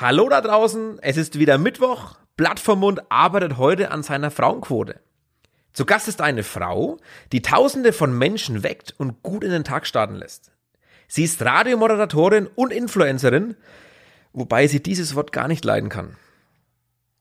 Hallo 0.00 0.30
da 0.30 0.40
draußen, 0.40 0.98
es 1.02 1.18
ist 1.18 1.38
wieder 1.38 1.58
Mittwoch. 1.58 2.14
Blatt 2.34 2.58
vom 2.58 2.80
Mund 2.80 3.02
arbeitet 3.10 3.58
heute 3.58 3.90
an 3.90 4.02
seiner 4.02 4.30
Frauenquote. 4.30 4.98
Zu 5.74 5.84
Gast 5.84 6.08
ist 6.08 6.22
eine 6.22 6.42
Frau, 6.42 6.96
die 7.32 7.42
Tausende 7.42 7.92
von 7.92 8.16
Menschen 8.16 8.62
weckt 8.62 8.94
und 8.96 9.22
gut 9.22 9.44
in 9.44 9.50
den 9.50 9.62
Tag 9.62 9.86
starten 9.86 10.14
lässt. 10.14 10.52
Sie 11.06 11.22
ist 11.22 11.42
Radiomoderatorin 11.42 12.46
und 12.46 12.72
Influencerin, 12.72 13.56
wobei 14.32 14.68
sie 14.68 14.82
dieses 14.82 15.14
Wort 15.16 15.32
gar 15.32 15.48
nicht 15.48 15.66
leiden 15.66 15.90
kann. 15.90 16.16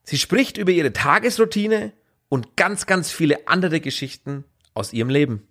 Sie 0.04 0.18
spricht 0.18 0.58
über 0.58 0.72
ihre 0.72 0.94
Tagesroutine 0.94 1.92
und 2.30 2.56
ganz, 2.56 2.86
ganz 2.86 3.12
viele 3.12 3.46
andere 3.50 3.82
Geschichten 3.82 4.46
aus 4.74 4.94
ihrem 4.94 5.10
Leben. 5.10 5.46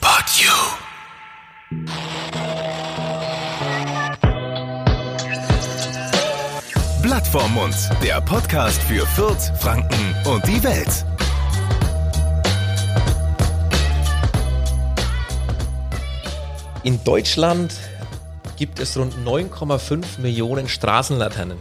But 0.00 0.40
you. 0.40 2.07
Blatt 7.30 7.42
vorm 7.42 7.54
Mund, 7.54 7.76
der 8.02 8.20
Podcast 8.20 8.80
für 8.82 9.06
Fürth, 9.06 9.52
Franken 9.58 10.14
und 10.30 10.46
die 10.46 10.62
Welt. 10.62 11.04
In 16.84 17.02
Deutschland 17.04 17.74
gibt 18.56 18.78
es 18.78 18.96
rund 18.96 19.14
9,5 19.24 20.20
Millionen 20.20 20.68
Straßenlaternen. 20.68 21.58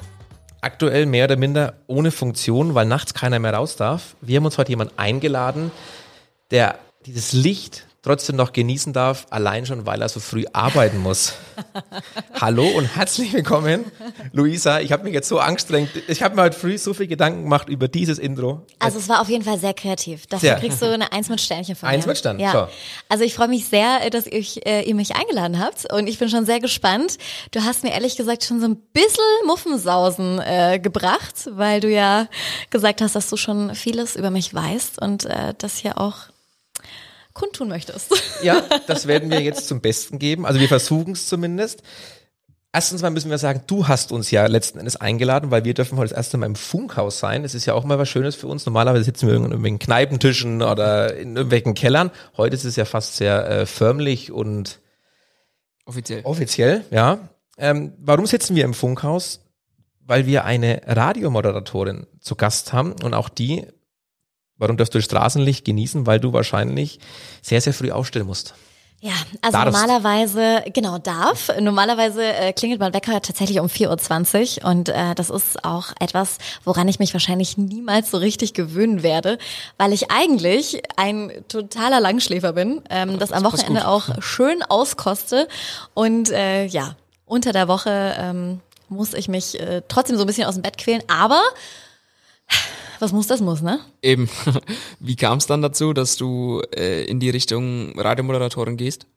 Aktuell 0.61 1.05
mehr 1.05 1.25
oder 1.25 1.38
minder 1.38 1.73
ohne 1.88 2.11
Funktion, 2.11 2.75
weil 2.75 2.86
nachts 2.86 3.13
keiner 3.13 3.39
mehr 3.39 3.53
raus 3.53 3.75
darf. 3.75 4.16
Wir 4.22 4.38
haben 4.38 4.45
uns 4.45 4.58
heute 4.58 4.70
jemanden 4.70 4.97
eingeladen, 4.97 5.72
der 6.52 6.77
dieses 7.05 7.34
Licht 7.34 7.86
trotzdem 8.07 8.38
noch 8.38 8.53
genießen 8.53 8.93
darf, 8.93 9.27
allein 9.31 9.66
schon, 9.66 9.85
weil 9.85 10.02
er 10.02 10.07
so 10.07 10.21
früh 10.21 10.45
arbeiten 10.53 10.97
muss. 10.99 11.34
Hallo 12.39 12.66
und 12.66 12.85
herzlich 12.85 13.33
willkommen, 13.33 13.83
Luisa. 14.31 14.80
Ich 14.80 14.93
habe 14.93 15.03
mich 15.03 15.13
jetzt 15.13 15.27
so 15.27 15.39
angestrengt. 15.39 15.89
Ich 16.07 16.23
habe 16.23 16.33
mir 16.38 16.43
heute 16.43 16.57
früh 16.57 16.77
so 16.77 16.93
viel 16.93 17.07
Gedanken 17.07 17.43
gemacht 17.43 17.67
über 17.67 17.89
dieses 17.89 18.17
Intro. 18.17 18.66
Also 18.80 18.97
es 18.97 19.09
war 19.09 19.19
auf 19.19 19.28
jeden 19.28 19.44
Fall 19.44 19.59
sehr 19.59 19.73
kreativ. 19.73 20.25
Dafür 20.28 20.52
Sehr. 20.52 20.59
kriegst 20.59 20.81
du 20.81 20.85
eine 20.85 21.11
Eins 21.11 21.28
mit 21.28 21.41
Sternchen 21.41 21.75
von 21.75 21.89
mir. 21.89 21.95
Eins 21.95 22.05
mit 22.05 22.17
Stern, 22.17 22.39
Ja. 22.39 22.52
so. 22.53 22.67
Also 23.09 23.25
ich 23.25 23.35
freue 23.35 23.50
mich 23.50 23.66
sehr, 23.66 24.09
dass 24.09 24.25
ich, 24.25 24.66
äh, 24.66 24.83
ihr 24.83 24.95
mich 24.95 25.13
eingeladen 25.17 25.59
habt 25.59 25.91
und 25.91 26.08
ich 26.08 26.17
bin 26.17 26.30
schon 26.30 26.45
sehr 26.45 26.61
gespannt. 26.61 27.17
Du 27.52 27.66
hast 27.66 27.83
mir 27.83 27.91
ehrlich 27.91 28.16
gesagt 28.16 28.45
schon 28.45 28.61
so 28.61 28.67
ein 28.67 28.78
bisschen 28.94 29.22
Muffensausen 29.45 30.39
äh, 30.39 30.80
gebracht, 30.80 31.50
weil 31.52 31.81
du 31.81 31.91
ja 31.91 32.30
gesagt 32.69 33.02
hast, 33.02 33.17
dass 33.17 33.30
du 33.30 33.35
schon 33.35 33.75
vieles 33.75 34.16
über 34.16 34.31
mich 34.31 34.53
weißt 34.53 35.02
und 35.02 35.25
äh, 35.25 35.53
das 35.58 35.75
hier 35.75 36.00
auch 36.00 36.30
kundtun 37.38 37.69
möchtest. 37.69 38.13
Ja, 38.43 38.61
das 38.85 39.07
werden 39.07 39.31
wir 39.31 39.41
jetzt 39.41 39.67
zum 39.67 39.81
Besten 39.81 40.19
geben. 40.19 40.45
Also 40.45 40.59
wir 40.59 40.67
versuchen 40.67 41.13
es 41.13 41.27
zumindest. 41.27 41.81
Erstens 42.71 43.02
mal 43.02 43.09
müssen 43.09 43.31
wir 43.31 43.39
sagen, 43.39 43.63
du 43.66 43.88
hast 43.88 44.11
uns 44.11 44.29
ja 44.29 44.45
letzten 44.45 44.77
Endes 44.77 44.95
eingeladen, 44.97 45.49
weil 45.49 45.63
wir 45.66 45.73
dürfen 45.73 45.97
heute 45.97 46.09
das 46.09 46.17
erste 46.17 46.38
Mal 46.38 46.45
im 46.45 46.55
Funkhaus 46.55 47.17
sein. 47.17 47.41
Das 47.41 47.55
ist 47.55 47.66
ja 47.66 47.73
auch 47.73 47.83
mal 47.83 47.97
was 47.97 48.09
Schönes 48.09 48.35
für 48.35 48.45
uns. 48.45 48.67
Normalerweise 48.67 49.05
sitzen 49.05 49.27
wir 49.27 49.35
in 49.35 49.44
irgendwelchen 49.44 49.79
Kneipentischen 49.79 50.61
oder 50.61 51.16
in 51.16 51.35
irgendwelchen 51.35 51.73
Kellern. 51.73 52.11
Heute 52.35 52.55
ist 52.55 52.66
es 52.66 52.75
ja 52.75 52.85
fast 52.85 53.16
sehr 53.16 53.49
äh, 53.49 53.66
förmlich 53.66 54.31
und 54.31 54.79
Offiziell. 55.85 56.22
offiziell, 56.25 56.83
ja. 56.91 57.29
Ähm, 57.57 57.94
warum 57.97 58.27
sitzen 58.27 58.55
wir 58.55 58.66
im 58.66 58.75
Funkhaus? 58.75 59.39
Weil 60.01 60.27
wir 60.27 60.45
eine 60.45 60.81
Radiomoderatorin 60.85 62.05
zu 62.19 62.35
Gast 62.35 62.72
haben 62.72 62.94
und 63.03 63.16
auch 63.16 63.29
die, 63.29 63.66
warum 64.58 64.77
darfst 64.77 64.94
du 64.94 65.00
das 65.00 65.05
Straßenlicht 65.05 65.66
genießen? 65.66 66.05
Weil 66.05 66.19
du 66.19 66.33
wahrscheinlich 66.33 67.00
sehr, 67.41 67.61
sehr 67.61 67.73
früh 67.73 67.91
aufstehen 67.91 68.25
musst. 68.25 68.53
Ja, 69.00 69.11
also 69.41 69.59
Darfst. 69.59 69.80
normalerweise, 69.80 70.63
genau, 70.73 70.97
darf. 70.97 71.52
Normalerweise 71.59 72.23
äh, 72.23 72.52
klingelt 72.52 72.80
mein 72.80 72.95
Wecker 72.95 73.22
tatsächlich 73.22 73.59
um 73.59 73.67
4.20 73.67 74.63
Uhr 74.63 74.72
und 74.72 74.89
äh, 74.89 75.13
das 75.13 75.30
ist 75.30 75.63
auch 75.63 75.89
etwas, 76.00 76.39
woran 76.63 76.88
ich 76.88 76.97
mich 76.97 77.13
wahrscheinlich 77.13 77.59
niemals 77.59 78.09
so 78.09 78.17
richtig 78.17 78.55
gewöhnen 78.55 79.03
werde, 79.03 79.38
weil 79.78 79.94
ich 79.94 80.09
eigentlich 80.09 80.81
ein 80.95 81.31
totaler 81.47 82.00
Langschläfer 82.00 82.53
bin, 82.53 82.81
ähm, 82.89 83.19
das 83.19 83.31
am 83.31 83.44
passt 83.44 83.59
Wochenende 83.59 83.88
auch 83.88 84.09
schön 84.19 84.63
auskoste 84.63 85.47
und 85.94 86.31
äh, 86.31 86.66
ja, 86.66 86.95
unter 87.28 87.53
der 87.53 87.68
Woche 87.68 88.16
ähm, 88.18 88.62
muss 88.89 89.13
ich 89.13 89.28
mich 89.28 89.59
äh, 89.59 89.84
trotzdem 89.88 90.18
so 90.18 90.24
ein 90.24 90.28
bisschen 90.28 90.47
aus 90.47 90.56
dem 90.56 90.63
Bett 90.63 90.79
quälen, 90.79 91.03
aber 91.07 91.44
was 93.00 93.13
muss, 93.13 93.28
das 93.28 93.41
muss, 93.41 93.62
ne? 93.62 93.80
Eben. 94.02 94.30
Wie 95.00 95.16
kam 95.16 95.38
es 95.38 95.47
dann 95.47 95.62
dazu, 95.62 95.94
dass 95.94 96.18
du 96.18 96.62
äh, 96.75 97.03
in 97.06 97.19
die 97.19 97.30
Richtung 97.30 97.97
Radiomoderatorin 98.00 98.78
gehst? 98.78 99.08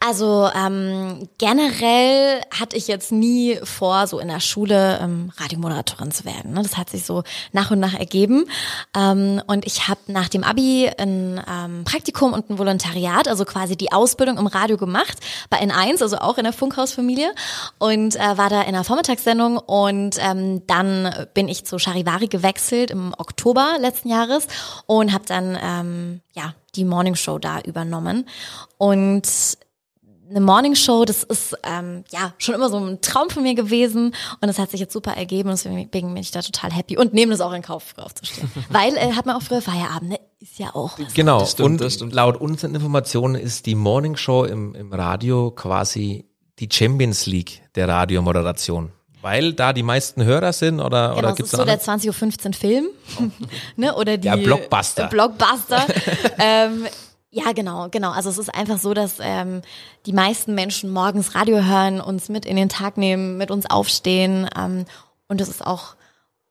Also 0.00 0.48
ähm, 0.54 1.28
generell 1.38 2.40
hatte 2.58 2.76
ich 2.76 2.86
jetzt 2.86 3.10
nie 3.10 3.58
vor, 3.64 4.06
so 4.06 4.18
in 4.18 4.28
der 4.28 4.40
Schule 4.40 4.98
ähm, 5.02 5.32
Radiomoderatorin 5.36 6.12
zu 6.12 6.24
werden. 6.24 6.52
Ne? 6.52 6.62
Das 6.62 6.76
hat 6.76 6.90
sich 6.90 7.04
so 7.04 7.24
nach 7.52 7.70
und 7.70 7.80
nach 7.80 7.94
ergeben. 7.94 8.44
Ähm, 8.96 9.42
und 9.46 9.66
ich 9.66 9.88
habe 9.88 10.00
nach 10.06 10.28
dem 10.28 10.44
Abi 10.44 10.90
ein 10.98 11.42
ähm, 11.48 11.84
Praktikum 11.84 12.32
und 12.32 12.50
ein 12.50 12.58
Volontariat, 12.58 13.26
also 13.26 13.44
quasi 13.44 13.76
die 13.76 13.92
Ausbildung 13.92 14.38
im 14.38 14.46
Radio 14.46 14.76
gemacht, 14.76 15.18
bei 15.50 15.60
N1, 15.60 16.02
also 16.02 16.18
auch 16.18 16.38
in 16.38 16.44
der 16.44 16.52
Funkhausfamilie. 16.52 17.32
Und 17.78 18.16
äh, 18.16 18.38
war 18.38 18.50
da 18.50 18.62
in 18.62 18.68
einer 18.68 18.84
Vormittagssendung 18.84 19.58
und 19.58 20.16
ähm, 20.20 20.66
dann 20.66 21.26
bin 21.34 21.48
ich 21.48 21.64
zu 21.64 21.78
Charivari 21.78 22.28
gewechselt 22.28 22.90
im 22.90 23.14
Oktober 23.18 23.76
letzten 23.80 24.08
Jahres 24.08 24.46
und 24.86 25.12
habe 25.12 25.24
dann 25.26 25.58
ähm, 25.60 26.20
ja 26.34 26.54
die 26.78 26.84
Morning 26.84 27.16
Show 27.16 27.38
da 27.38 27.60
übernommen. 27.60 28.26
Und 28.78 29.28
eine 30.30 30.40
Morning 30.40 30.74
Show, 30.74 31.04
das 31.04 31.22
ist 31.22 31.56
ähm, 31.62 32.04
ja 32.10 32.34
schon 32.38 32.54
immer 32.54 32.68
so 32.68 32.78
ein 32.78 33.00
Traum 33.00 33.30
von 33.30 33.42
mir 33.42 33.54
gewesen 33.54 34.14
und 34.40 34.48
es 34.48 34.58
hat 34.58 34.70
sich 34.70 34.80
jetzt 34.80 34.92
super 34.92 35.12
ergeben 35.12 35.48
und 35.48 35.58
deswegen 35.58 35.90
bin 35.90 36.16
ich 36.16 36.30
da 36.30 36.42
total 36.42 36.72
happy 36.72 36.98
und 36.98 37.14
nehme 37.14 37.32
das 37.32 37.40
auch 37.40 37.52
in 37.52 37.62
Kauf, 37.62 37.82
früh 37.84 38.02
aufzustehen. 38.02 38.50
Weil 38.68 38.96
äh, 38.96 39.12
hat 39.12 39.26
man 39.26 39.36
auch 39.36 39.42
früher 39.42 39.62
Feierabend, 39.62 40.10
ne? 40.10 40.20
Ist 40.40 40.58
ja 40.58 40.74
auch 40.74 40.98
was. 40.98 41.14
Genau. 41.14 41.40
Das 41.40 41.52
stimmt, 41.52 41.66
und 41.66 41.80
das 41.80 41.94
stimmt. 41.94 42.12
laut 42.12 42.36
unseren 42.36 42.74
Informationen 42.74 43.34
ist 43.34 43.66
die 43.66 43.74
Morning 43.74 44.16
Show 44.16 44.44
im, 44.44 44.74
im 44.74 44.92
Radio 44.92 45.50
quasi 45.50 46.26
die 46.60 46.68
Champions 46.70 47.26
League 47.26 47.62
der 47.74 47.88
Radiomoderation. 47.88 48.92
Weil 49.20 49.52
da 49.52 49.72
die 49.72 49.82
meisten 49.82 50.24
Hörer 50.24 50.52
sind 50.52 50.80
oder, 50.80 51.08
Genau, 51.08 51.18
oder 51.18 51.30
es 51.30 51.36
gibt's 51.36 51.52
ist 51.52 51.58
so 51.58 51.64
der 51.64 51.80
20.15 51.80 52.46
Uhr 52.46 52.52
Film, 52.52 52.86
ne? 53.76 53.94
Oder 53.96 54.16
die 54.16 54.28
Der 54.28 54.36
Blockbuster. 54.36 55.08
Blockbuster. 55.08 55.84
ähm, 56.38 56.86
ja, 57.30 57.52
genau, 57.52 57.88
genau. 57.90 58.12
Also 58.12 58.30
es 58.30 58.38
ist 58.38 58.54
einfach 58.54 58.78
so, 58.78 58.94
dass 58.94 59.16
ähm, 59.20 59.62
die 60.06 60.12
meisten 60.12 60.54
Menschen 60.54 60.90
morgens 60.90 61.34
Radio 61.34 61.62
hören, 61.64 62.00
uns 62.00 62.28
mit 62.28 62.46
in 62.46 62.56
den 62.56 62.68
Tag 62.68 62.96
nehmen, 62.96 63.36
mit 63.36 63.50
uns 63.50 63.68
aufstehen. 63.68 64.48
Ähm, 64.56 64.86
und 65.26 65.40
das 65.40 65.48
ist 65.48 65.66
auch 65.66 65.96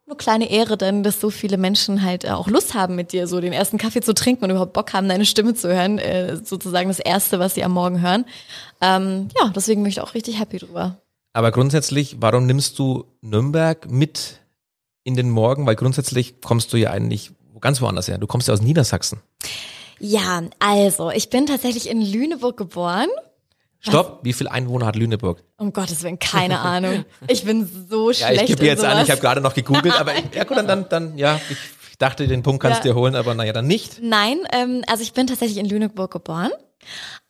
eine 0.06 0.16
kleine 0.16 0.50
Ehre, 0.50 0.78
denn 0.78 1.04
dass 1.04 1.20
so 1.20 1.30
viele 1.30 1.58
Menschen 1.58 2.04
halt 2.04 2.26
äh, 2.26 2.30
auch 2.30 2.48
Lust 2.48 2.74
haben, 2.74 2.96
mit 2.96 3.12
dir 3.12 3.28
so 3.28 3.42
den 3.42 3.54
ersten 3.54 3.78
Kaffee 3.78 4.02
zu 4.02 4.14
trinken 4.14 4.46
und 4.46 4.52
überhaupt 4.52 4.74
Bock 4.74 4.94
haben, 4.94 5.10
deine 5.10 5.26
Stimme 5.26 5.54
zu 5.56 5.68
hören. 5.74 6.00
Äh, 6.00 6.38
sozusagen 6.44 6.90
das 6.90 7.00
Erste, 7.00 7.40
was 7.40 7.56
sie 7.56 7.64
am 7.64 7.72
Morgen 7.72 8.02
hören. 8.02 8.26
Ähm, 8.80 9.30
ja, 9.40 9.52
deswegen 9.56 9.84
bin 9.84 9.90
ich 9.90 10.02
auch 10.02 10.14
richtig 10.14 10.40
happy 10.40 10.60
drüber. 10.60 10.98
Aber 11.38 11.52
grundsätzlich, 11.52 12.16
warum 12.20 12.48
nimmst 12.48 12.80
du 12.80 13.06
Nürnberg 13.22 13.88
mit 13.92 14.40
in 15.04 15.16
den 15.16 15.30
Morgen? 15.30 15.68
Weil 15.68 15.76
grundsätzlich 15.76 16.42
kommst 16.42 16.74
du 16.74 16.78
ja 16.78 16.90
eigentlich 16.90 17.30
ganz 17.62 17.80
woanders 17.80 18.08
her. 18.08 18.18
Du 18.18 18.26
kommst 18.26 18.48
ja 18.48 18.56
aus 18.56 18.62
Niedersachsen. 18.62 19.20
Ja, 20.00 20.42
also, 20.58 21.12
ich 21.12 21.30
bin 21.30 21.46
tatsächlich 21.46 21.92
in 21.92 22.02
Lüneburg 22.02 22.58
geboren. 22.58 23.06
Stopp, 23.82 24.22
wie 24.24 24.34
viel 24.34 24.48
Einwohner 24.48 24.88
hat 24.88 24.96
Lüneburg? 24.96 25.44
Um 25.58 25.72
Gottes 25.74 26.02
Willen, 26.02 26.18
keine 26.18 26.60
Ahnung. 26.74 27.06
Ich 27.28 27.44
bin 27.46 27.70
so 27.88 28.10
Ja, 28.10 28.16
schlecht 28.30 28.42
ich 28.42 28.48
gebe 28.56 28.66
jetzt 28.66 28.80
in 28.80 28.86
an, 28.86 28.92
sowas. 28.94 29.04
ich 29.06 29.12
habe 29.12 29.22
gerade 29.22 29.40
noch 29.42 29.54
gegoogelt, 29.54 29.94
aber 30.00 30.16
ich, 30.16 30.24
ja 30.34 30.44
gut, 30.44 30.58
dann, 30.58 30.66
dann, 30.68 30.90
dann 30.90 31.18
ja, 31.20 31.40
ich, 31.52 31.58
ich 31.92 31.98
dachte, 32.00 32.28
den 32.28 32.42
Punkt 32.42 32.64
kannst 32.64 32.84
du 32.84 32.88
Ja. 32.88 32.96
dir 32.96 33.00
holen, 33.00 33.14
aber 33.16 33.36
naja, 33.36 33.54
dann 33.54 33.68
nicht. 33.68 34.00
Nein, 34.02 34.40
ähm, 34.52 34.84
also 34.88 35.04
ich 35.04 35.14
bin 35.14 35.28
tatsächlich 35.28 35.60
in 35.60 35.68
Lüneburg 35.70 36.10
geboren 36.12 36.50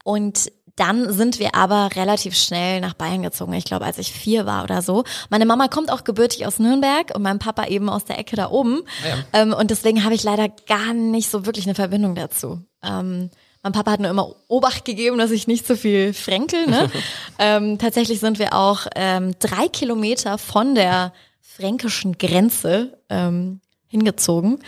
und 0.06 0.50
dann 0.78 1.12
sind 1.12 1.40
wir 1.40 1.56
aber 1.56 1.90
relativ 1.96 2.36
schnell 2.36 2.80
nach 2.80 2.94
Bayern 2.94 3.24
gezogen. 3.24 3.54
Ich 3.54 3.66
glaube, 3.66 3.86
als 3.86 3.98
ich 3.98 4.14
vier 4.14 4.46
war 4.46 4.64
oder 4.64 4.82
so. 4.82 5.04
Meine 5.30 5.46
Mama 5.46 5.68
kommt 5.68 5.92
auch 5.92 6.04
gebürtig 6.04 6.46
aus 6.46 6.60
Nürnberg 6.60 7.14
und 7.16 7.24
mein 7.24 7.40
Papa 7.40 7.66
eben 7.66 7.90
aus 7.90 8.06
der 8.06 8.20
Ecke 8.20 8.36
da 8.36 8.50
oben. 8.50 8.84
Ah 9.04 9.42
Ähm, 9.42 9.54
und 9.54 9.72
deswegen 9.72 10.04
habe 10.04 10.16
ich 10.16 10.24
leider 10.24 10.48
gar 10.68 10.94
nicht 10.94 11.30
so 11.30 11.46
wirklich 11.46 11.66
eine 11.66 11.76
Verbindung 11.76 12.16
dazu. 12.16 12.62
Ähm, 12.84 13.32
mein 13.64 13.74
Papa 13.74 13.92
hat 13.92 14.00
nur 14.00 14.12
immer 14.12 14.36
Obacht 14.48 14.86
gegeben, 14.86 15.18
dass 15.18 15.32
ich 15.32 15.48
nicht 15.48 15.66
so 15.66 15.76
viel 15.76 16.14
fränkel. 16.14 16.68
Ne? 16.68 16.90
ähm, 17.40 17.80
tatsächlich 17.80 18.20
sind 18.20 18.38
wir 18.38 18.54
auch 18.54 18.86
ähm, 18.96 19.34
drei 19.40 19.68
Kilometer 19.68 20.38
von 20.38 20.76
der 20.76 21.12
fränkischen 21.42 22.20
Grenze 22.20 23.00
ähm, 23.10 23.62
hingezogen. 23.88 24.60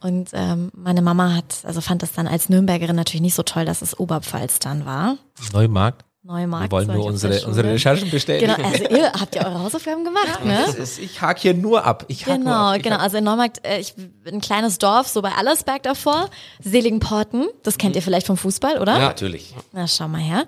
Und 0.00 0.30
ähm, 0.32 0.70
meine 0.74 1.02
Mama 1.02 1.34
hat, 1.34 1.62
also 1.64 1.80
fand 1.80 2.02
das 2.02 2.12
dann 2.12 2.26
als 2.26 2.48
Nürnbergerin 2.48 2.96
natürlich 2.96 3.22
nicht 3.22 3.34
so 3.34 3.42
toll, 3.42 3.64
dass 3.64 3.82
es 3.82 3.98
Oberpfalz 3.98 4.58
dann 4.58 4.84
war. 4.84 5.16
Neumarkt. 5.52 6.04
Neumarkt. 6.26 6.64
Wir 6.64 6.70
wollen 6.70 6.86
nur 6.88 7.04
unsere, 7.04 7.44
unsere. 7.46 7.68
Recherchen 7.72 8.10
bestätigen. 8.10 8.54
Genau, 8.54 8.66
also 8.66 8.84
ihr 8.84 9.12
habt 9.12 9.34
ja 9.34 9.44
eure 9.46 9.60
Hausaufgaben 9.60 10.04
gemacht, 10.04 10.42
ne? 10.42 10.62
Das 10.66 10.74
ist, 10.74 10.98
ich 10.98 11.20
hake 11.20 11.38
hier 11.42 11.52
nur 11.52 11.84
ab. 11.84 12.06
Ich 12.08 12.24
hake 12.26 12.38
Genau, 12.38 12.70
ab. 12.70 12.76
Ich 12.78 12.82
genau. 12.82 12.96
Also 12.96 13.18
in 13.18 13.24
Neumarkt, 13.24 13.66
äh, 13.66 13.78
ich, 13.78 13.92
ein 14.26 14.40
kleines 14.40 14.78
Dorf, 14.78 15.06
so 15.08 15.20
bei 15.20 15.32
Allersberg 15.32 15.82
davor. 15.82 16.30
Seligenporten, 16.62 17.46
das 17.62 17.76
kennt 17.76 17.94
ihr 17.94 18.00
vielleicht 18.00 18.26
vom 18.26 18.38
Fußball, 18.38 18.78
oder? 18.80 18.94
Ja, 18.94 19.08
natürlich. 19.08 19.54
Na, 19.72 19.86
schau 19.86 20.08
mal 20.08 20.22
her. 20.22 20.46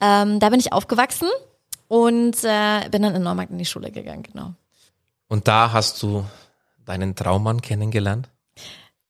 Ähm, 0.00 0.40
da 0.40 0.48
bin 0.50 0.58
ich 0.58 0.72
aufgewachsen. 0.72 1.28
und 1.86 2.42
äh, 2.42 2.88
bin 2.90 3.02
dann 3.02 3.14
in 3.14 3.22
Neumarkt 3.22 3.52
in 3.52 3.58
die 3.58 3.64
Schule 3.64 3.92
gegangen, 3.92 4.24
genau. 4.24 4.54
Und 5.28 5.46
da 5.46 5.70
hast 5.72 6.02
du 6.02 6.24
deinen 6.86 7.14
Traummann 7.14 7.60
kennengelernt? 7.60 8.30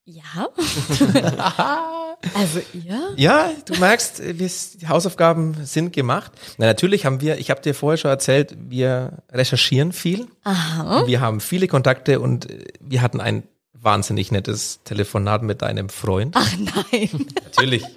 Ja. 0.04 0.48
also 2.34 2.60
ihr? 2.72 3.12
Ja, 3.16 3.50
du 3.64 3.76
merkst, 3.78 4.20
die 4.20 4.88
Hausaufgaben 4.88 5.64
sind 5.64 5.92
gemacht. 5.92 6.30
Na, 6.58 6.66
natürlich 6.66 7.04
haben 7.04 7.20
wir, 7.20 7.38
ich 7.38 7.50
habe 7.50 7.60
dir 7.60 7.74
vorher 7.74 7.96
schon 7.96 8.10
erzählt, 8.10 8.56
wir 8.56 9.22
recherchieren 9.32 9.92
viel. 9.92 10.28
Aha. 10.44 11.06
Wir 11.06 11.20
haben 11.20 11.40
viele 11.40 11.66
Kontakte 11.66 12.20
und 12.20 12.48
äh, 12.48 12.64
wir 12.80 13.02
hatten 13.02 13.20
ein 13.20 13.42
wahnsinnig 13.86 14.30
nettes 14.30 14.80
Telefonat 14.84 15.42
mit 15.42 15.62
deinem 15.62 15.88
Freund. 15.88 16.34
Ach 16.36 16.52
nein. 16.92 17.08
Natürlich. 17.44 17.82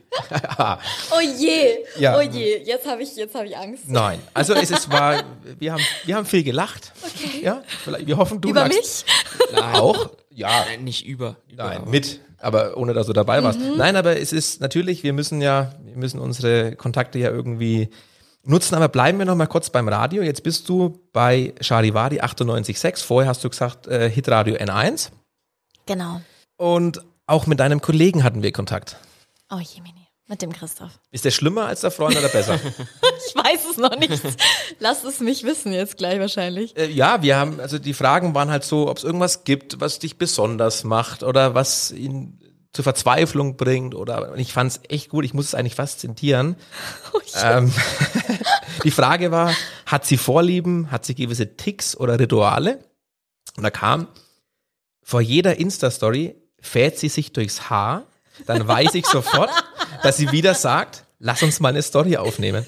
Oh 1.11 1.19
je. 1.37 1.77
Ja. 1.97 2.17
Oh 2.17 2.21
je. 2.21 2.57
Jetzt 2.63 2.85
habe 2.87 3.01
ich, 3.03 3.15
jetzt 3.15 3.33
habe 3.35 3.47
ich 3.47 3.55
Angst. 3.57 3.83
Nein, 3.87 4.19
also 4.33 4.53
es 4.53 4.69
ist 4.71 4.91
war, 4.91 5.23
wir 5.59 5.73
haben, 5.73 5.83
wir 6.05 6.15
haben 6.15 6.25
viel 6.25 6.43
gelacht. 6.43 6.91
Okay. 7.01 7.43
Ja, 7.43 7.63
vielleicht, 7.83 8.07
wir 8.07 8.17
hoffen, 8.17 8.41
du 8.41 8.49
Über 8.49 8.67
lachst 8.67 9.05
mich? 9.39 9.51
Nein, 9.53 9.75
auch. 9.75 10.09
Ja, 10.31 10.65
Nein, 10.67 10.83
nicht 10.83 11.05
über. 11.05 11.37
über 11.51 11.63
Nein, 11.63 11.77
aber- 11.81 11.89
mit, 11.89 12.19
aber 12.39 12.77
ohne 12.77 12.93
dass 12.93 13.07
du 13.07 13.13
dabei 13.13 13.41
warst. 13.43 13.59
Nein, 13.59 13.95
aber 13.95 14.17
es 14.19 14.33
ist 14.33 14.61
natürlich, 14.61 15.03
wir 15.03 15.13
müssen 15.13 15.41
ja, 15.41 15.73
wir 15.83 15.97
müssen 15.97 16.19
unsere 16.19 16.75
Kontakte 16.75 17.19
ja 17.19 17.29
irgendwie 17.29 17.89
nutzen, 18.43 18.75
aber 18.75 18.87
bleiben 18.89 19.17
wir 19.19 19.25
noch 19.25 19.35
mal 19.35 19.47
kurz 19.47 19.69
beim 19.69 19.87
Radio. 19.87 20.21
Jetzt 20.23 20.43
bist 20.43 20.67
du 20.69 20.99
bei 21.13 21.53
Charivari 21.61 22.19
98.6. 22.21 23.03
Vorher 23.05 23.29
hast 23.29 23.43
du 23.43 23.49
gesagt 23.49 23.87
äh, 23.87 24.09
Hitradio 24.09 24.55
N1 24.55 25.09
Genau. 25.89 26.21
und 26.57 27.01
auch 27.25 27.45
mit 27.47 27.59
deinem 27.59 27.81
Kollegen 27.81 28.23
hatten 28.23 28.43
wir 28.43 28.51
Kontakt. 28.51 28.97
Oh 29.51 29.57
je, 29.59 29.81
Mini. 29.81 30.07
Mit 30.27 30.43
dem 30.43 30.53
Christoph. 30.53 30.91
Ist 31.09 31.25
der 31.25 31.31
schlimmer 31.31 31.65
als 31.65 31.81
der 31.81 31.89
Freund 31.89 32.15
oder 32.17 32.29
besser? 32.29 32.59
Ich 33.27 33.35
weiß 33.35 33.59
es 33.71 33.77
noch 33.77 33.95
nicht. 33.97 34.21
Lass 34.79 35.03
es 35.03 35.19
mich 35.19 35.43
wissen 35.43 35.73
jetzt 35.73 35.97
gleich 35.97 36.19
wahrscheinlich. 36.19 36.75
äh, 36.77 36.89
ja, 36.89 37.21
wir 37.21 37.37
haben, 37.37 37.59
also 37.59 37.77
die 37.77 37.93
Fragen 37.93 38.33
waren 38.33 38.49
halt 38.49 38.63
so, 38.63 38.89
ob 38.89 38.97
es 38.97 39.03
irgendwas 39.03 39.43
gibt, 39.43 39.81
was 39.81 39.99
dich 39.99 40.17
besonders 40.17 40.83
macht 40.83 41.21
oder 41.21 41.53
was 41.53 41.91
ihn 41.91 42.39
zur 42.71 42.83
Verzweiflung 42.83 43.57
bringt 43.57 43.93
oder 43.93 44.35
ich 44.37 44.53
fand 44.53 44.71
es 44.71 44.79
echt 44.89 45.09
gut, 45.09 45.25
ich 45.25 45.33
muss 45.33 45.47
es 45.47 45.55
eigentlich 45.55 45.75
fast 45.75 45.99
zitieren. 45.99 46.55
ähm, 47.43 47.73
die 48.83 48.91
Frage 48.91 49.31
war, 49.31 49.53
hat 49.85 50.05
sie 50.05 50.17
Vorlieben, 50.17 50.91
hat 50.91 51.05
sie 51.05 51.15
gewisse 51.15 51.55
Ticks 51.57 51.97
oder 51.97 52.19
Rituale? 52.19 52.79
Und 53.57 53.63
da 53.63 53.69
kam, 53.71 54.07
vor 55.09 55.21
jeder 55.21 55.59
Insta-Story 55.59 56.35
fährt 56.61 56.99
sie 56.99 57.09
sich 57.09 57.33
durchs 57.33 57.71
Haar, 57.71 58.05
dann 58.45 58.67
weiß 58.67 58.93
ich 58.93 59.07
sofort, 59.07 59.49
dass 60.03 60.17
sie 60.17 60.31
wieder 60.31 60.53
sagt, 60.53 61.03
lass 61.17 61.41
uns 61.41 61.59
mal 61.59 61.69
eine 61.69 61.81
Story 61.81 62.17
aufnehmen. 62.17 62.63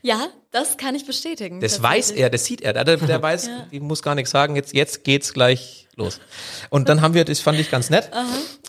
Ja, 0.00 0.28
das 0.52 0.78
kann 0.78 0.94
ich 0.94 1.04
bestätigen. 1.04 1.60
Das 1.60 1.82
weiß 1.82 2.12
er, 2.12 2.30
das 2.30 2.46
sieht 2.46 2.62
er. 2.62 2.72
Der, 2.72 2.96
der 2.96 3.22
weiß, 3.22 3.50
ich 3.70 3.80
muss 3.82 4.02
gar 4.02 4.14
nichts 4.14 4.30
sagen, 4.30 4.56
jetzt, 4.56 4.72
jetzt 4.72 5.04
geht's 5.04 5.34
gleich 5.34 5.86
los. 5.96 6.18
Und 6.70 6.88
dann 6.88 7.02
haben 7.02 7.12
wir, 7.12 7.26
das 7.26 7.40
fand 7.40 7.60
ich 7.60 7.70
ganz 7.70 7.90
nett. 7.90 8.10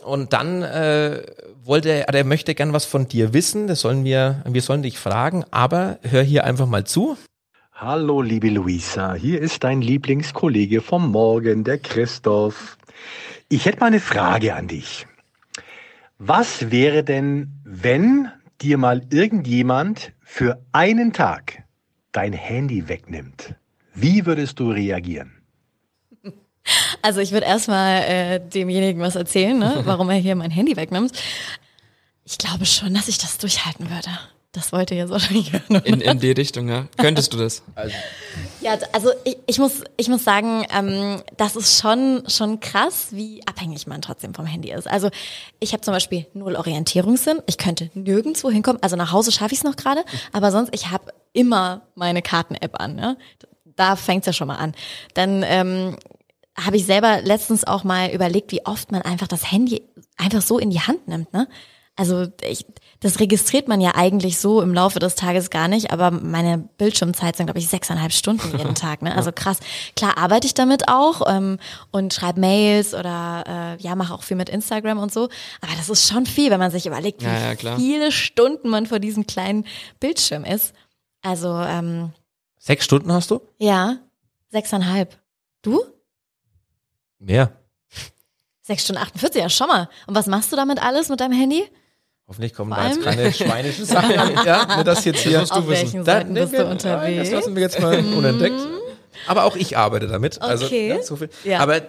Und 0.04 0.34
dann 0.34 0.64
äh, 0.64 1.24
wollte 1.64 1.90
er, 1.90 2.10
er 2.10 2.24
möchte 2.26 2.56
gern 2.56 2.74
was 2.74 2.84
von 2.84 3.08
dir 3.08 3.32
wissen, 3.32 3.68
das 3.68 3.80
sollen 3.80 4.04
wir, 4.04 4.44
wir 4.46 4.62
sollen 4.62 4.82
dich 4.82 5.00
fragen, 5.00 5.46
aber 5.50 6.00
hör 6.02 6.24
hier 6.24 6.44
einfach 6.44 6.66
mal 6.66 6.84
zu. 6.84 7.16
Hallo, 7.72 8.22
liebe 8.22 8.50
Luisa, 8.50 9.14
hier 9.14 9.40
ist 9.40 9.64
dein 9.64 9.82
Lieblingskollege 9.82 10.82
vom 10.82 11.10
Morgen, 11.10 11.64
der 11.64 11.78
Christoph. 11.78 12.77
Ich 13.50 13.66
hätte 13.66 13.80
mal 13.80 13.88
eine 13.88 14.00
Frage 14.00 14.56
an 14.56 14.68
dich. 14.68 15.08
Was 16.18 16.72
wäre 16.72 17.04
denn, 17.04 17.52
wenn 17.64 18.32
dir 18.62 18.78
mal 18.78 19.04
irgendjemand 19.12 20.14
für 20.22 20.62
einen 20.72 21.14
Tag 21.14 21.64
dein 22.12 22.34
Handy 22.34 22.88
wegnimmt? 22.88 23.56
Wie 23.94 24.26
würdest 24.26 24.60
du 24.60 24.72
reagieren? 24.72 25.34
Also 27.02 27.22
ich 27.22 27.32
würde 27.32 27.46
erstmal 27.46 28.02
äh, 28.04 28.40
demjenigen 28.40 29.02
was 29.02 29.16
erzählen, 29.16 29.58
ne, 29.58 29.82
warum 29.86 30.10
er 30.10 30.18
hier 30.18 30.36
mein 30.36 30.52
Handy 30.52 30.76
wegnimmt. 30.76 31.14
Ich 32.26 32.38
glaube 32.38 32.66
schon, 32.66 32.94
dass 32.94 33.08
ich 33.08 33.18
das 33.18 33.38
durchhalten 33.38 33.90
würde. 33.90 34.10
Das 34.58 34.72
wollte 34.72 34.96
ihr 34.96 35.02
jetzt 35.02 35.12
wahrscheinlich 35.12 35.54
hören. 35.54 35.64
oder? 35.70 35.86
In, 35.86 36.02
in 36.02 36.20
die 36.20 36.32
Richtung, 36.32 36.68
ja. 36.68 36.88
Könntest 36.98 37.32
du 37.32 37.38
das? 37.38 37.62
Ja, 38.60 38.76
also 38.92 39.12
ich, 39.24 39.38
ich 39.46 39.60
muss 39.60 39.84
ich 39.98 40.10
muss 40.10 40.24
sagen, 40.24 40.66
ähm, 40.76 41.22
das 41.38 41.56
ist 41.56 41.80
schon 41.80 42.24
schon 42.28 42.60
krass, 42.60 43.10
wie 43.12 43.46
abhängig 43.46 43.86
man 43.86 44.02
trotzdem 44.02 44.34
vom 44.34 44.48
Handy 44.48 44.72
ist. 44.72 44.90
Also 44.90 45.12
ich 45.60 45.74
habe 45.74 45.82
zum 45.82 45.94
Beispiel 45.94 46.26
null 46.34 46.56
Orientierungssinn. 46.56 47.38
Ich 47.46 47.60
könnte 47.60 47.92
nirgendwo 47.94 48.50
hinkommen. 48.50 48.82
Also 48.82 48.96
nach 48.96 49.12
Hause 49.12 49.32
schaffe 49.32 49.54
ich 49.54 49.60
es 49.60 49.64
noch 49.64 49.76
gerade, 49.76 50.04
aber 50.32 50.50
sonst 50.50 50.74
ich 50.74 50.90
habe 50.90 51.14
immer 51.34 51.84
meine 51.94 52.24
Karten-App 52.24 52.82
an. 52.82 52.96
Ne? 52.96 53.16
Da 53.64 53.96
fängt's 53.96 54.26
ja 54.26 54.34
schon 54.34 54.48
mal 54.48 54.56
an. 54.56 54.74
Dann 55.14 55.44
ähm, 55.46 55.98
habe 56.60 56.78
ich 56.78 56.88
selber 56.88 57.22
letztens 57.22 57.64
auch 57.64 57.84
mal 57.84 58.10
überlegt, 58.10 58.52
wie 58.52 58.66
oft 58.66 58.92
man 58.92 59.04
einfach 59.04 59.28
das 59.28 59.52
Handy 59.52 59.84
einfach 60.18 60.42
so 60.42 60.58
in 60.58 60.72
die 60.72 60.82
Hand 60.82 61.08
nimmt. 61.08 61.32
Ne? 61.32 61.48
Also 62.00 62.28
ich, 62.48 62.66
das 63.00 63.20
registriert 63.20 63.68
man 63.68 63.82
ja 63.82 63.96
eigentlich 63.96 64.38
so 64.38 64.62
im 64.62 64.72
Laufe 64.72 65.00
des 65.00 65.16
Tages 65.16 65.50
gar 65.50 65.68
nicht, 65.68 65.92
aber 65.92 66.12
meine 66.12 66.60
Bildschirmzeit 66.78 67.36
sind, 67.36 67.48
glaube 67.48 67.60
ich, 67.60 67.68
sechseinhalb 67.68 68.14
Stunden 68.14 68.56
jeden 68.56 68.76
Tag. 68.76 69.02
Ne? 69.02 69.16
Also 69.16 69.32
krass. 69.32 69.60
Klar 69.96 70.16
arbeite 70.18 70.46
ich 70.46 70.54
damit 70.54 70.88
auch 70.90 71.22
ähm, 71.28 71.58
und 71.92 72.14
schreibe 72.14 72.40
Mails 72.40 72.94
oder 72.94 73.78
äh, 73.80 73.82
ja, 73.82 73.96
mache 73.96 74.14
auch 74.14 74.22
viel 74.22 74.38
mit 74.38 74.48
Instagram 74.48 75.00
und 75.00 75.12
so. 75.12 75.24
Aber 75.60 75.74
das 75.76 75.90
ist 75.90 76.08
schon 76.08 76.28
viel, 76.28 76.52
wenn 76.52 76.60
man 76.60 76.70
sich 76.70 76.86
überlegt, 76.86 77.22
wie 77.22 77.26
Ja, 77.26 77.54
ja, 77.54 77.78
viele 77.78 78.12
Stunden 78.12 78.70
man 78.70 78.86
vor 78.86 79.00
diesem 79.00 79.26
kleinen 79.26 79.66
Bildschirm 80.00 80.46
ist. 80.46 80.74
Also 81.24 81.50
ähm, 81.60 82.14
Sechs 82.60 82.86
Stunden 82.86 83.12
hast 83.12 83.32
du? 83.32 83.42
ja, 83.58 83.98
sechseinhalb. 84.52 85.18
Du? 85.64 85.82
Mehr. 87.18 87.52
Sechs 88.62 88.84
Stunden 88.84 89.02
48, 89.02 89.42
ja 89.42 89.50
schon 89.50 89.68
mal. 89.68 89.90
Und 90.06 90.16
was 90.16 90.28
machst 90.28 90.52
du 90.52 90.56
damit 90.56 90.82
alles 90.84 91.10
mit 91.10 91.20
deinem 91.22 91.34
Handy? 91.34 91.64
Hoffentlich 92.28 92.54
kommen 92.54 92.74
Vor 92.74 92.84
da 92.84 92.90
jetzt 92.90 93.02
keine 93.04 93.32
schweinischen 93.34 93.86
Sachen 93.86 94.18
an. 94.18 94.46
Ja, 94.46 94.76
nur 94.76 94.84
das 94.84 95.06
jetzt 95.06 95.20
hier. 95.22 95.40
musst 95.40 95.52
du 95.52 95.56
Auf 95.60 95.68
wissen. 95.70 96.04
Da- 96.04 96.24
nee, 96.24 96.42
bist 96.42 96.52
wir- 96.52 96.64
du 96.66 96.70
unterwegs? 96.72 97.16
Mhm. 97.16 97.24
Das 97.24 97.32
lassen 97.32 97.56
wir 97.56 97.62
jetzt 97.64 97.80
mal 97.80 97.98
unentdeckt. 98.00 98.60
Aber 99.28 99.46
auch 99.46 99.56
ich 99.56 99.78
arbeite 99.78 100.08
damit. 100.08 100.42
Also, 100.42 100.66
Okay. 100.66 100.90
ja, 100.90 101.02
so 101.02 101.16
viel. 101.16 101.30
Ja. 101.44 101.60
Aber 101.60 101.82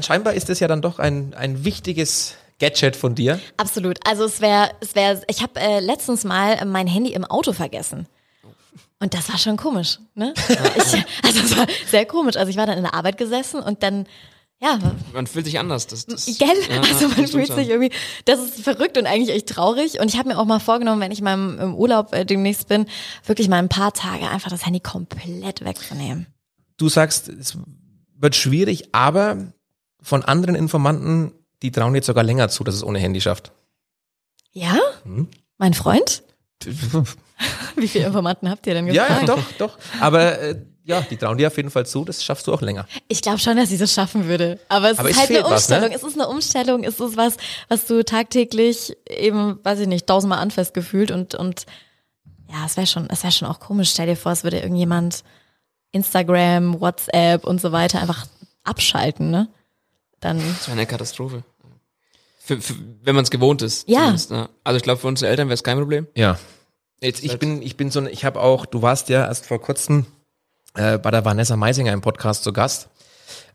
scheinbar 0.00 0.34
ist 0.34 0.48
das 0.48 0.60
ja 0.60 0.68
dann 0.68 0.80
doch 0.82 0.98
ein, 0.98 1.34
ein 1.36 1.64
wichtiges 1.64 2.34
Gadget 2.58 2.96
von 2.96 3.14
dir. 3.14 3.38
Absolut. 3.56 3.98
Also 4.08 4.24
es 4.24 4.40
wäre, 4.40 4.70
es 4.80 4.94
wäre, 4.94 5.20
ich 5.28 5.42
habe 5.42 5.60
äh, 5.60 5.80
letztens 5.80 6.24
mal 6.24 6.64
mein 6.64 6.86
Handy 6.86 7.12
im 7.12 7.24
Auto 7.24 7.52
vergessen. 7.52 8.06
Und 8.98 9.14
das 9.14 9.28
war 9.28 9.36
schon 9.38 9.56
komisch, 9.56 9.98
ne? 10.14 10.32
Ich, 10.76 11.04
also 11.24 11.40
es 11.44 11.56
war 11.56 11.66
sehr 11.88 12.06
komisch. 12.06 12.36
Also 12.36 12.50
ich 12.50 12.56
war 12.56 12.66
dann 12.66 12.76
in 12.78 12.84
der 12.84 12.94
Arbeit 12.94 13.18
gesessen 13.18 13.60
und 13.60 13.82
dann, 13.82 14.06
ja, 14.62 14.78
Man 15.12 15.26
fühlt 15.26 15.44
sich 15.44 15.58
anders. 15.58 15.86
Das, 15.88 16.06
das, 16.06 16.26
gell? 16.38 16.48
Ja, 16.70 16.80
also 16.92 17.08
man 17.08 17.26
fühlt 17.26 17.52
sich 17.52 17.68
irgendwie, 17.68 17.90
das 18.24 18.40
ist 18.40 18.60
verrückt 18.60 18.96
und 18.96 19.06
eigentlich 19.06 19.34
echt 19.34 19.48
traurig. 19.48 19.98
Und 20.00 20.08
ich 20.08 20.18
habe 20.18 20.28
mir 20.28 20.38
auch 20.38 20.44
mal 20.44 20.60
vorgenommen, 20.60 21.00
wenn 21.00 21.10
ich 21.10 21.20
mal 21.20 21.34
im, 21.34 21.58
im 21.58 21.74
Urlaub 21.74 22.14
äh, 22.14 22.24
demnächst 22.24 22.68
bin, 22.68 22.86
wirklich 23.26 23.48
mal 23.48 23.58
ein 23.58 23.68
paar 23.68 23.92
Tage 23.92 24.28
einfach 24.28 24.50
das 24.50 24.64
Handy 24.64 24.80
komplett 24.80 25.64
wegzunehmen. 25.64 26.26
Du 26.76 26.88
sagst, 26.88 27.28
es 27.28 27.58
wird 28.16 28.36
schwierig, 28.36 28.94
aber 28.94 29.52
von 30.00 30.24
anderen 30.24 30.54
Informanten, 30.54 31.32
die 31.62 31.72
trauen 31.72 31.94
jetzt 31.94 32.06
sogar 32.06 32.24
länger 32.24 32.48
zu, 32.48 32.62
dass 32.64 32.74
es 32.74 32.84
ohne 32.84 32.98
Handy 32.98 33.20
schafft. 33.20 33.52
Ja? 34.52 34.76
Hm? 35.04 35.28
Mein 35.58 35.74
Freund? 35.74 36.22
Wie 37.76 37.88
viele 37.88 38.06
Informanten 38.06 38.48
habt 38.48 38.66
ihr 38.66 38.74
denn 38.74 38.86
Ja, 38.86 39.06
gefragt? 39.06 39.28
ja, 39.28 39.36
doch, 39.36 39.52
doch. 39.58 39.78
Aber 40.00 40.38
äh, 40.40 40.56
ja, 40.84 41.00
die 41.02 41.16
trauen 41.16 41.38
dir 41.38 41.46
auf 41.48 41.56
jeden 41.56 41.70
Fall 41.70 41.86
zu, 41.86 42.04
das 42.04 42.24
schaffst 42.24 42.46
du 42.46 42.52
auch 42.52 42.60
länger. 42.60 42.86
Ich 43.08 43.22
glaube 43.22 43.38
schon, 43.38 43.56
dass 43.56 43.70
ich 43.70 43.78
das 43.78 43.92
schaffen 43.92 44.26
würde. 44.26 44.58
Aber 44.68 44.90
es 44.90 44.98
Aber 44.98 45.08
ist 45.10 45.16
es 45.16 45.20
halt 45.20 45.30
eine 45.30 45.38
fehlt 45.40 45.50
was, 45.50 45.68
ne? 45.68 45.76
Umstellung. 45.76 45.96
Es 45.96 46.02
ist 46.02 46.14
eine 46.20 46.28
Umstellung. 46.28 46.84
Es 46.84 47.00
ist 47.00 47.16
was, 47.16 47.36
was 47.68 47.86
du 47.86 48.04
tagtäglich 48.04 48.96
eben, 49.08 49.58
weiß 49.62 49.80
ich 49.80 49.86
nicht, 49.88 50.06
tausendmal 50.06 50.38
anfasst 50.40 50.74
gefühlt 50.74 51.10
und, 51.10 51.34
und 51.34 51.66
ja, 52.50 52.66
es 52.66 52.76
wäre 52.76 52.86
schon, 52.86 53.08
es 53.10 53.22
wäre 53.22 53.32
schon 53.32 53.48
auch 53.48 53.60
komisch. 53.60 53.90
Stell 53.90 54.06
dir 54.06 54.16
vor, 54.16 54.32
es 54.32 54.42
würde 54.44 54.58
irgendjemand 54.58 55.22
Instagram, 55.92 56.80
WhatsApp 56.80 57.44
und 57.44 57.60
so 57.60 57.72
weiter 57.72 58.00
einfach 58.00 58.26
abschalten, 58.64 59.30
ne? 59.30 59.48
Dann, 60.20 60.38
Das 60.38 60.68
wäre 60.68 60.76
eine 60.78 60.86
Katastrophe. 60.86 61.42
Für, 62.38 62.60
für, 62.60 62.74
wenn 63.02 63.14
man 63.14 63.24
es 63.24 63.30
gewohnt 63.30 63.62
ist. 63.62 63.88
Ja. 63.88 64.00
zumindest, 64.00 64.30
ne? 64.30 64.48
Also 64.64 64.76
ich 64.76 64.82
glaube, 64.82 65.00
für 65.00 65.06
unsere 65.06 65.30
Eltern 65.30 65.48
wäre 65.48 65.54
es 65.54 65.62
kein 65.62 65.78
Problem. 65.78 66.06
Ja. 66.16 66.38
Jetzt, 67.00 67.22
ich 67.24 67.38
bin, 67.38 67.62
ich 67.62 67.76
bin 67.76 67.90
so, 67.90 68.00
ein- 68.00 68.06
ich 68.06 68.24
habe 68.24 68.40
auch, 68.40 68.64
du 68.66 68.82
warst 68.82 69.08
ja 69.08 69.26
erst 69.26 69.46
vor 69.46 69.60
kurzem 69.60 70.06
äh, 70.74 70.98
bei 70.98 71.10
der 71.10 71.24
Vanessa 71.24 71.56
Meisinger 71.56 71.92
im 71.92 72.00
Podcast 72.00 72.44
zu 72.44 72.52
Gast 72.52 72.88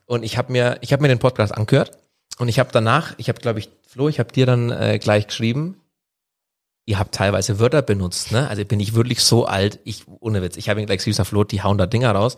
und 0.06 0.24
ich 0.24 0.38
habe 0.38 0.52
mir, 0.52 0.78
ich 0.82 0.94
habe 0.94 1.02
mir 1.02 1.10
den 1.10 1.20
Podcast 1.20 1.54
angehört 1.54 1.98
und 2.38 2.48
ich 2.48 2.60
habe 2.60 2.70
danach, 2.72 3.14
ich 3.18 3.30
habe, 3.30 3.40
glaube 3.40 3.60
ich, 3.60 3.70
Flo, 3.88 4.10
ich 4.10 4.20
habe 4.20 4.32
dir 4.32 4.46
dann 4.46 4.72
äh, 4.72 5.00
gleich 5.00 5.28
geschrieben, 5.28 5.82
ihr 6.86 7.00
habt 7.00 7.14
teilweise 7.14 7.60
Wörter 7.60 7.82
benutzt, 7.82 8.32
ne? 8.32 8.48
Also 8.48 8.64
bin 8.66 8.80
ich 8.80 8.94
wirklich 8.94 9.22
so 9.22 9.46
alt, 9.46 9.80
ich 9.84 10.06
ohne 10.08 10.42
Witz, 10.42 10.58
ich 10.58 10.70
habe 10.70 10.80
ihn 10.80 10.86
gleich 10.86 11.02
süßer 11.02 11.26
Flo, 11.26 11.44
die 11.44 11.62
hauen 11.62 11.78
da 11.78 11.86
Dinger 11.86 12.12
raus. 12.12 12.38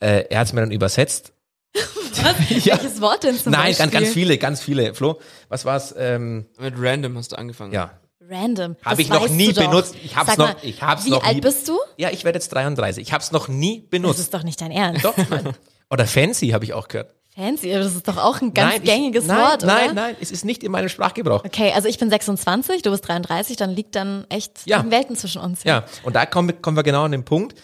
Äh, 0.00 0.24
er 0.30 0.40
hat 0.40 0.46
es 0.48 0.52
mir 0.52 0.60
dann 0.60 0.70
übersetzt. 0.70 1.32
ja. 2.64 2.78
welches 2.78 3.00
Wort 3.00 3.24
denn 3.24 3.36
zum 3.36 3.52
Nein, 3.52 3.68
Beispiel? 3.68 3.84
ganz, 3.84 3.92
ganz 3.92 4.08
viele, 4.08 4.38
ganz 4.38 4.60
viele. 4.60 4.94
Flo, 4.94 5.20
was 5.48 5.64
war's? 5.64 5.94
Ähm, 5.96 6.46
Mit 6.58 6.74
random 6.76 7.16
hast 7.16 7.32
du 7.32 7.36
angefangen. 7.36 7.72
ja, 7.72 7.98
Random. 8.28 8.76
Habe 8.84 8.96
Das 8.96 8.98
ich 8.98 9.08
noch 9.08 9.28
nie 9.28 9.52
benutzt. 9.52 9.94
Ich 10.04 10.16
hab's 10.16 10.28
Sag 10.30 10.38
noch, 10.38 10.46
mal, 10.48 10.56
ich 10.62 10.82
hab's 10.82 11.04
Wie 11.06 11.10
noch 11.10 11.24
alt 11.24 11.36
nie. 11.36 11.40
bist 11.40 11.66
du? 11.68 11.78
Ja, 11.96 12.10
ich 12.10 12.24
werde 12.24 12.36
jetzt 12.36 12.48
33. 12.50 13.02
Ich 13.02 13.12
habe 13.12 13.22
es 13.22 13.32
noch 13.32 13.48
nie 13.48 13.80
Das 13.80 13.90
benutzt. 13.90 14.18
ist 14.20 14.34
doch 14.34 14.42
nicht 14.42 14.60
dein 14.60 14.70
Ernst. 14.70 15.04
Doch, 15.04 15.16
nein. 15.16 15.54
Oder 15.90 16.06
fancy 16.06 16.48
habe 16.48 16.64
ich 16.64 16.74
auch 16.74 16.88
gehört. 16.88 17.14
Fancy, 17.34 17.70
das 17.72 17.94
ist 17.94 18.06
doch 18.08 18.16
auch 18.16 18.40
ein 18.40 18.52
ganz 18.52 18.74
nein, 18.74 18.82
gängiges 18.82 19.22
ich, 19.24 19.28
nein, 19.28 19.38
Wort, 19.40 19.62
oder? 19.62 19.66
Nein, 19.74 19.94
nein, 19.94 20.16
es 20.20 20.32
ist 20.32 20.44
nicht 20.44 20.64
in 20.64 20.72
meinem 20.72 20.88
Sprachgebrauch. 20.88 21.44
Okay, 21.44 21.72
also 21.72 21.86
ich 21.88 21.96
bin 21.96 22.10
26, 22.10 22.82
du 22.82 22.90
bist 22.90 23.06
33, 23.06 23.56
dann 23.56 23.70
liegt 23.70 23.94
dann 23.94 24.26
echt 24.28 24.66
Ja. 24.66 24.84
Welten 24.90 25.14
zwischen 25.14 25.40
uns. 25.40 25.62
Ja, 25.62 25.84
und 26.02 26.16
da 26.16 26.26
kommen, 26.26 26.60
kommen 26.60 26.76
wir 26.76 26.82
genau 26.82 27.04
an 27.04 27.12
den 27.12 27.24
Punkt. 27.24 27.56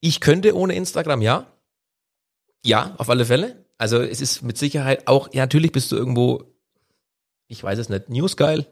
Ich 0.00 0.20
könnte 0.20 0.54
ohne 0.54 0.74
Instagram, 0.74 1.22
ja. 1.22 1.46
Ja, 2.64 2.94
auf 2.98 3.08
alle 3.08 3.24
Fälle. 3.24 3.64
Also 3.78 4.02
es 4.02 4.20
ist 4.20 4.42
mit 4.42 4.58
Sicherheit 4.58 5.08
auch, 5.08 5.28
ja, 5.32 5.42
natürlich 5.42 5.72
bist 5.72 5.90
du 5.90 5.96
irgendwo, 5.96 6.42
ich 7.46 7.62
weiß 7.64 7.78
es 7.78 7.88
nicht, 7.88 8.10
newsgeil. 8.10 8.66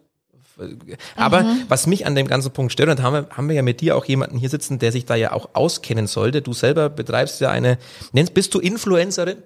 Aber 1.17 1.43
Mhm. 1.43 1.63
was 1.69 1.87
mich 1.87 2.07
an 2.07 2.15
dem 2.15 2.27
ganzen 2.27 2.51
Punkt 2.53 2.73
stört, 2.73 2.89
und 2.89 3.03
haben 3.03 3.13
wir, 3.15 3.29
haben 3.37 3.49
wir 3.49 3.57
ja 3.57 3.63
mit 3.63 3.81
dir 3.81 3.97
auch 3.97 4.05
jemanden 4.05 4.39
hier 4.39 4.49
sitzen, 4.49 4.79
der 4.79 4.93
sich 4.93 5.05
da 5.05 5.15
ja 5.15 5.33
auch 5.33 5.51
auskennen 5.55 6.07
sollte. 6.07 6.43
Du 6.43 6.53
selber 6.53 6.89
betreibst 6.89 7.41
ja 7.41 7.51
eine, 7.51 7.79
nennst, 8.13 8.35
bist 8.35 8.55
du 8.55 8.59
Influencerin? 8.61 9.39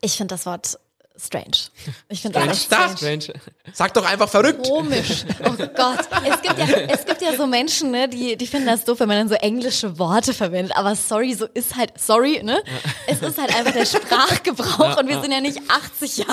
Ich 0.00 0.16
finde 0.16 0.34
das 0.34 0.46
Wort 0.46 0.78
strange. 1.24 1.70
Ich 2.08 2.20
finde 2.22 2.40
das 2.44 2.64
strange. 2.64 2.96
Strange. 2.96 3.40
Sag 3.72 3.94
doch 3.94 4.04
einfach 4.04 4.28
verrückt. 4.28 4.66
Komisch. 4.68 5.24
Oh 5.44 5.52
Gott. 5.56 6.00
Es 6.26 6.42
gibt 6.42 6.58
ja, 6.58 6.64
es 6.88 7.04
gibt 7.04 7.22
ja 7.22 7.36
so 7.36 7.46
Menschen, 7.46 7.90
ne, 7.90 8.08
die, 8.08 8.36
die 8.36 8.46
finden 8.46 8.66
das 8.66 8.84
doof, 8.84 9.00
wenn 9.00 9.08
man 9.08 9.18
dann 9.18 9.28
so 9.28 9.34
englische 9.36 9.98
Worte 9.98 10.34
verwendet. 10.34 10.76
Aber 10.76 10.96
sorry, 10.96 11.34
so 11.34 11.46
ist 11.46 11.76
halt, 11.76 11.92
sorry, 11.98 12.42
ne? 12.42 12.62
Es 13.06 13.22
ist 13.22 13.38
halt 13.38 13.54
einfach 13.54 13.72
der 13.72 13.86
Sprachgebrauch 13.86 14.98
und 14.98 15.08
wir 15.08 15.20
sind 15.20 15.30
ja 15.32 15.40
nicht 15.40 15.60
80 15.68 16.18
Jahre 16.18 16.32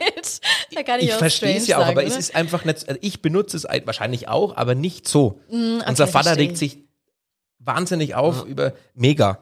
alt. 0.00 0.40
Da 0.74 0.82
kann 0.82 1.00
ich, 1.00 1.06
Ich 1.06 1.14
auch 1.14 1.18
verstehe 1.18 1.56
es 1.56 1.66
ja 1.66 1.76
auch, 1.78 1.80
sagen, 1.82 1.92
aber 1.92 2.02
ne? 2.02 2.08
es 2.08 2.16
ist 2.16 2.34
einfach 2.34 2.64
nicht, 2.64 2.88
also 2.88 2.98
ich 3.02 3.22
benutze 3.22 3.56
es 3.56 3.64
ein- 3.66 3.86
wahrscheinlich 3.86 4.28
auch, 4.28 4.56
aber 4.56 4.74
nicht 4.74 5.08
so. 5.08 5.40
Unser 5.48 6.06
Vater 6.06 6.24
verstehe. 6.30 6.48
regt 6.48 6.58
sich 6.58 6.78
wahnsinnig 7.58 8.14
auf 8.14 8.44
über 8.44 8.74
mega. 8.94 9.38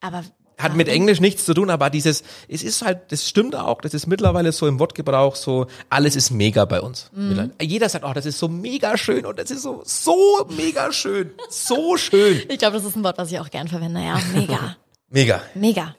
aber 0.00 0.24
Hat 0.58 0.74
mit 0.74 0.88
Englisch 0.88 1.20
nichts 1.20 1.44
zu 1.44 1.54
tun, 1.54 1.70
aber 1.70 1.88
dieses, 1.88 2.24
es 2.48 2.62
ist 2.62 2.82
halt, 2.82 3.12
das 3.12 3.28
stimmt 3.28 3.54
auch, 3.54 3.80
das 3.80 3.94
ist 3.94 4.06
mittlerweile 4.06 4.50
so 4.52 4.66
im 4.66 4.78
Wortgebrauch 4.78 5.36
so, 5.36 5.66
alles 5.88 6.16
ist 6.16 6.30
mega 6.30 6.64
bei 6.64 6.80
uns. 6.80 7.10
Mhm. 7.14 7.52
Jeder 7.60 7.88
sagt, 7.88 8.04
oh, 8.04 8.12
das 8.12 8.26
ist 8.26 8.38
so 8.38 8.48
mega 8.48 8.96
schön 8.96 9.24
und 9.24 9.38
das 9.38 9.50
ist 9.50 9.62
so, 9.62 9.82
so 9.84 10.46
mega 10.56 10.92
schön, 10.92 11.30
so 11.48 11.96
schön. 11.96 12.42
ich 12.48 12.58
glaube, 12.58 12.76
das 12.76 12.84
ist 12.84 12.96
ein 12.96 13.04
Wort, 13.04 13.18
was 13.18 13.30
ich 13.30 13.38
auch 13.38 13.50
gern 13.50 13.68
verwende. 13.68 14.00
Ja, 14.00 14.20
mega. 14.34 14.76
Mega. 15.10 15.42
Mega. 15.54 15.96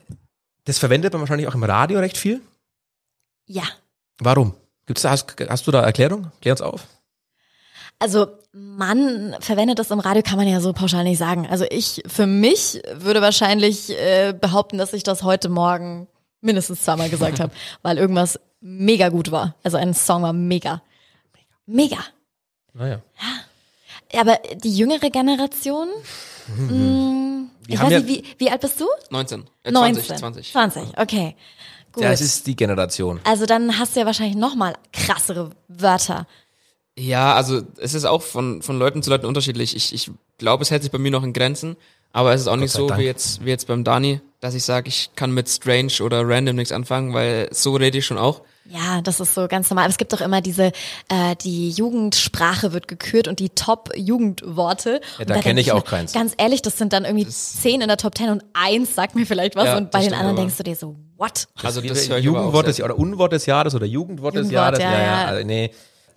Das 0.64 0.78
verwendet 0.78 1.12
man 1.12 1.20
wahrscheinlich 1.20 1.48
auch 1.48 1.54
im 1.56 1.64
Radio 1.64 1.98
recht 1.98 2.16
viel. 2.16 2.40
Ja. 3.46 3.64
Warum? 4.20 4.54
Gibt's 4.86 5.02
da, 5.02 5.10
hast, 5.10 5.34
hast 5.48 5.66
du 5.66 5.72
da 5.72 5.82
Erklärung? 5.82 6.30
Klär 6.40 6.52
uns 6.52 6.62
auf. 6.62 6.86
Also 7.98 8.28
man 8.52 9.36
verwendet 9.40 9.78
das 9.78 9.90
im 9.90 10.00
Radio, 10.00 10.22
kann 10.22 10.36
man 10.36 10.48
ja 10.48 10.60
so 10.60 10.72
pauschal 10.72 11.04
nicht 11.04 11.18
sagen. 11.18 11.46
Also 11.48 11.64
ich 11.70 12.02
für 12.06 12.26
mich 12.26 12.82
würde 12.94 13.22
wahrscheinlich 13.22 13.90
äh, 13.90 14.32
behaupten, 14.38 14.78
dass 14.78 14.92
ich 14.92 15.02
das 15.02 15.22
heute 15.22 15.48
Morgen 15.48 16.08
mindestens 16.40 16.82
zweimal 16.82 17.08
gesagt 17.10 17.38
habe, 17.40 17.52
weil 17.82 17.98
irgendwas 17.98 18.40
mega 18.60 19.08
gut 19.08 19.30
war. 19.30 19.54
Also 19.62 19.76
ein 19.76 19.94
Song 19.94 20.22
war 20.22 20.32
mega. 20.32 20.82
Mega. 21.66 21.98
Naja. 22.72 23.00
Ja, 24.12 24.20
Aber 24.22 24.38
die 24.56 24.74
jüngere 24.76 25.10
Generation, 25.10 25.88
mh, 26.56 27.48
ich 27.68 27.78
haben 27.78 27.86
weiß 27.86 27.92
ja- 27.92 28.00
nicht, 28.00 28.08
wie, 28.38 28.44
wie 28.46 28.50
alt 28.50 28.60
bist 28.60 28.80
du? 28.80 28.86
19. 29.10 29.44
Äh, 29.62 29.70
19. 29.70 30.02
20. 30.04 30.18
20. 30.18 30.52
20, 30.52 30.98
okay. 30.98 31.36
Gut. 31.92 32.04
Das 32.04 32.20
ist 32.20 32.46
die 32.46 32.54
Generation. 32.56 33.20
also 33.24 33.46
dann 33.46 33.78
hast 33.78 33.94
du 33.96 34.00
ja 34.00 34.06
wahrscheinlich 34.06 34.36
noch 34.36 34.54
mal 34.54 34.74
krassere 34.92 35.50
Wörter. 35.68 36.26
Ja, 36.98 37.34
also 37.34 37.62
es 37.78 37.94
ist 37.94 38.04
auch 38.04 38.22
von, 38.22 38.62
von 38.62 38.78
Leuten 38.78 39.02
zu 39.02 39.10
Leuten 39.10 39.26
unterschiedlich. 39.26 39.74
Ich, 39.76 39.94
ich 39.94 40.10
glaube, 40.38 40.62
es 40.62 40.70
hält 40.70 40.82
sich 40.82 40.92
bei 40.92 40.98
mir 40.98 41.10
noch 41.10 41.22
in 41.22 41.32
Grenzen, 41.32 41.76
aber 42.12 42.34
es 42.34 42.42
ist 42.42 42.46
auch 42.48 42.56
nicht 42.56 42.72
sei 42.72 42.80
so 42.80 42.88
Dank. 42.88 43.00
wie 43.00 43.04
jetzt, 43.04 43.44
wie 43.44 43.48
jetzt 43.50 43.66
beim 43.68 43.84
Dani, 43.84 44.20
dass 44.40 44.54
ich 44.54 44.64
sage, 44.64 44.88
ich 44.88 45.10
kann 45.16 45.32
mit 45.32 45.48
Strange 45.48 45.92
oder 46.02 46.26
Random 46.28 46.56
nichts 46.56 46.72
anfangen, 46.72 47.14
weil 47.14 47.48
so 47.52 47.74
rede 47.76 47.98
ich 47.98 48.06
schon 48.06 48.18
auch. 48.18 48.42
Ja, 48.66 49.00
das 49.02 49.18
ist 49.20 49.34
so 49.34 49.48
ganz 49.48 49.68
normal. 49.70 49.84
Aber 49.84 49.90
es 49.90 49.96
gibt 49.98 50.12
doch 50.12 50.20
immer 50.20 50.40
diese, 50.40 50.72
äh, 51.08 51.34
die 51.42 51.70
Jugendsprache 51.70 52.72
wird 52.72 52.86
gekürt 52.88 53.26
und 53.26 53.40
die 53.40 53.48
Top-Jugendworte. 53.50 55.00
Ja, 55.18 55.24
da 55.24 55.34
kenn 55.34 55.56
denk 55.56 55.58
ich 55.60 55.72
auch 55.72 55.76
mir, 55.76 55.82
keins. 55.90 56.12
Ganz 56.12 56.34
ehrlich, 56.36 56.62
das 56.62 56.76
sind 56.78 56.92
dann 56.92 57.04
irgendwie 57.04 57.26
zehn 57.26 57.80
in 57.80 57.88
der 57.88 57.96
Top 57.96 58.16
10 58.16 58.30
und 58.30 58.44
eins 58.52 58.94
sagt 58.94 59.14
mir 59.14 59.26
vielleicht 59.26 59.56
was 59.56 59.66
Ja, 59.66 59.76
und 59.76 59.90
bei 59.90 59.98
das 60.00 60.08
den 60.08 60.14
anderen 60.14 60.36
aber. 60.36 60.40
denkst 60.42 60.56
du 60.56 60.62
dir 60.62 60.76
so, 60.76 60.96
what? 61.16 61.48
Also 61.62 61.80
das 61.80 62.06
aber 62.10 62.18
auch 62.18 62.22
Jugendwort 62.22 62.66
des, 62.66 62.76
sehr. 62.76 62.84
oder 62.84 62.98
Unwort 62.98 63.32
des 63.32 63.46
Jahres 63.46 63.74
oder 63.74 63.86
Jugendwort 63.86 64.34
des 64.34 64.50
Jugendwort, 64.50 64.78
Jahres. 64.78 64.80
ja, 64.80 64.92
Ja, 64.92 64.98
ja. 64.98 65.22
ja. 65.22 65.24
Also, 65.26 65.46
nee. 65.46 65.70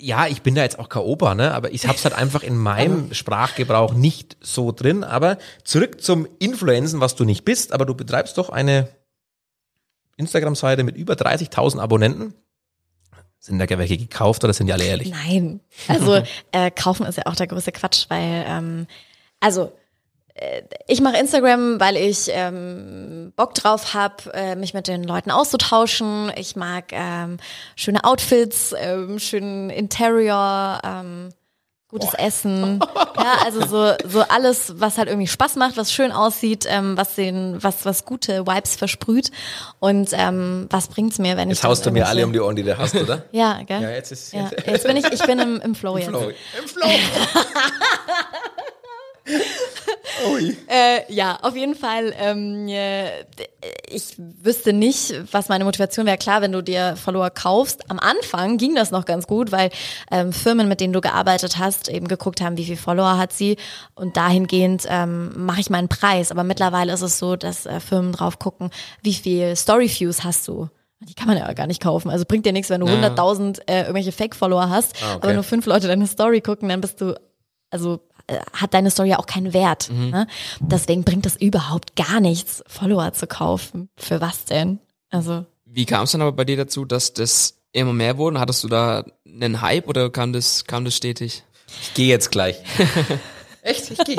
Ja, 0.03 0.27
ich 0.27 0.41
bin 0.41 0.53
da 0.53 0.63
jetzt 0.63 0.79
auch 0.79 0.89
kein 0.89 1.03
Opa, 1.03 1.33
ne? 1.33 1.53
aber 1.53 1.71
ich 1.71 1.87
hab's 1.87 2.03
halt 2.03 2.13
einfach 2.13 2.43
in 2.43 2.57
meinem 2.57 3.13
Sprachgebrauch 3.13 3.93
nicht 3.93 4.35
so 4.41 4.73
drin. 4.73 5.05
Aber 5.05 5.37
zurück 5.63 6.01
zum 6.01 6.27
Influenzen, 6.39 6.99
was 6.99 7.15
du 7.15 7.23
nicht 7.23 7.45
bist, 7.45 7.71
aber 7.71 7.85
du 7.85 7.95
betreibst 7.95 8.37
doch 8.37 8.49
eine 8.49 8.89
Instagram-Seite 10.17 10.83
mit 10.83 10.97
über 10.97 11.13
30.000 11.13 11.79
Abonnenten. 11.79 12.33
Sind 13.39 13.59
da 13.59 13.77
welche 13.77 13.97
gekauft 13.97 14.43
oder 14.43 14.53
sind 14.53 14.67
die 14.67 14.73
alle 14.73 14.83
ehrlich? 14.83 15.09
Nein. 15.09 15.61
Also 15.87 16.21
äh, 16.51 16.69
kaufen 16.69 17.05
ist 17.05 17.17
ja 17.17 17.23
auch 17.25 17.35
der 17.35 17.47
größte 17.47 17.71
Quatsch, 17.71 18.05
weil 18.09 18.45
ähm, 18.45 18.87
also 19.39 19.71
ich 20.87 20.99
mache 21.01 21.17
Instagram, 21.17 21.79
weil 21.79 21.95
ich 21.95 22.29
ähm, 22.31 23.33
Bock 23.35 23.53
drauf 23.53 23.93
habe, 23.93 24.33
äh, 24.33 24.55
mich 24.55 24.73
mit 24.73 24.87
den 24.87 25.03
Leuten 25.03 25.29
auszutauschen. 25.31 26.31
Ich 26.35 26.55
mag 26.55 26.85
ähm, 26.91 27.37
schöne 27.75 28.03
Outfits, 28.03 28.73
ähm, 28.77 29.19
schönen 29.19 29.69
Interior, 29.69 30.79
ähm, 30.83 31.29
gutes 31.87 32.15
Essen. 32.15 32.79
Ja, 33.15 33.37
also 33.45 33.65
so, 33.67 33.93
so 34.09 34.21
alles, 34.21 34.73
was 34.79 34.97
halt 34.97 35.07
irgendwie 35.07 35.27
Spaß 35.27 35.55
macht, 35.57 35.77
was 35.77 35.93
schön 35.93 36.11
aussieht, 36.11 36.65
ähm, 36.67 36.97
was 36.97 37.13
den, 37.13 37.61
was, 37.61 37.85
was 37.85 38.03
gute 38.03 38.47
Vibes 38.47 38.75
versprüht. 38.75 39.29
Und 39.79 40.09
ähm, 40.13 40.65
was 40.71 40.87
bringt's 40.87 41.19
mir, 41.19 41.37
wenn 41.37 41.51
ich 41.51 41.57
Jetzt 41.57 41.63
haust 41.63 41.85
du 41.85 41.91
mir 41.91 42.07
alle 42.07 42.25
um 42.25 42.33
die 42.33 42.39
Ohren, 42.39 42.55
die 42.55 42.63
du 42.63 42.75
hast, 42.75 42.95
oder? 42.95 43.25
Ja, 43.31 43.61
gell? 43.61 43.81
Ja, 43.83 43.91
jetzt 43.91 44.11
ist 44.11 44.33
Ja, 44.33 44.49
jetzt, 44.49 44.65
jetzt 44.65 44.87
bin 44.87 44.97
ich, 44.97 45.05
ich 45.05 45.23
bin 45.23 45.37
im, 45.37 45.61
im 45.61 45.75
Flow 45.79 45.97
jetzt. 45.97 46.09
Flow. 46.09 46.31
Im 46.59 46.67
Flow. 46.67 46.89
Äh, 50.67 51.11
ja, 51.13 51.37
auf 51.41 51.55
jeden 51.55 51.75
Fall. 51.75 52.13
Ähm, 52.17 52.67
äh, 52.67 53.23
ich 53.89 54.15
wüsste 54.17 54.71
nicht, 54.73 55.13
was 55.33 55.49
meine 55.49 55.65
Motivation 55.65 56.05
wäre. 56.05 56.17
Klar, 56.17 56.41
wenn 56.41 56.51
du 56.51 56.61
dir 56.61 56.95
Follower 56.95 57.29
kaufst. 57.29 57.89
Am 57.89 57.99
Anfang 57.99 58.57
ging 58.57 58.75
das 58.75 58.91
noch 58.91 59.05
ganz 59.05 59.27
gut, 59.27 59.51
weil 59.51 59.69
ähm, 60.11 60.31
Firmen, 60.31 60.67
mit 60.67 60.79
denen 60.81 60.93
du 60.93 61.01
gearbeitet 61.01 61.57
hast, 61.57 61.89
eben 61.89 62.07
geguckt 62.07 62.41
haben, 62.41 62.57
wie 62.57 62.65
viel 62.65 62.77
Follower 62.77 63.17
hat 63.17 63.33
sie. 63.33 63.57
Und 63.95 64.15
dahingehend 64.15 64.85
ähm, 64.87 65.31
mache 65.45 65.59
ich 65.61 65.69
meinen 65.69 65.89
Preis. 65.89 66.31
Aber 66.31 66.43
mittlerweile 66.43 66.93
ist 66.93 67.01
es 67.01 67.17
so, 67.19 67.35
dass 67.35 67.65
äh, 67.65 67.79
Firmen 67.79 68.13
drauf 68.13 68.39
gucken, 68.39 68.69
wie 69.01 69.13
viel 69.13 69.55
Story-Views 69.55 70.23
hast 70.23 70.47
du. 70.47 70.69
Die 70.99 71.15
kann 71.15 71.27
man 71.27 71.37
ja 71.37 71.51
gar 71.53 71.67
nicht 71.67 71.81
kaufen. 71.81 72.09
Also 72.09 72.23
bringt 72.25 72.45
dir 72.45 72.53
nichts, 72.53 72.69
wenn 72.69 72.79
du 72.81 72.87
100.000 72.87 73.61
äh, 73.67 73.81
irgendwelche 73.81 74.13
Fake-Follower 74.13 74.69
hast, 74.69 74.95
Ah, 75.03 75.15
okay. 75.15 75.19
aber 75.23 75.33
nur 75.33 75.43
fünf 75.43 75.65
Leute 75.65 75.87
deine 75.87 76.07
Story 76.07 76.39
gucken, 76.39 76.69
dann 76.69 76.79
bist 76.79 77.01
du, 77.01 77.19
also 77.71 77.99
hat 78.53 78.73
deine 78.73 78.89
Story 78.91 79.09
ja 79.09 79.19
auch 79.19 79.25
keinen 79.25 79.53
Wert. 79.53 79.89
Ne? 79.91 80.27
Deswegen 80.59 81.03
bringt 81.03 81.25
es 81.25 81.35
überhaupt 81.35 81.95
gar 81.95 82.19
nichts, 82.19 82.63
Follower 82.67 83.13
zu 83.13 83.27
kaufen. 83.27 83.89
Für 83.97 84.21
was 84.21 84.45
denn? 84.45 84.79
Also 85.09 85.45
Wie 85.65 85.85
kam 85.85 86.03
es 86.05 86.11
dann 86.11 86.21
aber 86.21 86.31
bei 86.31 86.45
dir 86.45 86.57
dazu, 86.57 86.85
dass 86.85 87.13
das 87.13 87.57
immer 87.71 87.93
mehr 87.93 88.17
wurden? 88.17 88.39
Hattest 88.39 88.63
du 88.63 88.67
da 88.67 89.03
einen 89.25 89.61
Hype 89.61 89.87
oder 89.87 90.09
kam 90.09 90.31
das, 90.33 90.65
kam 90.65 90.85
das 90.85 90.95
stetig? 90.95 91.43
Ich 91.81 91.93
gehe 91.95 92.07
jetzt 92.07 92.31
gleich. 92.31 92.57
Echt? 93.61 93.91
Ich 93.91 93.97
gehe. 93.99 94.17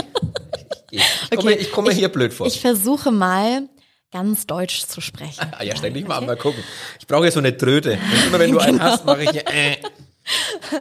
Ich, 0.90 1.02
ich 1.30 1.30
komme, 1.36 1.50
Okay, 1.52 1.60
ich 1.60 1.72
komme 1.72 1.88
mir 1.88 1.94
hier 1.94 2.08
blöd 2.08 2.32
vor. 2.32 2.46
ich 2.46 2.60
versuche 2.60 3.10
mal 3.10 3.68
ganz 4.12 4.46
deutsch 4.46 4.86
zu 4.86 5.00
sprechen. 5.00 5.44
Ah 5.58 5.62
ja, 5.64 5.74
stell 5.76 5.92
dich 5.92 6.06
mal 6.06 6.18
an, 6.18 6.26
mal 6.26 6.36
gucken. 6.36 6.62
Ich 7.00 7.06
brauche 7.06 7.24
jetzt 7.24 7.34
so 7.34 7.40
eine 7.40 7.56
Tröte. 7.56 7.98
Immer 8.28 8.38
wenn 8.38 8.52
du 8.52 8.58
einen 8.58 8.80
hast, 8.82 9.04
mache 9.04 9.24
ich 9.24 9.30
hier, 9.30 9.46
äh. 9.48 9.76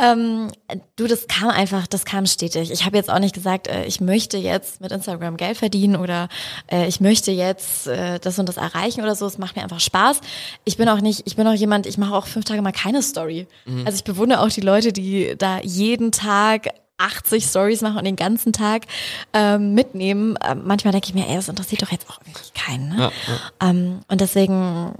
Ähm, 0.00 0.52
du, 0.94 1.08
das 1.08 1.26
kam 1.26 1.48
einfach, 1.48 1.88
das 1.88 2.04
kam 2.04 2.24
stetig. 2.26 2.70
Ich 2.70 2.84
habe 2.84 2.96
jetzt 2.96 3.10
auch 3.10 3.18
nicht 3.18 3.34
gesagt, 3.34 3.66
äh, 3.66 3.84
ich 3.86 4.00
möchte 4.00 4.36
jetzt 4.36 4.80
mit 4.80 4.92
Instagram 4.92 5.36
Geld 5.36 5.56
verdienen 5.56 5.96
oder 5.96 6.28
äh, 6.70 6.86
ich 6.86 7.00
möchte 7.00 7.32
jetzt 7.32 7.88
äh, 7.88 8.20
das 8.20 8.38
und 8.38 8.48
das 8.48 8.58
erreichen 8.58 9.02
oder 9.02 9.16
so. 9.16 9.26
Es 9.26 9.38
macht 9.38 9.56
mir 9.56 9.64
einfach 9.64 9.80
Spaß. 9.80 10.20
Ich 10.64 10.76
bin 10.76 10.88
auch 10.88 11.00
nicht, 11.00 11.22
ich 11.26 11.34
bin 11.34 11.48
auch 11.48 11.52
jemand, 11.52 11.86
ich 11.86 11.98
mache 11.98 12.14
auch 12.14 12.28
fünf 12.28 12.44
Tage 12.44 12.62
mal 12.62 12.70
keine 12.70 13.02
Story. 13.02 13.48
Also 13.84 13.96
ich 13.96 14.04
bewundere 14.04 14.40
auch 14.40 14.50
die 14.50 14.60
Leute, 14.60 14.92
die 14.92 15.34
da 15.36 15.58
jeden 15.62 16.12
Tag 16.12 16.68
80 16.98 17.44
Stories 17.44 17.80
machen 17.80 17.98
und 17.98 18.04
den 18.04 18.16
ganzen 18.16 18.52
Tag 18.52 18.82
ähm, 19.32 19.74
mitnehmen. 19.74 20.38
Ähm, 20.48 20.62
manchmal 20.64 20.92
denke 20.92 21.08
ich 21.08 21.14
mir, 21.14 21.28
ey, 21.28 21.34
das 21.36 21.48
interessiert 21.48 21.82
doch 21.82 21.90
jetzt 21.90 22.08
auch 22.08 22.20
wirklich 22.24 22.52
keinen. 22.54 22.88
Ne? 22.90 22.96
Ja, 23.00 23.12
Ähm, 23.68 24.00
und 24.08 24.20
deswegen, 24.20 24.92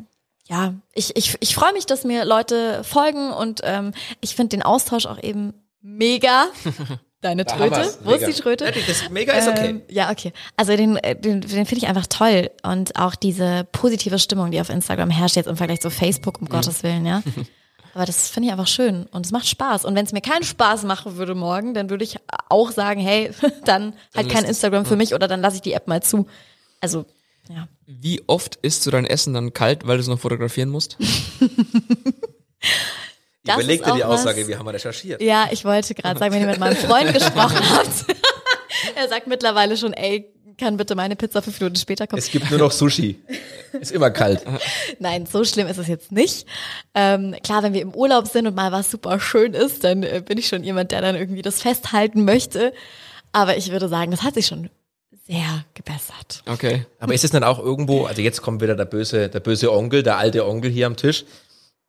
ja, 0.49 0.75
ich, 0.95 1.15
ich, 1.17 1.37
ich 1.41 1.55
freue 1.55 1.73
mich, 1.73 1.87
dass 1.87 2.05
mir 2.05 2.25
Leute 2.25 2.83
folgen 2.85 3.31
und 3.33 3.61
ähm, 3.65 3.93
ich 4.21 4.35
finde 4.35 4.51
den 4.57 4.63
Austausch 4.63 5.07
auch 5.07 5.23
eben 5.23 5.55
mega. 5.81 6.47
Deine 7.21 7.45
Da 7.45 7.57
Tröte? 7.57 7.99
Wo 8.05 8.13
ist 8.13 8.27
die 8.29 8.33
Tröte? 8.33 8.67
Ja, 8.67 8.71
das 8.71 9.11
Mega 9.11 9.33
ist 9.33 9.49
okay. 9.49 9.71
Ähm, 9.71 9.83
ja, 9.89 10.11
okay. 10.13 10.33
Also 10.57 10.77
den, 10.77 10.97
äh, 10.99 11.17
den, 11.17 11.41
den 11.41 11.67
finde 11.67 11.77
ich 11.79 11.89
einfach 11.89 12.07
toll. 12.07 12.49
Und 12.63 12.95
auch 12.97 13.17
diese 13.17 13.67
positive 13.73 14.21
Stimmung, 14.21 14.53
die 14.53 14.61
auf 14.61 14.69
Instagram 14.71 15.11
herrscht, 15.11 15.35
jetzt 15.35 15.49
im 15.49 15.57
Vergleich 15.57 15.81
zu 15.81 15.91
Facebook, 15.91 16.39
um 16.41 16.45
Mhm. 16.47 16.51
Gottes 16.51 16.83
Willen, 16.85 17.05
ja. 17.07 17.23
Aber 17.95 18.05
das 18.07 18.29
finde 18.29 18.47
ich 18.47 18.53
einfach 18.53 18.69
schön 18.69 19.07
und 19.07 19.27
es 19.27 19.33
macht 19.33 19.49
Spaß. 19.49 19.85
Und 19.85 19.97
wenn 19.97 20.05
es 20.05 20.13
mir 20.13 20.21
keinen 20.21 20.45
Spaß 20.45 20.85
machen 20.85 21.17
würde 21.17 21.35
morgen, 21.35 21.75
dann 21.75 21.91
würde 21.91 22.05
ich 22.05 22.19
auch 22.49 22.71
sagen, 22.71 23.01
hey, 23.01 23.33
dann 23.65 23.95
halt 24.15 24.29
kein 24.29 24.43
lässt 24.43 24.45
es- 24.45 24.49
Instagram 24.51 24.85
für 24.87 24.95
mich 24.95 25.13
oder 25.13 25.27
dann 25.27 25.41
lasse 25.41 25.57
ich 25.57 25.63
die 25.63 25.73
App 25.73 25.89
mal 25.89 26.01
zu. 26.01 26.27
Also, 26.81 27.05
ja. 27.49 27.69
Wie 27.87 28.23
oft 28.27 28.57
isst 28.63 28.85
du 28.87 28.91
dein 28.91 29.05
Essen 29.07 29.35
dann 29.35 29.53
kalt, 29.53 29.87
weil 29.87 29.97
du 29.97 30.03
es 30.03 30.09
noch 30.09 30.19
fotografieren 30.21 30.69
musst? 30.69 30.97
Überleg 33.45 33.83
dir 33.85 33.95
die 33.95 34.05
auch 34.05 34.11
was- 34.11 34.21
Aussage, 34.21 34.47
wir 34.47 34.59
haben 34.59 34.69
recherchiert. 34.69 35.23
Ja, 35.23 35.49
ich 35.51 35.65
wollte 35.65 35.95
gerade 35.95 36.19
sagen, 36.19 36.35
wenn 36.35 36.43
ihr 36.43 36.49
mit 36.49 36.59
meinem 36.59 36.77
Freund 36.77 37.13
gesprochen 37.15 37.59
habt. 37.71 38.05
er 38.97 39.09
sagt 39.09 39.27
mittlerweile 39.27 39.77
schon, 39.77 39.93
ey, 39.95 40.31
kann 40.59 40.77
bitte 40.77 40.95
meine 40.97 41.15
Pizza 41.17 41.41
fünf 41.41 41.59
Minuten 41.61 41.77
später 41.77 42.07
kommen. 42.09 42.19
Es 42.19 42.31
gibt 42.31 42.51
nur 42.51 42.59
noch 42.59 42.73
Sushi. 42.73 43.19
Ist 43.81 43.93
immer 43.93 44.11
kalt. 44.11 44.43
Nein, 44.99 45.25
so 45.25 45.45
schlimm 45.45 45.69
ist 45.69 45.79
es 45.79 45.87
jetzt 45.87 46.11
nicht. 46.11 46.47
Ähm, 46.95 47.37
klar, 47.45 47.63
wenn 47.63 47.73
wir 47.75 47.81
im 47.81 47.95
Urlaub 47.95 48.27
sind 48.27 48.47
und 48.49 48.57
mal 48.57 48.73
was 48.73 48.91
super 48.91 49.21
schön 49.21 49.55
ist, 49.55 49.85
dann 49.85 50.03
äh, 50.03 50.21
bin 50.25 50.37
ich 50.37 50.49
schon 50.49 50.65
jemand, 50.65 50.91
der 50.91 51.01
dann 51.01 51.15
irgendwie 51.15 51.43
das 51.43 51.63
festhalten 51.63 52.25
möchte. 52.25 52.73
Aber 53.31 53.57
ich 53.57 53.71
würde 53.71 53.89
sagen, 53.89 54.11
das 54.11 54.23
hat 54.23 54.35
sich 54.35 54.47
schon 54.47 54.69
sehr 55.29 55.65
gebessert. 55.75 56.43
Okay. 56.47 56.87
Aber 56.99 57.15
ist 57.15 57.23
es 57.23 57.31
dann 57.31 57.45
auch 57.45 57.59
irgendwo, 57.59 58.07
also 58.07 58.23
jetzt 58.23 58.41
kommt 58.41 58.63
wieder 58.63 58.75
der 58.75 58.87
böse, 58.87 59.29
der 59.29 59.41
böse 59.41 59.73
Onkel, 59.73 60.03
der 60.03 60.17
alte 60.17 60.47
Onkel 60.47 60.71
hier 60.71 60.87
am 60.87 60.97
Tisch, 60.97 61.25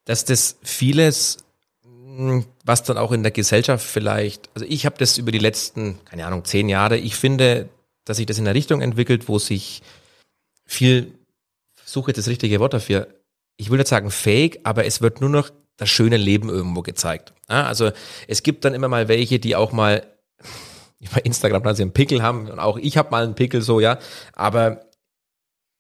dass 0.05 0.25
das 0.25 0.57
vieles, 0.61 1.37
mh, 1.83 2.43
was 2.65 2.83
dann 2.83 2.97
auch 2.97 3.13
in 3.13 3.23
der 3.23 3.31
Gesellschaft 3.31 3.85
vielleicht, 3.85 4.49
also 4.53 4.65
ich 4.67 4.85
habe 4.85 4.97
das 4.97 5.17
über 5.17 5.31
die 5.31 5.39
letzten, 5.39 6.03
keine 6.03 6.25
Ahnung, 6.25 6.43
zehn 6.43 6.67
Jahre, 6.67 6.97
ich 6.97 7.15
finde, 7.15 7.69
dass 8.03 8.17
sich 8.17 8.25
das 8.25 8.37
in 8.37 8.45
eine 8.45 8.55
Richtung 8.55 8.81
entwickelt, 8.81 9.29
wo 9.29 9.39
sich 9.39 9.81
viel, 10.65 11.13
suche 11.85 12.11
jetzt 12.11 12.17
das 12.17 12.27
richtige 12.27 12.59
Wort 12.59 12.73
dafür, 12.73 13.07
ich 13.55 13.69
will 13.69 13.77
nicht 13.77 13.87
sagen 13.87 14.11
fake, 14.11 14.59
aber 14.63 14.85
es 14.85 15.01
wird 15.01 15.21
nur 15.21 15.29
noch 15.29 15.49
das 15.77 15.89
schöne 15.89 16.17
Leben 16.17 16.49
irgendwo 16.49 16.81
gezeigt. 16.81 17.33
Also 17.47 17.91
es 18.27 18.43
gibt 18.43 18.65
dann 18.65 18.73
immer 18.73 18.89
mal 18.89 19.07
welche, 19.07 19.39
die 19.39 19.55
auch 19.55 19.71
mal 19.71 20.05
über 21.11 21.25
Instagram 21.25 21.63
dann 21.63 21.75
sie 21.75 21.81
einen 21.83 21.93
Pickel 21.93 22.21
haben 22.21 22.49
und 22.49 22.59
auch 22.59 22.77
ich 22.77 22.97
habe 22.97 23.11
mal 23.11 23.23
einen 23.23 23.35
Pickel 23.35 23.61
so, 23.61 23.79
ja, 23.79 23.99
aber 24.33 24.85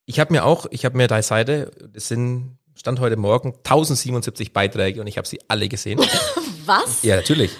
ich 0.05 0.19
habe 0.19 0.33
mir 0.33 0.43
auch, 0.43 0.65
ich 0.71 0.85
habe 0.85 0.97
mir 0.97 1.07
deine 1.07 1.21
Seite, 1.21 1.71
das 1.93 2.07
sind, 2.07 2.57
stand 2.75 2.99
heute 2.99 3.15
Morgen 3.15 3.53
1077 3.57 4.53
Beiträge 4.53 5.01
und 5.01 5.07
ich 5.07 5.17
habe 5.17 5.27
sie 5.27 5.39
alle 5.47 5.69
gesehen. 5.69 5.99
Was? 6.65 7.03
ja, 7.03 7.15
natürlich. 7.15 7.51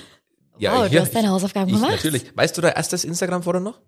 Ja, 0.57 0.75
wow, 0.75 0.85
ich- 0.85 0.91
du 0.91 0.99
hast 0.99 1.13
deine 1.13 1.29
Hausaufgaben 1.29 1.69
ich, 1.69 1.75
gemacht. 1.75 1.91
Natürlich. 1.91 2.35
Weißt 2.35 2.57
du 2.57 2.61
da 2.61 2.69
erstes 2.69 3.03
Instagram-Foto 3.05 3.59
noch? 3.59 3.79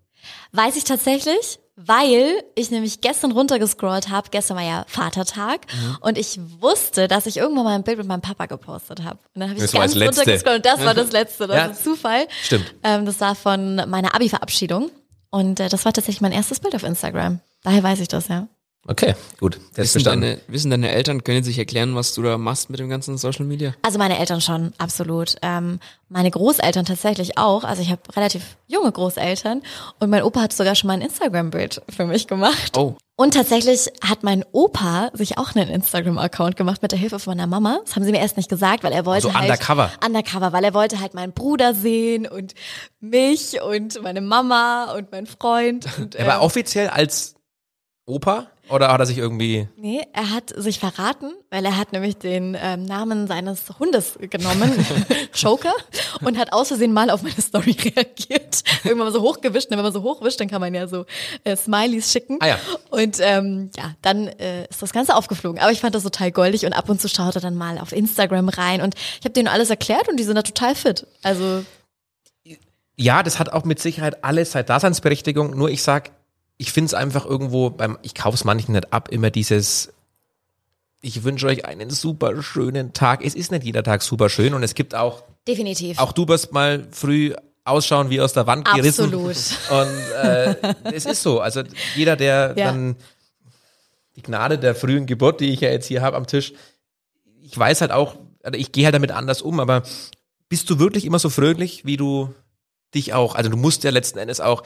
Weiß 0.52 0.76
ich 0.76 0.84
tatsächlich, 0.84 1.58
weil 1.86 2.42
ich 2.54 2.70
nämlich 2.70 3.00
gestern 3.00 3.32
runtergescrollt 3.32 4.08
habe. 4.08 4.28
Gestern 4.30 4.56
war 4.56 4.64
ja 4.64 4.84
Vatertag 4.88 5.66
Mhm. 5.72 5.96
und 6.00 6.18
ich 6.18 6.38
wusste, 6.60 7.08
dass 7.08 7.26
ich 7.26 7.36
irgendwann 7.36 7.64
mal 7.64 7.74
ein 7.74 7.82
Bild 7.82 7.98
mit 7.98 8.06
meinem 8.06 8.20
Papa 8.22 8.46
gepostet 8.46 9.04
habe. 9.04 9.18
Und 9.34 9.40
dann 9.40 9.48
habe 9.50 9.58
ich 9.58 9.62
Das 9.64 9.72
ganz 9.72 9.94
runtergescrollt 9.96 10.56
und 10.58 10.66
das 10.66 10.84
war 10.84 10.94
das 10.94 11.12
letzte. 11.12 11.46
Das 11.46 11.56
Ja. 11.56 11.66
ist 11.66 11.84
Zufall. 11.84 12.26
Stimmt. 12.42 12.74
Ähm, 12.82 13.06
das 13.06 13.20
war 13.20 13.34
von 13.34 13.76
meiner 13.88 14.14
Abi-Verabschiedung 14.14 14.90
und 15.30 15.60
äh, 15.60 15.68
das 15.68 15.84
war 15.84 15.92
tatsächlich 15.92 16.20
mein 16.20 16.32
erstes 16.32 16.60
Bild 16.60 16.74
auf 16.74 16.82
Instagram. 16.82 17.40
Daher 17.62 17.82
weiß 17.82 18.00
ich 18.00 18.08
das, 18.08 18.28
ja. 18.28 18.48
Okay, 18.88 19.14
gut. 19.38 19.60
Das 19.74 19.94
Wissen 19.94 20.04
deine, 20.04 20.40
wissen 20.48 20.70
deine 20.70 20.90
Eltern, 20.90 21.22
können 21.22 21.44
sich 21.44 21.56
erklären, 21.56 21.94
was 21.94 22.14
du 22.14 22.22
da 22.22 22.36
machst 22.36 22.68
mit 22.68 22.80
dem 22.80 22.88
ganzen 22.88 23.16
Social 23.16 23.44
Media? 23.46 23.74
Also 23.82 23.98
meine 23.98 24.18
Eltern 24.18 24.40
schon, 24.40 24.72
absolut. 24.78 25.36
Ähm, 25.42 25.78
meine 26.08 26.30
Großeltern 26.32 26.84
tatsächlich 26.84 27.38
auch. 27.38 27.62
Also 27.62 27.80
ich 27.80 27.90
habe 27.92 28.00
relativ 28.16 28.56
junge 28.66 28.90
Großeltern 28.90 29.62
und 30.00 30.10
mein 30.10 30.24
Opa 30.24 30.42
hat 30.42 30.52
sogar 30.52 30.74
schon 30.74 30.88
mal 30.88 30.94
ein 30.94 31.00
Instagram-Bild 31.00 31.80
für 31.94 32.06
mich 32.06 32.26
gemacht. 32.26 32.76
Oh. 32.76 32.96
Und 33.14 33.34
tatsächlich 33.34 33.86
hat 34.04 34.24
mein 34.24 34.44
Opa 34.50 35.10
sich 35.12 35.38
auch 35.38 35.54
einen 35.54 35.68
Instagram-Account 35.70 36.56
gemacht 36.56 36.82
mit 36.82 36.90
der 36.90 36.98
Hilfe 36.98 37.20
von 37.20 37.36
meiner 37.36 37.46
Mama. 37.46 37.78
Das 37.84 37.94
haben 37.94 38.02
sie 38.02 38.10
mir 38.10 38.18
erst 38.18 38.36
nicht 38.36 38.48
gesagt, 38.48 38.82
weil 38.82 38.92
er 38.92 39.06
wollte 39.06 39.28
Also 39.28 39.38
halt 39.38 39.48
undercover. 39.50 39.92
undercover, 40.04 40.52
weil 40.52 40.64
er 40.64 40.74
wollte 40.74 40.98
halt 40.98 41.14
meinen 41.14 41.32
Bruder 41.32 41.72
sehen 41.74 42.26
und 42.26 42.54
mich 42.98 43.62
und 43.62 44.02
meine 44.02 44.22
Mama 44.22 44.92
und 44.96 45.12
meinen 45.12 45.26
Freund. 45.28 45.86
Und, 45.98 46.16
Er 46.16 46.26
war 46.26 46.36
ähm, 46.38 46.42
offiziell 46.42 46.88
als 46.88 47.34
Opa 48.12 48.46
oder 48.68 48.92
hat 48.92 49.00
er 49.00 49.06
sich 49.06 49.18
irgendwie. 49.18 49.68
Nee, 49.76 50.02
er 50.12 50.30
hat 50.30 50.52
sich 50.56 50.78
verraten, 50.78 51.32
weil 51.50 51.64
er 51.64 51.76
hat 51.76 51.92
nämlich 51.92 52.16
den 52.16 52.56
ähm, 52.60 52.84
Namen 52.84 53.26
seines 53.26 53.64
Hundes 53.78 54.18
genommen, 54.18 54.72
Joker, 55.34 55.74
und 56.22 56.38
hat 56.38 56.52
aus 56.52 56.68
Versehen 56.68 56.92
mal 56.92 57.10
auf 57.10 57.22
meine 57.22 57.40
Story 57.40 57.72
reagiert. 57.84 58.62
Irgendwann 58.84 59.08
mal 59.08 59.12
so 59.12 59.20
hochgewischt, 59.20 59.70
und 59.70 59.76
wenn 59.76 59.84
man 59.84 59.92
so 59.92 60.02
hochwischt, 60.02 60.40
dann 60.40 60.48
kann 60.48 60.60
man 60.60 60.72
ja 60.74 60.86
so 60.86 61.04
äh, 61.44 61.56
Smileys 61.56 62.12
schicken. 62.12 62.38
Ah 62.40 62.46
ja. 62.46 62.58
Und 62.90 63.18
ähm, 63.20 63.70
ja, 63.76 63.94
dann 64.00 64.28
äh, 64.28 64.66
ist 64.70 64.80
das 64.80 64.92
Ganze 64.92 65.16
aufgeflogen. 65.16 65.60
Aber 65.60 65.72
ich 65.72 65.80
fand 65.80 65.94
das 65.94 66.04
total 66.04 66.30
goldig 66.30 66.64
und 66.64 66.72
ab 66.72 66.88
und 66.88 67.00
zu 67.00 67.08
schaut 67.08 67.34
er 67.34 67.40
dann 67.42 67.56
mal 67.56 67.78
auf 67.78 67.92
Instagram 67.92 68.48
rein 68.48 68.80
und 68.80 68.94
ich 68.94 69.24
habe 69.24 69.34
denen 69.34 69.48
alles 69.48 69.70
erklärt 69.70 70.08
und 70.08 70.18
die 70.18 70.24
sind 70.24 70.36
da 70.36 70.42
total 70.42 70.74
fit. 70.74 71.06
Also 71.22 71.64
Ja, 72.96 73.22
das 73.22 73.38
hat 73.38 73.52
auch 73.52 73.64
mit 73.64 73.80
Sicherheit 73.80 74.24
alles 74.24 74.52
seine 74.52 74.64
Daseinsberechtigung. 74.64 75.56
Nur 75.56 75.68
ich 75.68 75.82
sag, 75.82 76.10
ich 76.62 76.70
finde 76.70 76.86
es 76.86 76.94
einfach 76.94 77.26
irgendwo 77.26 77.70
beim, 77.70 77.98
ich 78.02 78.14
kaufe 78.14 78.36
es 78.36 78.44
manchen 78.44 78.72
nicht 78.72 78.92
ab, 78.92 79.08
immer 79.10 79.30
dieses, 79.30 79.92
ich 81.00 81.24
wünsche 81.24 81.48
euch 81.48 81.64
einen 81.64 81.90
super 81.90 82.40
schönen 82.40 82.92
Tag. 82.92 83.24
Es 83.24 83.34
ist 83.34 83.50
nicht 83.50 83.64
jeder 83.64 83.82
Tag 83.82 84.00
super 84.00 84.28
schön 84.28 84.54
und 84.54 84.62
es 84.62 84.74
gibt 84.74 84.94
auch, 84.94 85.24
definitiv. 85.48 85.98
auch 85.98 86.12
du 86.12 86.28
wirst 86.28 86.52
mal 86.52 86.86
früh 86.92 87.34
ausschauen 87.64 88.10
wie 88.10 88.20
aus 88.20 88.32
der 88.32 88.46
Wand 88.46 88.64
gerissen. 88.72 89.06
Absolut. 89.06 89.36
Und 89.70 90.22
äh, 90.22 90.54
es 90.94 91.04
ist 91.04 91.24
so. 91.24 91.40
Also 91.40 91.64
jeder, 91.96 92.14
der 92.14 92.54
Ja. 92.56 92.66
dann 92.66 92.94
die 94.14 94.22
Gnade 94.22 94.56
der 94.56 94.76
frühen 94.76 95.06
Geburt, 95.06 95.40
die 95.40 95.50
ich 95.50 95.62
ja 95.62 95.70
jetzt 95.70 95.86
hier 95.86 96.00
habe 96.00 96.16
am 96.16 96.28
Tisch, 96.28 96.52
ich 97.40 97.58
weiß 97.58 97.80
halt 97.80 97.90
auch, 97.90 98.14
also 98.44 98.56
ich 98.56 98.70
gehe 98.70 98.84
halt 98.84 98.94
damit 98.94 99.10
anders 99.10 99.42
um, 99.42 99.58
aber 99.58 99.82
bist 100.48 100.70
du 100.70 100.78
wirklich 100.78 101.06
immer 101.06 101.18
so 101.18 101.28
fröhlich, 101.28 101.84
wie 101.84 101.96
du 101.96 102.32
dich 102.94 103.14
auch, 103.14 103.34
also 103.34 103.50
du 103.50 103.56
musst 103.56 103.82
ja 103.82 103.90
letzten 103.90 104.20
Endes 104.20 104.40
auch, 104.40 104.62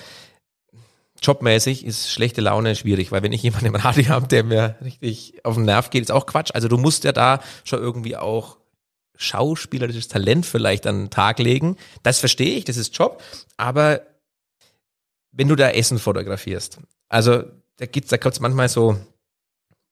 jobmäßig 1.22 1.84
ist 1.84 2.10
schlechte 2.10 2.40
Laune 2.40 2.76
schwierig, 2.76 3.12
weil 3.12 3.22
wenn 3.22 3.32
ich 3.32 3.42
jemanden 3.42 3.66
im 3.66 3.74
Radio 3.74 4.08
habe, 4.08 4.28
der 4.28 4.44
mir 4.44 4.76
richtig 4.82 5.44
auf 5.44 5.54
den 5.54 5.64
Nerv 5.64 5.90
geht, 5.90 6.02
ist 6.02 6.10
auch 6.10 6.26
Quatsch. 6.26 6.50
Also 6.54 6.68
du 6.68 6.78
musst 6.78 7.04
ja 7.04 7.12
da 7.12 7.40
schon 7.64 7.80
irgendwie 7.80 8.16
auch 8.16 8.58
schauspielerisches 9.16 10.08
Talent 10.08 10.46
vielleicht 10.46 10.86
an 10.86 11.04
den 11.04 11.10
Tag 11.10 11.38
legen. 11.38 11.76
Das 12.02 12.20
verstehe 12.20 12.56
ich, 12.56 12.64
das 12.64 12.76
ist 12.76 12.96
Job. 12.96 13.22
Aber 13.56 14.02
wenn 15.32 15.48
du 15.48 15.56
da 15.56 15.70
Essen 15.70 15.98
fotografierst, 15.98 16.78
also 17.08 17.44
da 17.76 17.86
gibt's, 17.86 18.10
da 18.10 18.16
gibt's 18.16 18.40
manchmal 18.40 18.68
so 18.68 18.98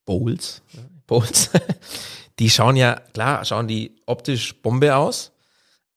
Bowls? 0.05 0.63
Bowls, 1.07 1.51
die 2.39 2.51
schauen 2.51 2.77
ja, 2.77 3.01
klar, 3.13 3.45
schauen 3.45 3.69
die 3.69 3.97
optisch 4.07 4.55
Bombe 4.63 4.97
aus, 4.97 5.33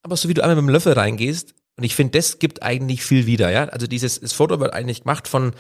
aber 0.02 0.16
so 0.16 0.30
wie 0.30 0.34
du 0.34 0.42
einmal 0.42 0.56
mit 0.56 0.64
dem 0.64 0.70
Löffel 0.70 0.94
reingehst, 0.94 1.54
und 1.78 1.84
ich 1.84 1.96
finde, 1.96 2.18
das 2.18 2.40
gibt 2.40 2.64
eigentlich 2.64 3.04
viel 3.04 3.26
wieder, 3.28 3.50
ja. 3.52 3.66
Also 3.66 3.88
dieses 3.88 4.20
das 4.20 4.34
Foto 4.34 4.60
wird 4.60 4.74
eigentlich 4.74 5.04
gemacht 5.04 5.28
von, 5.28 5.54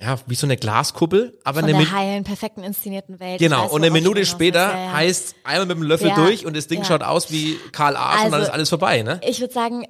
ja, 0.00 0.18
wie 0.26 0.34
so 0.34 0.46
eine 0.46 0.56
Glaskuppel, 0.56 1.38
aber 1.44 1.60
von 1.60 1.64
eine 1.68 1.72
der 1.78 1.82
Min- 1.86 1.92
heilen, 1.92 2.24
perfekten, 2.24 2.64
inszenierten 2.64 3.20
Welt. 3.20 3.38
Genau, 3.38 3.68
und 3.68 3.82
eine 3.82 3.90
Minute 3.92 4.26
später 4.26 4.66
willst. 4.68 4.74
Ja, 4.78 4.84
ja. 4.86 4.92
heißt 4.94 5.34
einmal 5.44 5.66
mit 5.66 5.76
dem 5.76 5.82
Löffel 5.84 6.08
Ja, 6.08 6.14
durch 6.16 6.44
und 6.46 6.56
das 6.56 6.66
Ding 6.66 6.82
schaut 6.84 7.02
aus 7.02 7.30
wie 7.30 7.56
Karl 7.72 7.94
Arsch 7.96 8.24
und 8.24 8.32
dann 8.32 8.34
Also- 8.40 8.46
ist 8.48 8.52
alles 8.52 8.68
vorbei, 8.68 9.02
ne? 9.02 9.20
Ich 9.28 9.38
würde 9.40 9.54
sagen, 9.54 9.84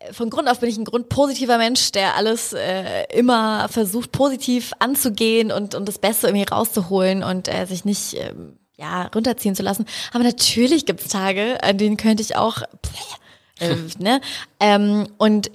äh, 0.00 0.12
von 0.12 0.30
Grund 0.30 0.48
auf 0.48 0.60
bin 0.60 0.70
ich 0.70 0.78
ein 0.78 0.84
grundpositiver 0.86 1.58
Mensch, 1.58 1.92
der 1.92 2.14
alles 2.16 2.52
äh, 2.54 3.04
immer 3.12 3.68
versucht, 3.68 4.10
positiv 4.12 4.72
anzugehen 4.78 5.52
und, 5.52 5.74
und 5.74 5.86
das 5.86 5.98
Beste 5.98 6.28
irgendwie 6.28 6.46
rauszuholen 6.48 7.22
und 7.22 7.48
äh, 7.48 7.66
sich 7.66 7.84
nicht 7.84 8.14
ähm, 8.14 8.58
ja, 8.78 9.08
runterziehen 9.14 9.54
zu 9.54 9.62
lassen. 9.62 9.84
Aber 10.12 10.22
natürlich 10.24 10.86
gibt's 10.86 11.08
Tage, 11.08 11.62
an 11.62 11.76
denen 11.78 11.96
könnte 11.98 12.22
ich 12.22 12.36
auch, 12.36 12.62
äh, 13.60 13.76
ne? 13.98 14.20
Ähm, 14.60 15.08
und 15.18 15.50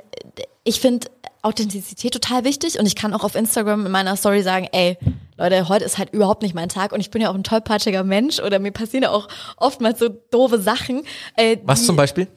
ich 0.63 0.79
finde 0.79 1.07
Authentizität 1.41 2.13
total 2.13 2.45
wichtig 2.45 2.79
und 2.79 2.85
ich 2.85 2.95
kann 2.95 3.13
auch 3.13 3.23
auf 3.23 3.35
Instagram 3.35 3.85
in 3.85 3.91
meiner 3.91 4.15
Story 4.15 4.41
sagen, 4.43 4.67
ey, 4.71 4.97
Leute, 5.37 5.67
heute 5.67 5.83
ist 5.83 5.97
halt 5.97 6.13
überhaupt 6.13 6.41
nicht 6.41 6.55
mein 6.55 6.69
Tag 6.69 6.93
und 6.93 7.01
ich 7.01 7.11
bin 7.11 7.21
ja 7.21 7.29
auch 7.29 7.35
ein 7.35 7.43
tollpatschiger 7.43 8.03
Mensch 8.03 8.39
oder 8.39 8.59
mir 8.59 8.71
passieren 8.71 9.03
ja 9.03 9.11
auch 9.11 9.27
oftmals 9.57 9.99
so 9.99 10.07
doofe 10.07 10.61
Sachen. 10.61 11.03
Äh, 11.35 11.57
Was 11.65 11.85
zum 11.85 11.97
Beispiel? 11.97 12.27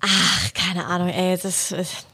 Ach, 0.00 0.52
keine 0.52 0.86
Ahnung, 0.86 1.08
ey, 1.08 1.38
das 1.40 1.70
ist, 1.70 2.06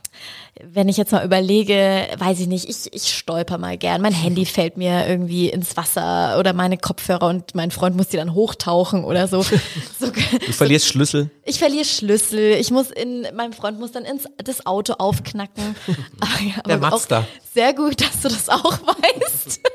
wenn 0.65 0.89
ich 0.89 0.97
jetzt 0.97 1.13
mal 1.13 1.25
überlege, 1.25 2.09
weiß 2.19 2.41
ich 2.41 2.47
nicht, 2.47 2.69
ich, 2.69 2.93
ich 2.93 3.17
stolper 3.17 3.59
mal 3.59 3.79
gern. 3.79 4.03
Mein 4.03 4.13
Handy 4.13 4.45
fällt 4.47 4.77
mir 4.77 5.07
irgendwie 5.07 5.49
ins 5.49 5.77
Wasser 5.77 6.39
oder 6.39 6.53
meine 6.53 6.79
Kopfhörer 6.79 7.27
und 7.27 7.55
mein 7.55 7.71
Freund 7.71 7.97
muss 7.97 8.09
die 8.09 8.17
dann 8.17 8.35
hochtauchen 8.35 9.05
oder 9.05 9.29
so. 9.29 9.43
so 9.99 10.11
Du 10.11 10.53
verlierst 10.53 10.87
Schlüssel. 10.87 11.31
ich 11.45 11.59
verliere 11.59 11.85
Schlüssel, 11.85 12.53
ich 12.59 12.71
muss 12.71 12.91
in, 12.91 13.27
mein 13.35 13.53
Freund 13.53 13.79
muss 13.79 13.93
dann 13.93 14.05
ins, 14.05 14.25
das 14.39 14.67
Auto 14.67 14.95
aufknacken. 14.95 15.77
Aber, 16.21 16.63
Der 16.69 16.79
Mazda. 16.79 17.27
Sehr 17.55 17.75
gut, 17.75 18.01
dass 18.01 18.21
du 18.23 18.29
das 18.29 18.49
auch 18.49 18.81
weißt. 18.81 19.61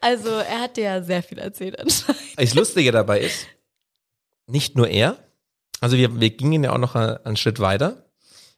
Also, 0.00 0.30
er 0.30 0.60
hat 0.62 0.76
dir 0.76 0.82
ja 0.82 1.02
sehr 1.02 1.22
viel 1.22 1.38
erzählt 1.38 1.78
anscheinend. 1.78 2.20
Das 2.36 2.54
Lustige 2.54 2.90
dabei 2.90 3.20
ist, 3.20 3.46
nicht 4.48 4.76
nur 4.76 4.88
er, 4.88 5.16
also 5.80 5.96
wir, 5.96 6.20
wir 6.20 6.30
gingen 6.30 6.64
ja 6.64 6.72
auch 6.72 6.78
noch 6.78 6.94
einen 6.94 7.36
Schritt 7.36 7.60
weiter. 7.60 8.04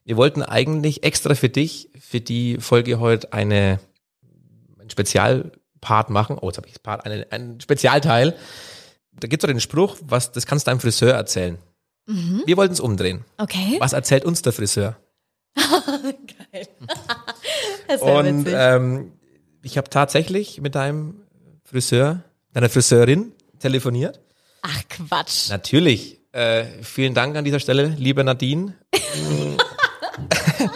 Wir 0.04 0.16
wollten 0.16 0.42
eigentlich 0.42 1.02
extra 1.02 1.34
für 1.34 1.48
dich, 1.48 1.88
für 1.98 2.20
die 2.20 2.58
Folge 2.58 3.00
heute 3.00 3.32
eine, 3.32 3.80
einen 4.78 4.90
Spezialpart 4.90 6.10
machen. 6.10 6.36
Oh, 6.40 6.46
jetzt 6.48 6.58
habe 6.58 6.66
ich 6.66 6.74
das 6.74 6.82
Part, 6.82 7.06
einen, 7.06 7.24
einen 7.30 7.60
Spezialteil. 7.60 8.36
da 9.18 9.28
gibt's 9.28 9.42
doch 9.42 9.48
den 9.48 9.60
Spruch, 9.60 9.96
was, 10.02 10.32
das 10.32 10.44
kannst 10.46 10.66
du 10.66 10.70
deinem 10.70 10.80
Friseur 10.80 11.14
erzählen. 11.14 11.58
Wir 12.06 12.58
wollten 12.58 12.74
es 12.74 12.80
umdrehen. 12.80 13.24
Okay. 13.38 13.76
Was 13.78 13.94
erzählt 13.94 14.26
uns 14.26 14.42
der 14.42 14.52
Friseur? 14.52 14.96
Geil. 15.56 16.68
das 17.88 17.96
ist 17.96 18.02
Und 18.02 18.40
witzig. 18.40 18.54
ähm, 18.54 19.12
ich 19.62 19.78
habe 19.78 19.88
tatsächlich 19.88 20.60
mit 20.60 20.74
deinem 20.74 21.22
Friseur, 21.64 22.22
deiner 22.52 22.68
Friseurin 22.68 23.32
telefoniert. 23.58 24.20
Ach 24.60 24.82
Quatsch. 24.90 25.48
Natürlich. 25.48 26.20
Äh, 26.32 26.64
vielen 26.82 27.14
Dank 27.14 27.36
an 27.36 27.44
dieser 27.46 27.60
Stelle, 27.60 27.94
liebe 27.96 28.22
Nadine. 28.22 28.74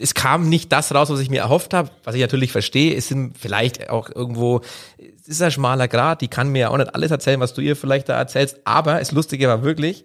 es 0.00 0.14
kam 0.14 0.48
nicht 0.48 0.72
das 0.72 0.94
raus, 0.94 1.10
was 1.10 1.20
ich 1.20 1.30
mir 1.30 1.40
erhofft 1.40 1.74
habe, 1.74 1.90
was 2.04 2.14
ich 2.14 2.20
natürlich 2.20 2.52
verstehe. 2.52 2.96
Es 2.96 3.08
sind 3.08 3.38
vielleicht 3.38 3.90
auch 3.90 4.08
irgendwo, 4.08 4.62
es 4.98 5.28
ist 5.28 5.42
ein 5.42 5.50
schmaler 5.50 5.88
Grad, 5.88 6.20
die 6.20 6.28
kann 6.28 6.48
mir 6.48 6.60
ja 6.60 6.68
auch 6.70 6.78
nicht 6.78 6.94
alles 6.94 7.10
erzählen, 7.10 7.40
was 7.40 7.54
du 7.54 7.60
ihr 7.60 7.76
vielleicht 7.76 8.08
da 8.08 8.16
erzählst. 8.16 8.60
Aber 8.64 8.98
das 8.98 9.12
Lustige 9.12 9.48
war 9.48 9.62
wirklich, 9.62 10.04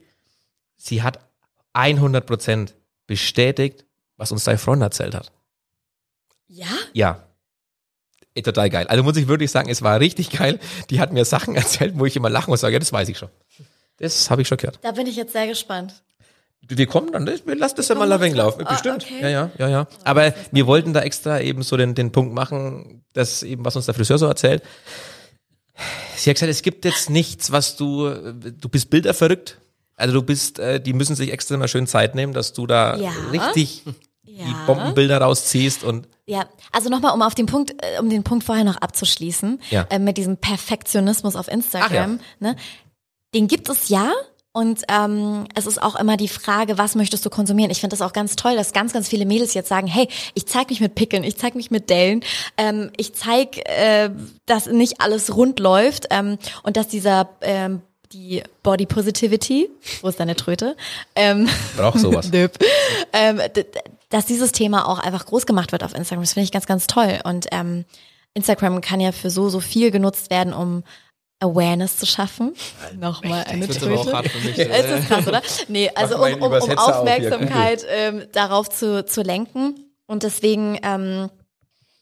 sie 0.75 1.01
hat 1.01 1.19
100 1.73 2.25
Prozent 2.25 2.75
bestätigt, 3.07 3.85
was 4.17 4.31
uns 4.31 4.43
dein 4.43 4.57
Freund 4.57 4.81
erzählt 4.81 5.15
hat. 5.15 5.31
Ja? 6.47 6.67
Ja. 6.93 7.21
Total 8.43 8.69
geil. 8.69 8.85
Also 8.87 9.01
muss 9.01 9.15
ich 9.15 9.29
wirklich 9.29 9.49
sagen, 9.49 9.69
es 9.69 9.81
war 9.81 9.99
richtig 10.01 10.29
geil. 10.29 10.59
Die 10.89 10.99
hat 10.99 11.13
mir 11.13 11.23
Sachen 11.23 11.55
erzählt, 11.55 11.97
wo 11.97 12.05
ich 12.05 12.15
immer 12.17 12.29
lachen 12.29 12.51
muss. 12.51 12.61
Sage, 12.61 12.73
ja, 12.73 12.79
das 12.79 12.91
weiß 12.91 13.07
ich 13.07 13.17
schon. 13.17 13.29
Das 13.97 14.29
habe 14.29 14.41
ich 14.41 14.47
schon 14.47 14.57
gehört. 14.57 14.79
Da 14.81 14.91
bin 14.91 15.07
ich 15.07 15.15
jetzt 15.15 15.31
sehr 15.31 15.47
gespannt. 15.47 16.03
Wir 16.67 16.87
kommen 16.87 17.11
dann, 17.11 17.25
ne? 17.25 17.39
wir 17.45 17.55
lassen 17.55 17.75
das 17.77 17.87
ja 17.89 17.95
mal 17.95 18.07
noch 18.07 18.19
laufen. 18.35 18.65
Ah, 18.65 18.71
Bestimmt. 18.73 19.03
okay. 19.03 19.21
Ja, 19.21 19.29
ja, 19.29 19.51
ja, 19.57 19.69
ja. 19.69 19.87
Aber 20.03 20.33
wir 20.51 20.65
wollten 20.67 20.93
da 20.93 21.01
extra 21.01 21.39
eben 21.39 21.61
so 21.63 21.77
den, 21.77 21.93
den 21.95 22.11
Punkt 22.11 22.33
machen, 22.33 23.03
dass 23.13 23.43
eben, 23.43 23.63
was 23.65 23.75
uns 23.75 23.85
der 23.85 23.93
Friseur 23.93 24.17
so 24.17 24.25
erzählt. 24.25 24.63
Sie 26.15 26.29
hat 26.29 26.35
gesagt, 26.35 26.49
es 26.51 26.61
gibt 26.61 26.85
jetzt 26.85 27.09
nichts, 27.09 27.51
was 27.51 27.75
du, 27.75 28.09
du 28.09 28.69
bist 28.69 28.89
Bilder 28.89 29.13
verrückt. 29.13 29.59
Also 29.95 30.13
du 30.13 30.23
bist, 30.23 30.59
äh, 30.59 30.79
die 30.81 30.93
müssen 30.93 31.15
sich 31.15 31.31
extra 31.31 31.55
mal 31.57 31.67
schön 31.67 31.87
Zeit 31.87 32.15
nehmen, 32.15 32.33
dass 32.33 32.53
du 32.53 32.65
da 32.67 32.97
Ja. 32.97 33.11
richtig 33.31 33.83
Ja. 34.23 34.45
die 34.45 34.55
Bombenbilder 34.65 35.19
rausziehst 35.19 35.83
und 35.83 36.07
Ja, 36.25 36.45
also 36.71 36.89
nochmal, 36.89 37.13
um 37.13 37.21
auf 37.21 37.35
den 37.35 37.45
Punkt, 37.45 37.71
äh, 37.81 37.99
um 37.99 38.09
den 38.09 38.23
Punkt 38.23 38.43
vorher 38.43 38.63
noch 38.65 38.77
abzuschließen, 38.77 39.61
Ja. 39.69 39.85
äh, 39.89 39.99
mit 39.99 40.17
diesem 40.17 40.37
Perfektionismus 40.37 41.35
auf 41.35 41.47
Instagram, 41.47 42.19
Ach 42.21 42.41
ne? 42.41 42.55
Den 43.33 43.47
gibt 43.47 43.69
es 43.69 43.89
ja. 43.89 44.11
Und 44.55 44.83
ähm, 44.87 45.47
es 45.53 45.65
ist 45.65 45.83
auch 45.83 45.97
immer 45.97 46.15
die 46.15 46.29
Frage, 46.29 46.77
was 46.77 46.95
möchtest 46.95 47.25
du 47.25 47.29
konsumieren? 47.29 47.71
Ich 47.71 47.81
finde 47.81 47.93
das 47.93 48.01
auch 48.01 48.13
ganz 48.13 48.37
toll, 48.37 48.55
dass 48.55 48.71
ganz, 48.71 48.93
ganz 48.93 49.09
viele 49.09 49.25
Mädels 49.25 49.53
jetzt 49.53 49.67
sagen, 49.67 49.85
hey, 49.85 50.07
ich 50.33 50.45
zeig 50.45 50.69
mich 50.69 50.79
mit 50.79 50.95
Pickeln, 50.95 51.25
ich 51.25 51.35
zeig 51.35 51.55
mich 51.55 51.71
mit 51.71 51.89
Dellen, 51.89 52.23
ähm, 52.55 52.89
ich 52.95 53.13
zeig, 53.13 53.57
äh, 53.69 54.09
dass 54.45 54.67
nicht 54.67 55.01
alles 55.01 55.35
rund 55.35 55.59
läuft 55.59 56.07
ähm, 56.09 56.37
und 56.63 56.77
dass 56.77 56.87
dieser 56.87 57.31
ähm, 57.41 57.81
die 58.13 58.43
Body 58.63 58.85
Positivity, 58.85 59.69
wo 60.01 60.07
ist 60.07 60.21
deine 60.21 60.37
Tröte? 60.37 60.77
Ähm, 61.17 61.49
brauch 61.75 61.97
sowas. 61.97 62.31
Nöp. 62.31 62.57
ähm, 63.11 63.41
dass 64.07 64.25
dieses 64.25 64.53
Thema 64.53 64.87
auch 64.87 64.99
einfach 64.99 65.25
groß 65.25 65.45
gemacht 65.45 65.73
wird 65.73 65.83
auf 65.83 65.93
Instagram. 65.93 66.23
Das 66.23 66.31
finde 66.31 66.45
ich 66.45 66.53
ganz, 66.53 66.65
ganz 66.65 66.87
toll. 66.87 67.19
Und 67.25 67.47
ähm, 67.51 67.83
Instagram 68.33 68.79
kann 68.79 69.01
ja 69.01 69.11
für 69.11 69.29
so, 69.29 69.49
so 69.49 69.59
viel 69.59 69.91
genutzt 69.91 70.29
werden, 70.29 70.53
um 70.53 70.83
Awareness 71.45 71.97
zu 71.97 72.05
schaffen. 72.05 72.53
Nochmal 72.99 73.45
eine 73.47 73.67
Das 73.67 73.77
auch 73.77 73.81
Tröte. 73.81 74.13
hart 74.13 74.27
für 74.27 74.47
mich. 74.47 74.59
Es 74.59 74.99
ist 74.99 75.07
krass, 75.07 75.27
oder? 75.27 75.41
Nee, 75.67 75.89
also 75.95 76.15
um, 76.15 76.23
um, 76.23 76.33
um 76.41 76.47
Übersetzer 76.47 76.81
auf. 76.81 76.95
Aufmerksamkeit 76.97 77.85
ähm, 77.89 78.23
darauf 78.31 78.69
zu, 78.69 79.05
zu 79.05 79.21
lenken. 79.21 79.75
Und 80.07 80.23
deswegen, 80.23 80.79
ähm, 80.83 81.29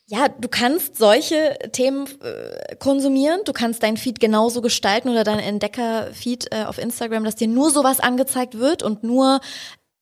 ja, 0.07 0.27
du 0.27 0.47
kannst 0.47 0.97
solche 0.97 1.57
Themen 1.71 2.07
äh, 2.21 2.75
konsumieren. 2.75 3.39
Du 3.45 3.53
kannst 3.53 3.83
deinen 3.83 3.97
Feed 3.97 4.19
genauso 4.19 4.61
gestalten 4.61 5.09
oder 5.09 5.23
deinen 5.23 5.39
Entdecker-Feed 5.39 6.47
äh, 6.51 6.63
auf 6.65 6.77
Instagram, 6.77 7.23
dass 7.23 7.35
dir 7.35 7.47
nur 7.47 7.71
sowas 7.71 7.99
angezeigt 7.99 8.59
wird 8.59 8.83
und 8.83 9.03
nur 9.03 9.39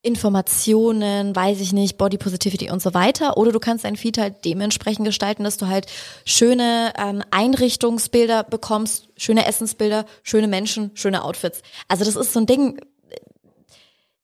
Informationen, 0.03 1.35
weiß 1.35 1.61
ich 1.61 1.73
nicht, 1.73 1.97
Body 1.97 2.17
Positivity 2.17 2.71
und 2.71 2.81
so 2.81 2.93
weiter. 2.95 3.37
Oder 3.37 3.51
du 3.51 3.59
kannst 3.59 3.85
deinen 3.85 3.97
Feed 3.97 4.17
halt 4.17 4.45
dementsprechend 4.45 5.05
gestalten, 5.05 5.43
dass 5.43 5.57
du 5.57 5.67
halt 5.67 5.85
schöne 6.25 6.91
ähm, 6.97 7.23
Einrichtungsbilder 7.29 8.43
bekommst, 8.43 9.09
schöne 9.15 9.45
Essensbilder, 9.45 10.05
schöne 10.23 10.47
Menschen, 10.47 10.91
schöne 10.95 11.23
Outfits. 11.23 11.61
Also 11.87 12.03
das 12.03 12.15
ist 12.15 12.33
so 12.33 12.39
ein 12.39 12.47
Ding, 12.47 12.79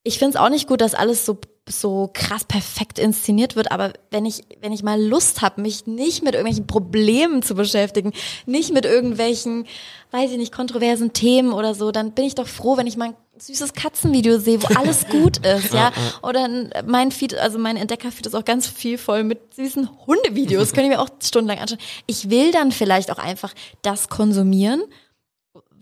ich 0.03 0.17
finde 0.17 0.37
es 0.37 0.43
auch 0.43 0.49
nicht 0.49 0.67
gut, 0.67 0.81
dass 0.81 0.95
alles 0.95 1.25
so 1.25 1.37
so 1.69 2.09
krass 2.13 2.45
perfekt 2.45 2.97
inszeniert 2.97 3.57
wird, 3.57 3.71
aber 3.73 3.91
wenn 4.09 4.25
ich 4.25 4.43
wenn 4.61 4.71
ich 4.71 4.83
mal 4.83 5.01
Lust 5.01 5.41
habe, 5.41 5.61
mich 5.61 5.85
nicht 5.85 6.23
mit 6.23 6.33
irgendwelchen 6.33 6.65
Problemen 6.65 7.43
zu 7.43 7.55
beschäftigen, 7.55 8.13
nicht 8.45 8.73
mit 8.73 8.85
irgendwelchen, 8.85 9.65
weiß 10.11 10.31
ich 10.31 10.37
nicht, 10.37 10.53
kontroversen 10.53 11.11
Themen 11.11 11.51
oder 11.51 11.75
so, 11.75 11.91
dann 11.91 12.13
bin 12.13 12.23
ich 12.23 12.35
doch 12.35 12.47
froh, 12.47 12.77
wenn 12.77 12.87
ich 12.87 12.95
mal 12.95 13.09
ein 13.09 13.15
süßes 13.41 13.73
Katzenvideo 13.73 14.39
sehe, 14.39 14.61
wo 14.63 14.67
alles 14.75 15.07
gut 15.09 15.37
ist, 15.45 15.73
ja? 15.73 15.91
Oder 16.23 16.45
ein- 16.45 16.71
mein 16.85 17.11
Feed, 17.11 17.35
also 17.35 17.57
mein 17.59 17.77
Entdeckerfeed 17.77 18.25
ist 18.25 18.35
auch 18.35 18.45
ganz 18.45 18.67
viel 18.67 18.97
voll 18.97 19.23
mit 19.23 19.53
süßen 19.55 19.89
Hundevideos, 20.07 20.73
kann 20.73 20.83
ich 20.83 20.89
mir 20.89 20.99
auch 21.01 21.09
stundenlang 21.23 21.59
anschauen. 21.59 21.79
Ich 22.05 22.29
will 22.29 22.51
dann 22.51 22.71
vielleicht 22.71 23.11
auch 23.11 23.17
einfach 23.19 23.53
das 23.81 24.09
konsumieren, 24.09 24.81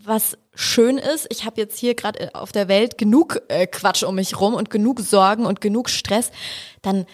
was 0.04 0.38
schön 0.54 0.98
ist, 0.98 1.26
ich 1.30 1.44
habe 1.44 1.60
jetzt 1.60 1.78
hier 1.78 1.94
gerade 1.94 2.32
auf 2.34 2.52
der 2.52 2.68
Welt 2.68 2.96
genug 2.96 3.42
äh, 3.48 3.66
Quatsch 3.66 4.04
um 4.04 4.14
mich 4.14 4.38
rum 4.40 4.54
und 4.54 4.70
genug 4.70 5.00
Sorgen 5.00 5.46
und 5.46 5.60
genug 5.60 5.90
Stress, 5.90 6.30
dann 6.82 7.06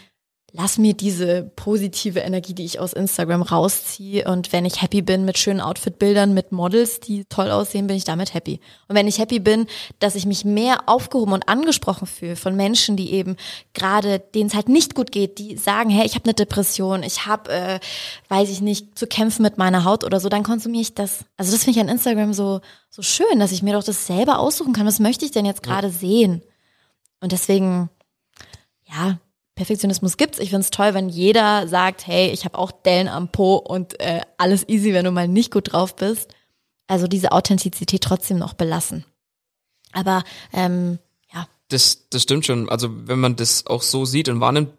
lass 0.53 0.77
mir 0.77 0.95
diese 0.95 1.51
positive 1.57 2.21
Energie, 2.21 2.53
die 2.53 2.65
ich 2.65 2.79
aus 2.79 2.93
Instagram 2.93 3.43
rausziehe 3.43 4.29
und 4.31 4.53
wenn 4.53 4.65
ich 4.65 4.83
happy 4.83 5.01
bin 5.01 5.25
mit 5.25 5.38
schönen 5.38 5.61
Outfitbildern, 5.61 6.35
mit 6.35 6.53
Models, 6.53 7.01
die 7.01 7.25
toll 7.25 7.51
aussehen, 7.51 7.87
bin 7.87 7.97
ich 7.97 8.05
damit 8.05 8.35
happy. 8.35 8.61
Und 8.87 8.95
wenn 8.95 9.09
ich 9.09 9.19
happy 9.19 9.41
bin, 9.41 9.67
dass 9.99 10.15
ich 10.15 10.27
mich 10.27 10.45
mehr 10.45 10.88
aufgehoben 10.88 11.33
und 11.33 11.49
angesprochen 11.49 12.07
fühle 12.07 12.37
von 12.37 12.55
Menschen, 12.55 12.97
die 12.97 13.12
eben 13.12 13.37
gerade, 13.73 14.19
denen 14.19 14.49
es 14.49 14.55
halt 14.55 14.69
nicht 14.69 14.95
gut 14.95 15.11
geht, 15.11 15.38
die 15.38 15.57
sagen, 15.57 15.88
hey, 15.88 16.05
ich 16.05 16.15
habe 16.15 16.27
eine 16.27 16.35
Depression, 16.35 17.03
ich 17.03 17.27
habe, 17.27 17.51
äh, 17.51 17.81
weiß 18.29 18.51
ich 18.51 18.61
nicht, 18.61 18.99
zu 18.99 19.07
kämpfen 19.07 19.43
mit 19.43 19.57
meiner 19.57 19.85
Haut 19.85 20.05
oder 20.05 20.21
so, 20.21 20.29
dann 20.29 20.43
konsumiere 20.43 20.83
ich 20.83 20.95
das. 20.95 21.25
Also 21.38 21.53
das 21.53 21.65
finde 21.65 21.79
ich 21.79 21.85
an 21.85 21.88
Instagram 21.88 22.35
so 22.35 22.61
so 22.95 23.01
schön, 23.01 23.41
dass 23.41 23.53
ich 23.53 23.62
mir 23.62 23.73
doch 23.73 23.83
das 23.83 24.07
selber 24.07 24.38
aussuchen 24.38 24.75
kann. 24.75 24.87
Was 24.87 25.01
möchte 25.01 25.25
ich 25.25 25.31
denn 25.31 25.47
jetzt 25.47 25.62
gerade 25.62 25.88
sehen? 25.88 26.43
Und 27.21 27.33
deswegen, 27.33 27.88
ja, 28.85 29.19
Perfektionismus 29.62 30.16
gibt's. 30.16 30.40
Ich 30.40 30.51
find's 30.51 30.70
toll, 30.70 30.92
wenn 30.92 31.09
jeder 31.09 31.68
sagt, 31.68 32.09
hey, 32.09 32.33
ich 32.33 32.44
habe 32.44 32.59
auch 32.59 32.72
Dellen 32.72 33.07
am 33.07 33.29
Po 33.29 33.55
und 33.55 34.01
äh, 34.01 34.20
alles 34.37 34.68
easy, 34.68 34.92
wenn 34.92 35.05
du 35.05 35.12
mal 35.12 35.29
nicht 35.29 35.53
gut 35.53 35.72
drauf 35.72 35.94
bist. 35.94 36.35
Also 36.88 37.07
diese 37.07 37.31
Authentizität 37.31 38.03
trotzdem 38.03 38.38
noch 38.38 38.55
belassen. 38.55 39.05
Aber 39.92 40.25
ähm, 40.53 40.98
ja, 41.33 41.46
Das, 41.68 42.09
das 42.11 42.25
stimmt 42.25 42.44
schon. 42.44 42.68
Also 42.70 42.88
wenn 43.07 43.20
man 43.20 43.37
das 43.37 43.64
auch 43.68 43.83
so 43.83 44.05
sieht 44.05 44.29
und 44.29 44.40
wahrnimmt, 44.40 44.72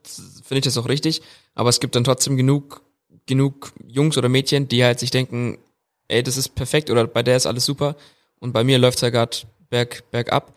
finde 0.43 0.57
ich 0.57 0.65
das 0.65 0.77
auch 0.77 0.89
richtig. 0.89 1.21
Aber 1.55 1.69
es 1.69 1.79
gibt 1.79 1.95
dann 1.95 2.03
trotzdem 2.03 2.35
genug, 2.35 2.81
genug 3.25 3.71
Jungs 3.87 4.17
oder 4.17 4.27
Mädchen, 4.27 4.67
die 4.67 4.83
halt 4.83 4.99
sich 4.99 5.11
denken, 5.11 5.59
ey, 6.09 6.23
das 6.23 6.35
ist 6.35 6.55
perfekt 6.55 6.89
oder 6.89 7.07
bei 7.07 7.23
der 7.23 7.37
ist 7.37 7.45
alles 7.45 7.63
super 7.63 7.95
und 8.41 8.51
bei 8.51 8.65
mir 8.65 8.79
läuft's 8.79 8.99
ja 8.99 9.11
gerade 9.11 9.37
berg, 9.69 10.03
bergab. 10.11 10.53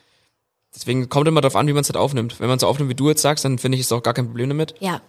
Deswegen 0.76 1.08
kommt 1.08 1.26
immer 1.26 1.40
darauf 1.40 1.56
an, 1.56 1.66
wie 1.66 1.72
man 1.72 1.80
es 1.80 1.88
halt 1.88 1.96
aufnimmt. 1.96 2.38
Wenn 2.38 2.46
man 2.48 2.56
es 2.58 2.60
so 2.60 2.66
aufnimmt, 2.68 2.90
wie 2.90 2.94
du 2.94 3.08
jetzt 3.08 3.22
sagst, 3.22 3.44
dann 3.44 3.58
finde 3.58 3.76
ich 3.78 3.82
es 3.84 3.90
auch 3.92 4.02
gar 4.02 4.14
kein 4.14 4.26
Problem 4.26 4.48
damit. 4.50 4.74
ja, 4.78 5.00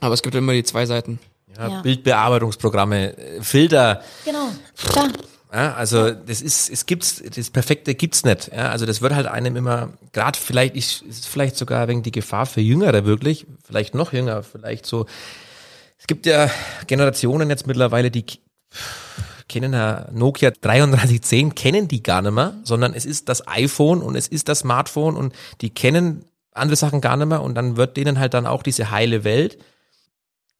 Aber 0.00 0.12
es 0.14 0.22
gibt 0.22 0.34
immer 0.34 0.52
die 0.52 0.64
zwei 0.64 0.84
Seiten. 0.84 1.18
ja, 1.56 1.68
Ja. 1.68 1.80
Bildbearbeitungsprogramme, 1.82 3.16
äh, 3.16 3.40
Filter. 3.42 4.02
genau. 4.24 4.48
Klar. 4.76 5.08
Ja, 5.54 5.74
also 5.74 6.10
das 6.12 6.40
ist, 6.40 6.70
es 6.70 6.86
gibt's, 6.86 7.22
das 7.36 7.50
Perfekte 7.50 7.94
gibt's 7.94 8.24
nicht. 8.24 8.50
Ja, 8.56 8.70
also 8.70 8.86
das 8.86 9.02
wird 9.02 9.14
halt 9.14 9.26
einem 9.26 9.54
immer, 9.56 9.90
gerade 10.12 10.38
vielleicht 10.38 10.74
ist, 10.76 11.02
ist 11.02 11.28
vielleicht 11.28 11.56
sogar 11.56 11.88
wegen 11.88 12.02
die 12.02 12.10
Gefahr 12.10 12.46
für 12.46 12.62
Jüngere 12.62 13.04
wirklich, 13.04 13.46
vielleicht 13.62 13.94
noch 13.94 14.14
jünger, 14.14 14.42
vielleicht 14.42 14.86
so. 14.86 15.04
Es 15.98 16.06
gibt 16.06 16.24
ja 16.24 16.50
Generationen 16.86 17.50
jetzt 17.50 17.66
mittlerweile, 17.66 18.10
die 18.10 18.24
kennen 19.52 19.72
ja 19.72 20.08
Nokia 20.12 20.50
3310, 20.50 21.54
kennen 21.54 21.86
die 21.88 22.02
gar 22.02 22.22
nicht 22.22 22.32
mehr, 22.32 22.54
sondern 22.64 22.94
es 22.94 23.04
ist 23.04 23.28
das 23.28 23.46
iPhone 23.46 24.00
und 24.02 24.16
es 24.16 24.26
ist 24.28 24.48
das 24.48 24.60
Smartphone 24.60 25.16
und 25.16 25.34
die 25.60 25.70
kennen 25.70 26.24
andere 26.52 26.76
Sachen 26.76 27.00
gar 27.00 27.16
nicht 27.16 27.28
mehr 27.28 27.42
und 27.42 27.54
dann 27.54 27.76
wird 27.76 27.96
denen 27.96 28.18
halt 28.18 28.34
dann 28.34 28.46
auch 28.46 28.62
diese 28.62 28.90
heile 28.90 29.24
Welt, 29.24 29.58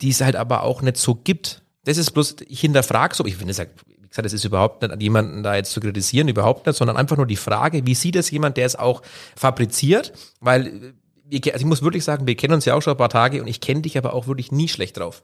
die 0.01 0.11
es 0.11 0.21
halt 0.21 0.37
aber 0.37 0.63
auch 0.63 0.83
nicht 0.83 0.97
so 0.97 1.15
gibt. 1.15 1.63
Das 1.85 1.97
ist 1.99 2.13
bloß, 2.13 2.37
ich 2.49 2.61
hinterfrage 2.61 3.15
so, 3.15 3.25
ich 3.25 3.37
finde 3.37 3.51
es 3.51 3.59
ja, 3.59 3.65
wie 4.01 4.09
gesagt, 4.09 4.27
es 4.27 4.33
ist 4.33 4.45
überhaupt 4.45 4.83
nicht 4.83 4.93
an 4.93 5.01
jemanden 5.01 5.43
da 5.43 5.55
jetzt 5.57 5.73
zu 5.73 5.81
kritisieren, 5.81 6.29
überhaupt 6.29 6.67
nicht, 6.67 6.77
sondern 6.77 6.97
einfach 6.97 7.17
nur 7.17 7.27
die 7.27 7.37
Frage, 7.37 7.87
wie 7.87 7.95
sieht 7.95 8.17
es 8.17 8.31
jemand, 8.31 8.57
der 8.57 8.67
es 8.67 8.77
auch 8.77 9.03
fabriziert, 9.37 10.13
weil 10.41 10.67
äh, 10.67 10.93
wir, 11.25 11.41
ke- 11.41 11.53
also 11.53 11.63
ich 11.65 11.69
muss 11.69 11.83
wirklich 11.83 12.05
sagen, 12.05 12.27
wir 12.27 12.37
kennen 12.37 12.55
uns 12.55 12.65
ja 12.65 12.75
auch 12.75 12.83
schon 12.83 12.93
ein 12.95 12.99
paar 12.99 13.09
Tage 13.09 13.41
und 13.41 13.49
ich 13.49 13.61
kenne 13.61 13.83
dich 13.83 13.97
aber 13.99 14.13
auch 14.15 14.27
wirklich 14.27 14.53
nie 14.53 14.69
schlecht 14.69 14.99
drauf. 14.99 15.23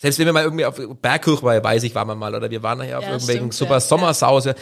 Selbst 0.00 0.18
wenn 0.18 0.26
wir 0.26 0.32
mal 0.32 0.44
irgendwie 0.44 0.64
auf 0.66 0.80
Bergkirch 1.00 1.42
war, 1.42 1.62
weiß 1.62 1.82
ich, 1.84 1.94
waren 1.94 2.08
wir 2.08 2.14
mal, 2.14 2.34
oder 2.34 2.50
wir 2.50 2.62
waren 2.62 2.78
nachher 2.78 2.98
auf 2.98 3.04
Ja, 3.04 3.10
irgendwelchen 3.12 3.52
stimmt, 3.52 3.54
super 3.54 3.74
ja, 3.74 3.80
Sommersause. 3.80 4.54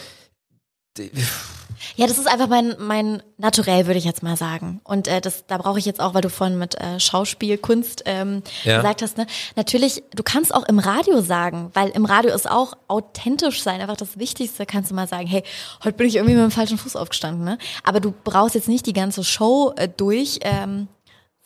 Ja, 1.95 2.07
das 2.07 2.17
ist 2.17 2.27
einfach 2.27 2.47
mein, 2.47 2.75
mein 2.79 3.21
Naturell, 3.37 3.87
würde 3.87 3.97
ich 3.97 4.05
jetzt 4.05 4.23
mal 4.23 4.37
sagen. 4.37 4.79
Und 4.83 5.07
äh, 5.07 5.21
das, 5.21 5.45
da 5.47 5.57
brauche 5.57 5.77
ich 5.79 5.85
jetzt 5.85 5.99
auch, 5.99 6.13
weil 6.13 6.21
du 6.21 6.29
vorhin 6.29 6.57
mit 6.57 6.79
äh, 6.79 6.99
Schauspiel, 6.99 7.57
Kunst 7.57 8.03
ähm, 8.05 8.41
Ja. 8.63 8.77
gesagt 8.77 9.01
hast, 9.01 9.17
ne? 9.17 9.27
Natürlich, 9.55 10.01
du 10.15 10.23
kannst 10.23 10.53
auch 10.53 10.63
im 10.67 10.79
Radio 10.79 11.21
sagen, 11.21 11.71
weil 11.73 11.89
im 11.89 12.05
Radio 12.05 12.33
ist 12.33 12.49
auch 12.49 12.73
authentisch 12.87 13.61
sein 13.61 13.81
einfach 13.81 13.97
das 13.97 14.17
Wichtigste. 14.17 14.65
Kannst 14.65 14.91
du 14.91 14.95
mal 14.95 15.07
sagen, 15.07 15.27
hey, 15.27 15.43
heute 15.83 15.97
bin 15.97 16.07
ich 16.07 16.15
irgendwie 16.15 16.35
mit 16.35 16.43
dem 16.43 16.51
falschen 16.51 16.77
Fuß 16.77 16.95
aufgestanden, 16.95 17.43
ne? 17.43 17.57
Aber 17.83 17.99
du 17.99 18.11
brauchst 18.23 18.55
jetzt 18.55 18.69
nicht 18.69 18.85
die 18.85 18.93
ganze 18.93 19.23
Show 19.23 19.73
äh, 19.75 19.87
durch, 19.89 20.39
ähm, 20.43 20.87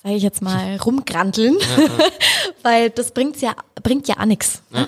sage 0.07 0.17
ich 0.17 0.23
jetzt 0.23 0.41
mal, 0.41 0.77
rumgranteln, 0.85 1.57
weil 2.63 2.89
das 2.91 3.11
bringt's 3.11 3.41
ja, 3.41 3.55
bringt 3.83 4.07
ja 4.07 4.15
auch 4.19 4.25
nix. 4.25 4.61
Ne? 4.69 4.87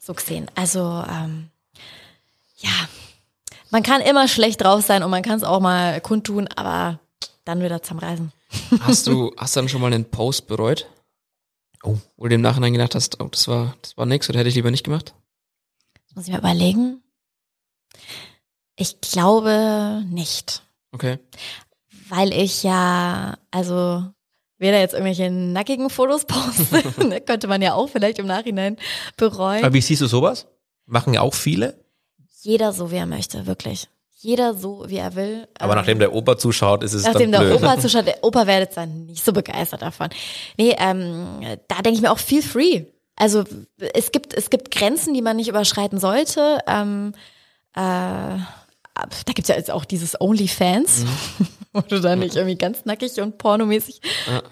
So 0.00 0.12
gesehen. 0.12 0.50
Also, 0.56 0.80
ähm, 1.08 1.50
ja, 2.56 2.70
man 3.70 3.84
kann 3.84 4.00
immer 4.00 4.26
schlecht 4.26 4.60
drauf 4.62 4.84
sein 4.84 5.04
und 5.04 5.10
man 5.10 5.22
kann 5.22 5.36
es 5.36 5.44
auch 5.44 5.60
mal 5.60 6.00
kundtun, 6.00 6.48
aber 6.48 6.98
dann 7.44 7.62
wieder 7.62 7.80
zum 7.82 7.98
Reisen. 8.00 8.32
Hast 8.80 9.06
du, 9.06 9.32
hast 9.36 9.54
du 9.54 9.60
dann 9.60 9.68
schon 9.68 9.80
mal 9.80 9.92
einen 9.92 10.04
Post 10.04 10.46
bereut? 10.48 10.88
Oh. 11.82 11.98
Wo 12.16 12.26
du 12.26 12.34
im 12.34 12.40
Nachhinein 12.40 12.72
gedacht 12.72 12.94
hast, 12.94 13.20
oh, 13.20 13.28
das 13.28 13.46
war, 13.48 13.76
das 13.82 13.96
war 13.96 14.06
nix 14.06 14.28
oder 14.28 14.38
hätte 14.38 14.48
ich 14.48 14.54
lieber 14.54 14.70
nicht 14.70 14.84
gemacht? 14.84 15.14
Das 16.06 16.16
muss 16.16 16.26
ich 16.26 16.32
mir 16.32 16.38
überlegen. 16.38 17.02
Ich 18.76 19.00
glaube 19.00 20.04
nicht, 20.08 20.62
Okay. 20.92 21.18
weil 22.08 22.32
ich 22.32 22.62
ja, 22.62 23.36
also 23.50 24.04
weder 24.58 24.78
jetzt 24.80 24.92
irgendwelche 24.94 25.30
nackigen 25.30 25.90
Fotos 25.90 26.24
poste, 26.26 27.04
ne, 27.06 27.20
könnte 27.20 27.46
man 27.48 27.62
ja 27.62 27.74
auch 27.74 27.88
vielleicht 27.88 28.18
im 28.18 28.26
Nachhinein 28.26 28.76
bereuen. 29.16 29.64
Aber 29.64 29.74
wie 29.74 29.80
siehst 29.80 30.02
du 30.02 30.06
sowas? 30.06 30.46
Machen 30.86 31.14
ja 31.14 31.20
auch 31.20 31.34
viele. 31.34 31.78
Jeder 32.42 32.72
so, 32.72 32.90
wie 32.90 32.96
er 32.96 33.06
möchte, 33.06 33.46
wirklich. 33.46 33.88
Jeder 34.18 34.54
so, 34.54 34.84
wie 34.88 34.96
er 34.96 35.14
will. 35.14 35.46
Aber 35.58 35.72
Ähm, 35.72 35.78
nachdem 35.78 35.98
der 35.98 36.12
Opa 36.14 36.38
zuschaut, 36.38 36.82
ist 36.82 36.94
es 36.94 37.04
Nachdem 37.04 37.32
dann 37.32 37.42
der 37.42 37.50
blöd. 37.50 37.62
Opa 37.62 37.78
zuschaut, 37.78 38.06
der 38.06 38.22
Opa 38.22 38.46
wäre 38.46 38.60
jetzt 38.60 38.76
dann 38.76 39.06
nicht 39.06 39.24
so 39.24 39.32
begeistert 39.32 39.82
davon. 39.82 40.08
Nee, 40.56 40.74
ähm, 40.78 41.40
da 41.68 41.76
denke 41.82 41.96
ich 41.96 42.00
mir 42.02 42.10
auch 42.10 42.18
feel 42.18 42.42
free. 42.42 42.84
Also 43.16 43.44
es 43.94 44.12
gibt, 44.12 44.32
es 44.34 44.50
gibt 44.50 44.70
Grenzen, 44.70 45.12
die 45.14 45.22
man 45.22 45.36
nicht 45.36 45.48
überschreiten 45.48 45.98
sollte. 45.98 46.58
Ähm, 46.66 47.14
äh, 47.74 48.38
da 49.26 49.32
gibt's 49.32 49.48
ja 49.48 49.56
jetzt 49.56 49.70
auch 49.70 49.84
dieses 49.84 50.20
OnlyFans, 50.20 51.04
Mhm. 51.04 51.46
wo 51.72 51.80
du 51.82 52.00
dann 52.00 52.20
nicht 52.20 52.34
irgendwie 52.36 52.56
ganz 52.56 52.84
nackig 52.86 53.20
und 53.20 53.36
pornomäßig. 53.38 54.00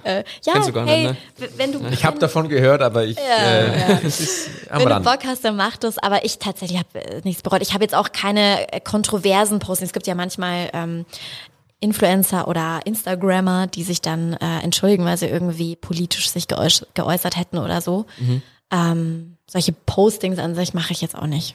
Äh, 0.04 0.24
ja, 0.44 0.52
Kennst 0.52 0.68
du 0.68 0.72
gar 0.72 0.84
nicht, 0.84 0.92
hey, 0.94 1.04
ne? 1.04 1.16
w- 1.38 1.48
wenn 1.56 1.72
du 1.72 1.80
Ich 1.90 2.04
habe 2.04 2.18
davon 2.18 2.48
gehört, 2.48 2.82
aber 2.82 3.04
ich 3.04 3.16
äh, 3.18 3.78
ja. 3.90 4.00
es 4.04 4.20
ist 4.20 4.48
am 4.70 4.80
wenn 4.80 4.88
du. 4.90 5.00
Bock 5.00 5.20
hast, 5.24 5.44
dann 5.44 5.56
mach 5.56 5.76
das. 5.78 5.96
Aber 5.98 6.24
ich 6.24 6.38
tatsächlich 6.38 6.78
habe 6.78 7.02
äh, 7.02 7.20
nichts 7.24 7.42
bereut. 7.42 7.62
Ich 7.62 7.72
habe 7.72 7.82
jetzt 7.82 7.94
auch 7.94 8.12
keine 8.12 8.70
äh, 8.72 8.80
kontroversen 8.80 9.58
Postings. 9.58 9.88
Es 9.88 9.92
gibt 9.94 10.06
ja 10.06 10.14
manchmal 10.14 10.68
ähm, 10.74 11.06
Influencer 11.80 12.46
oder 12.48 12.80
Instagrammer, 12.84 13.66
die 13.66 13.82
sich 13.84 14.00
dann 14.02 14.34
äh, 14.34 14.60
entschuldigen, 14.60 15.04
weil 15.04 15.16
sie 15.16 15.26
irgendwie 15.26 15.76
politisch 15.76 16.28
sich 16.30 16.48
geäuß 16.48 16.86
geäußert 16.94 17.36
hätten 17.36 17.58
oder 17.58 17.80
so. 17.80 18.04
Ähm, 18.70 19.36
solche 19.50 19.72
Postings 19.72 20.38
an 20.38 20.54
sich 20.54 20.74
mache 20.74 20.92
ich 20.92 21.00
jetzt 21.00 21.14
auch 21.16 21.26
nicht. 21.26 21.54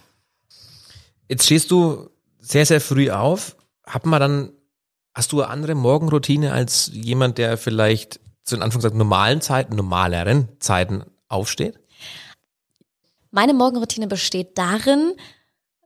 Jetzt 1.28 1.46
stehst 1.46 1.70
du 1.72 2.10
sehr, 2.50 2.66
sehr 2.66 2.82
früh 2.82 3.12
auf. 3.12 3.56
Hat 3.86 4.06
man 4.06 4.20
dann, 4.20 4.52
hast 5.14 5.32
du 5.32 5.42
eine 5.42 5.52
andere 5.52 5.76
Morgenroutine 5.76 6.52
als 6.52 6.90
jemand, 6.94 7.38
der 7.38 7.58
vielleicht 7.58 8.20
zu 8.44 8.56
in 8.56 8.62
Anführungszeichen 8.62 8.98
normalen 8.98 9.42
Zeiten, 9.42 9.76
normaleren 9.76 10.50
Zeiten 10.60 11.04
aufsteht? 11.28 11.80
Meine 13.32 13.54
Morgenroutine 13.54 14.08
besteht 14.08 14.58
darin, 14.58 15.14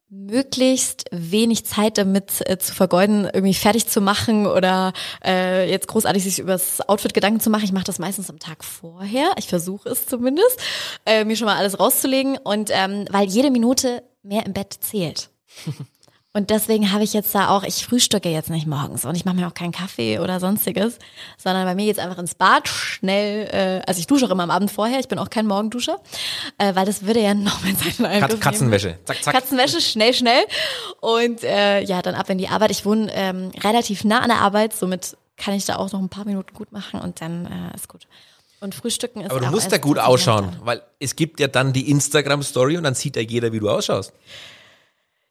möglichst 0.07 1.05
wenig 1.11 1.65
Zeit 1.65 1.97
damit 1.97 2.47
äh, 2.47 2.57
zu 2.57 2.73
vergeuden, 2.73 3.25
irgendwie 3.25 3.55
fertig 3.55 3.87
zu 3.87 3.99
machen 3.99 4.45
oder 4.45 4.93
äh, 5.25 5.69
jetzt 5.69 5.87
großartig 5.87 6.23
sich 6.23 6.39
über 6.39 6.53
das 6.53 6.87
Outfit 6.87 7.13
Gedanken 7.13 7.39
zu 7.39 7.49
machen. 7.49 7.65
Ich 7.65 7.73
mache 7.73 7.83
das 7.83 7.99
meistens 7.99 8.29
am 8.29 8.39
Tag 8.39 8.63
vorher. 8.63 9.31
Ich 9.37 9.47
versuche 9.47 9.89
es 9.89 10.05
zumindest, 10.05 10.59
äh, 11.05 11.25
mir 11.25 11.35
schon 11.35 11.47
mal 11.47 11.57
alles 11.57 11.79
rauszulegen 11.79 12.37
und 12.37 12.69
ähm, 12.71 13.05
weil 13.09 13.27
jede 13.27 13.51
Minute 13.51 14.03
mehr 14.21 14.45
im 14.45 14.53
Bett 14.53 14.77
zählt. 14.79 15.29
Und 16.35 16.49
deswegen 16.49 16.91
habe 16.91 17.03
ich 17.03 17.13
jetzt 17.13 17.33
da 17.35 17.49
auch, 17.49 17.61
ich 17.61 17.85
frühstücke 17.85 18.27
jetzt 18.27 18.49
nicht 18.49 18.65
morgens 18.65 19.05
und 19.05 19.13
ich 19.13 19.23
mache 19.23 19.35
mir 19.35 19.47
auch 19.47 19.53
keinen 19.53 19.71
Kaffee 19.71 20.17
oder 20.17 20.39
sonstiges, 20.39 20.97
sondern 21.37 21.65
bei 21.65 21.75
mir 21.75 21.85
geht's 21.85 21.99
einfach 21.99 22.17
ins 22.17 22.33
Bad, 22.33 22.67
schnell, 22.67 23.47
äh, 23.51 23.81
also 23.85 23.99
ich 23.99 24.07
dusche 24.07 24.25
auch 24.25 24.31
immer 24.31 24.41
am 24.41 24.49
Abend 24.49 24.71
vorher, 24.71 24.99
ich 24.99 25.07
bin 25.07 25.19
auch 25.19 25.29
kein 25.29 25.45
Morgenduscher, 25.45 26.01
äh, 26.57 26.73
weil 26.73 26.87
das 26.87 27.05
würde 27.05 27.21
ja 27.21 27.33
noch 27.35 27.63
mehr 27.63 27.77
Zeit 27.77 27.99
in 27.99 28.05
Angriff 28.07 28.39
Kat. 28.39 28.53
Katzenwäsche. 28.53 28.97
Zack, 29.05 29.23
zack. 29.23 29.33
Katzenwäsche, 29.35 29.79
schnell, 29.79 30.15
schnell. 30.15 30.43
Und 31.01 31.43
äh, 31.43 31.81
ja, 31.81 32.01
dann 32.01 32.15
ab 32.15 32.27
in 32.31 32.39
die 32.39 32.47
Arbeit. 32.47 32.71
Ich 32.71 32.83
wohne 32.83 33.11
ähm, 33.13 33.51
relativ 33.63 34.03
nah 34.03 34.21
an 34.21 34.29
der 34.29 34.41
Arbeit, 34.41 34.73
somit 34.73 35.15
kann 35.37 35.53
ich 35.53 35.65
da 35.65 35.75
auch 35.75 35.91
noch 35.91 35.99
ein 35.99 36.09
paar 36.09 36.25
Minuten 36.25 36.55
gut 36.55 36.71
machen 36.71 36.99
und 36.99 37.21
dann 37.21 37.45
äh, 37.45 37.75
ist 37.75 37.87
gut. 37.87 38.07
Und 38.59 38.73
Frühstücken 38.73 39.21
ist 39.21 39.29
Aber 39.29 39.39
du 39.39 39.47
musst 39.47 39.71
ja 39.71 39.77
gut 39.77 39.97
20 39.97 40.25
Minuten 40.25 40.39
ausschauen, 40.39 40.55
weil 40.63 40.81
es 40.97 41.15
gibt 41.15 41.39
ja 41.39 41.47
dann 41.47 41.73
die 41.73 41.91
Instagram-Story 41.91 42.77
und 42.77 42.83
dann 42.83 42.95
sieht 42.95 43.17
ja 43.17 43.21
jeder, 43.21 43.51
wie 43.51 43.59
du 43.59 43.69
ausschaust. 43.69 44.13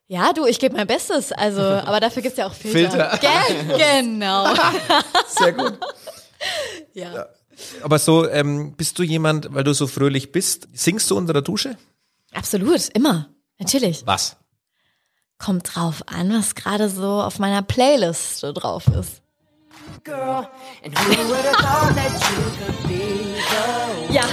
Ja, 0.07 0.33
du, 0.33 0.45
ich 0.45 0.59
gebe 0.59 0.75
mein 0.75 0.87
Bestes. 0.87 1.31
Also, 1.31 1.61
aber 1.85 1.99
dafür 1.99 2.21
gibt's 2.21 2.37
ja 2.37 2.47
auch 2.47 2.53
Filter. 2.53 3.09
Filter. 3.09 3.19
Gell? 3.19 3.77
Genau. 4.01 4.53
Sehr 5.27 5.53
gut. 5.53 5.77
Ja. 6.93 7.27
Aber 7.81 7.99
so, 7.99 8.27
ähm, 8.29 8.73
bist 8.75 8.97
du 8.99 9.03
jemand, 9.03 9.53
weil 9.53 9.63
du 9.63 9.73
so 9.73 9.87
fröhlich 9.87 10.31
bist, 10.31 10.67
singst 10.73 11.09
du 11.11 11.17
unter 11.17 11.33
der 11.33 11.41
Dusche? 11.41 11.77
Absolut, 12.33 12.89
immer. 12.93 13.29
Natürlich. 13.59 14.05
Was? 14.05 14.35
Kommt 15.37 15.75
drauf 15.75 16.03
an, 16.07 16.33
was 16.33 16.55
gerade 16.55 16.89
so 16.89 17.21
auf 17.21 17.39
meiner 17.39 17.61
Playlist 17.61 18.43
drauf 18.43 18.87
ist. 18.87 19.21
girl. 20.03 20.47
And 20.83 20.97
who 20.97 21.29
would 21.29 21.45
have 21.45 21.57
thought 21.57 21.95
that 21.95 22.11
you 22.11 22.37
could 22.59 22.87
be 22.87 23.35
the 23.35 24.13
Ja, 24.13 24.23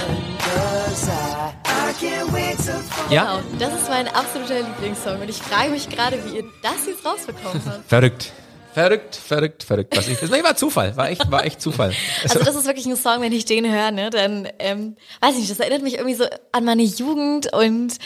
Ja? 3.09 3.37
genau. 3.37 3.57
Das 3.59 3.73
ist 3.81 3.89
mein 3.89 4.07
absoluter 4.07 4.61
Lieblingssong. 4.61 5.21
Und 5.21 5.29
ich 5.29 5.37
frage 5.37 5.71
mich 5.71 5.89
gerade, 5.89 6.17
wie 6.25 6.37
ihr 6.37 6.43
das 6.61 6.85
jetzt 6.87 7.05
rausbekommen 7.05 7.61
habt. 7.65 7.87
Verrückt. 7.87 8.31
Verrückt, 8.73 9.15
verrückt, 9.17 9.63
verrückt. 9.63 9.97
Was 9.97 10.07
ich, 10.07 10.17
das 10.17 10.31
war 10.31 10.55
Zufall, 10.55 10.95
war 10.95 11.09
echt, 11.09 11.29
war 11.29 11.43
echt 11.45 11.61
Zufall. 11.61 11.93
Also 12.23 12.39
das 12.39 12.55
ist 12.55 12.65
wirklich 12.65 12.85
ein 12.85 12.95
Song, 12.95 13.19
wenn 13.19 13.33
ich 13.33 13.43
den 13.43 13.69
höre, 13.69 13.91
ne, 13.91 14.09
dann, 14.09 14.47
ähm, 14.59 14.95
weiß 15.19 15.33
ich 15.33 15.39
nicht, 15.39 15.51
das 15.51 15.59
erinnert 15.59 15.81
mich 15.81 15.95
irgendwie 15.95 16.15
so 16.15 16.23
an 16.53 16.63
meine 16.63 16.83
Jugend 16.83 17.51
und 17.53 17.97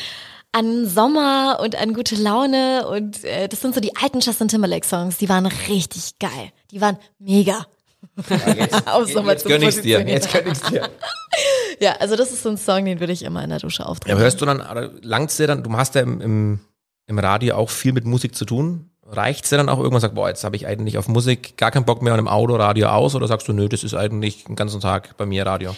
an 0.54 0.88
Sommer 0.88 1.60
und 1.62 1.76
an 1.76 1.94
gute 1.94 2.16
Laune 2.16 2.88
und 2.88 3.24
äh, 3.26 3.48
das 3.48 3.62
sind 3.62 3.76
so 3.76 3.80
die 3.82 3.96
alten 3.96 4.22
Justin 4.22 4.48
Timberlake 4.48 4.88
Songs, 4.88 5.18
die 5.18 5.30
waren 5.30 5.46
richtig 5.46 6.18
geil. 6.18 6.52
Die 6.72 6.82
waren 6.82 6.98
mega. 7.20 7.68
Sommer 8.16 9.32
jetzt 9.34 9.44
zu 9.44 9.50
gönn 9.50 9.62
ich's 9.62 9.82
dir, 9.82 10.08
jetzt 10.08 10.32
gönn 10.32 10.48
ich's 10.52 10.62
dir. 10.64 10.90
Ja, 11.82 11.98
also 12.00 12.16
das 12.16 12.32
ist 12.32 12.44
so 12.44 12.50
ein 12.50 12.56
Song, 12.58 12.86
den 12.86 13.02
würde 13.02 13.12
ich 13.12 13.24
immer 13.24 13.44
in 13.44 13.50
der 13.50 13.60
Dusche 13.60 13.84
Ja, 13.84 13.90
auftreten. 13.90 14.14
aber 14.16 14.24
hörst 14.24 14.40
du 14.40 14.46
dann, 14.46 14.62
oder 14.62 14.92
langt's 15.02 15.36
dir 15.36 15.48
dann, 15.48 15.62
du 15.64 15.74
hast 15.76 15.94
ja 15.96 16.02
im, 16.02 16.22
im, 16.22 16.60
im 17.08 17.20
Radio 17.20 17.56
auch 17.58 17.70
viel 17.70 17.92
mit 17.92 18.06
Musik 18.06 18.34
zu 18.36 18.46
tun. 18.46 18.90
Reicht's 19.06 19.50
dir 19.50 19.58
dann 19.58 19.68
auch 19.68 19.80
irgendwann, 19.80 20.00
sagst, 20.00 20.16
boah, 20.16 20.30
jetzt 20.30 20.46
habe 20.46 20.56
ich 20.56 20.66
eigentlich 20.68 20.98
auf 20.98 21.10
Musik 21.10 21.58
gar 21.58 21.72
keinen 21.72 21.84
Bock 21.84 22.02
mehr 22.02 22.14
und 22.14 22.20
im 22.20 22.30
Auto 22.30 22.56
Radio 22.56 22.88
aus 22.88 23.14
oder 23.14 23.28
sagst 23.28 23.48
du, 23.50 23.54
nö, 23.54 23.68
das 23.68 23.84
ist 23.84 23.94
eigentlich 23.94 24.46
den 24.46 24.56
ganzen 24.56 24.80
Tag 24.80 25.18
bei 25.18 25.26
mir 25.26 25.46
Radio? 25.46 25.76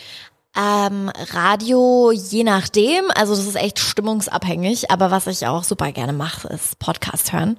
Ähm, 0.55 1.11
Radio, 1.33 2.11
je 2.11 2.43
nachdem, 2.43 3.05
also 3.15 3.35
das 3.35 3.45
ist 3.45 3.55
echt 3.55 3.79
stimmungsabhängig, 3.79 4.91
aber 4.91 5.09
was 5.11 5.25
ich 5.27 5.47
auch 5.47 5.63
super 5.63 5.91
gerne 5.91 6.13
mache, 6.13 6.47
ist 6.49 6.77
Podcast 6.79 7.33
hören. 7.33 7.57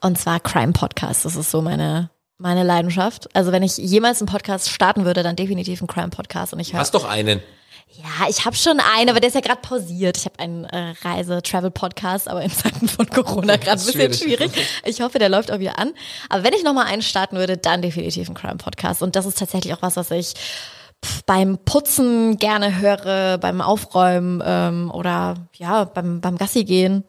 Und 0.00 0.18
zwar 0.18 0.40
Crime 0.40 0.72
Podcast. 0.72 1.24
Das 1.24 1.36
ist 1.36 1.50
so 1.50 1.62
meine, 1.62 2.10
meine 2.38 2.62
Leidenschaft. 2.62 3.34
Also 3.34 3.52
wenn 3.52 3.62
ich 3.62 3.76
jemals 3.76 4.20
einen 4.20 4.28
Podcast 4.28 4.70
starten 4.70 5.04
würde, 5.04 5.22
dann 5.22 5.36
definitiv 5.36 5.80
einen 5.80 5.88
Crime 5.88 6.08
Podcast 6.08 6.52
und 6.52 6.60
ich 6.60 6.72
höre. 6.72 6.80
Hast 6.80 6.94
doch 6.94 7.04
einen. 7.04 7.42
Ja, 7.88 8.28
ich 8.28 8.44
habe 8.44 8.56
schon 8.56 8.80
einen, 8.80 9.10
aber 9.10 9.20
der 9.20 9.28
ist 9.28 9.34
ja 9.34 9.40
gerade 9.40 9.60
pausiert. 9.62 10.16
Ich 10.16 10.24
habe 10.24 10.38
einen 10.40 10.64
äh, 10.64 10.94
Reise-Travel-Podcast, 11.02 12.28
aber 12.28 12.42
in 12.42 12.50
Zeiten 12.50 12.88
von 12.88 13.08
Corona 13.08 13.56
gerade 13.56 13.80
ein 13.80 13.86
bisschen 13.86 14.12
Schwierig. 14.12 14.50
Ich 14.84 15.00
hoffe, 15.00 15.18
der 15.18 15.28
läuft 15.28 15.52
auch 15.52 15.60
wieder 15.60 15.78
an. 15.78 15.94
Aber 16.28 16.42
wenn 16.42 16.52
ich 16.52 16.64
nochmal 16.64 16.86
einen 16.86 17.02
starten 17.02 17.36
würde, 17.36 17.56
dann 17.56 17.82
definitiv 17.82 18.28
einen 18.28 18.36
Crime-Podcast. 18.36 19.02
Und 19.02 19.14
das 19.16 19.24
ist 19.24 19.38
tatsächlich 19.38 19.72
auch 19.72 19.82
was, 19.82 19.96
was 19.96 20.10
ich 20.10 20.34
beim 21.26 21.58
Putzen 21.58 22.38
gerne 22.38 22.80
höre, 22.80 23.38
beim 23.38 23.60
Aufräumen 23.60 24.42
ähm, 24.44 24.90
oder 24.92 25.34
ja, 25.54 25.84
beim, 25.84 26.20
beim 26.20 26.36
Gassi 26.36 26.64
gehen. 26.64 27.04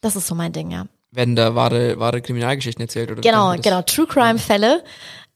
Das 0.00 0.16
ist 0.16 0.26
so 0.26 0.34
mein 0.34 0.52
Ding, 0.52 0.72
ja. 0.72 0.86
Werden 1.12 1.36
da 1.36 1.54
wahre, 1.54 1.98
wahre 1.98 2.22
Kriminalgeschichten 2.22 2.82
erzählt 2.82 3.10
oder 3.10 3.20
Genau, 3.20 3.54
genau. 3.56 3.82
True 3.82 4.06
Crime-Fälle. 4.06 4.82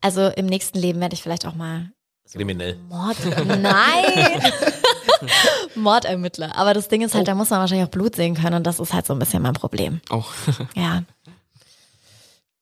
Also 0.00 0.28
im 0.28 0.46
nächsten 0.46 0.78
Leben 0.78 1.00
werde 1.00 1.14
ich 1.14 1.22
vielleicht 1.22 1.46
auch 1.46 1.54
mal 1.54 1.92
Kriminell. 2.32 2.76
Mord. 2.88 3.16
Nein! 3.46 4.52
Mordermittler. 5.74 6.56
Aber 6.56 6.74
das 6.74 6.88
Ding 6.88 7.02
ist 7.02 7.14
halt, 7.14 7.28
da 7.28 7.34
muss 7.34 7.50
man 7.50 7.60
wahrscheinlich 7.60 7.86
auch 7.86 7.90
Blut 7.90 8.16
sehen 8.16 8.34
können 8.34 8.56
und 8.56 8.64
das 8.66 8.80
ist 8.80 8.92
halt 8.92 9.06
so 9.06 9.12
ein 9.12 9.18
bisschen 9.18 9.42
mein 9.42 9.54
Problem. 9.54 10.00
Auch. 10.08 10.32
Ja. 10.74 11.04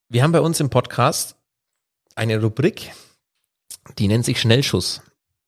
Wir 0.08 0.22
haben 0.22 0.32
bei 0.32 0.40
uns 0.40 0.60
im 0.60 0.70
Podcast 0.70 1.34
eine 2.14 2.40
Rubrik, 2.40 2.92
die 3.98 4.06
nennt 4.06 4.24
sich 4.24 4.40
Schnellschuss. 4.40 5.00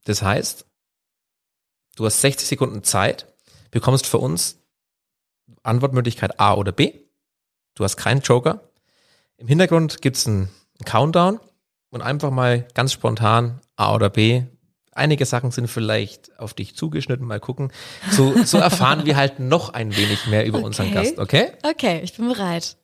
Das 0.04 0.22
heißt, 0.22 0.66
du 1.96 2.06
hast 2.06 2.20
60 2.20 2.48
Sekunden 2.48 2.82
Zeit, 2.82 3.26
bekommst 3.70 4.06
für 4.06 4.18
uns 4.18 4.58
Antwortmöglichkeit 5.62 6.40
A 6.40 6.54
oder 6.54 6.72
B. 6.72 6.94
Du 7.76 7.84
hast 7.84 7.96
keinen 7.98 8.22
Joker. 8.22 8.62
Im 9.36 9.48
Hintergrund 9.48 10.00
gibt's 10.00 10.26
einen 10.26 10.48
Countdown 10.86 11.38
und 11.90 12.00
einfach 12.00 12.30
mal 12.30 12.66
ganz 12.74 12.92
spontan 12.92 13.60
A 13.76 13.94
oder 13.94 14.08
B. 14.08 14.44
Einige 14.92 15.26
Sachen 15.26 15.50
sind 15.50 15.68
vielleicht 15.68 16.40
auf 16.40 16.54
dich 16.54 16.74
zugeschnitten, 16.74 17.26
mal 17.26 17.38
gucken. 17.38 17.70
So, 18.10 18.32
so 18.44 18.56
erfahren 18.56 19.04
wir 19.04 19.16
halt 19.16 19.40
noch 19.40 19.74
ein 19.74 19.94
wenig 19.94 20.26
mehr 20.26 20.46
über 20.46 20.62
unseren 20.62 20.86
Okay. 20.86 20.94
Gast, 20.94 21.18
okay? 21.18 21.52
Okay, 21.62 22.00
ich 22.02 22.16
bin 22.16 22.28
bereit. 22.28 22.78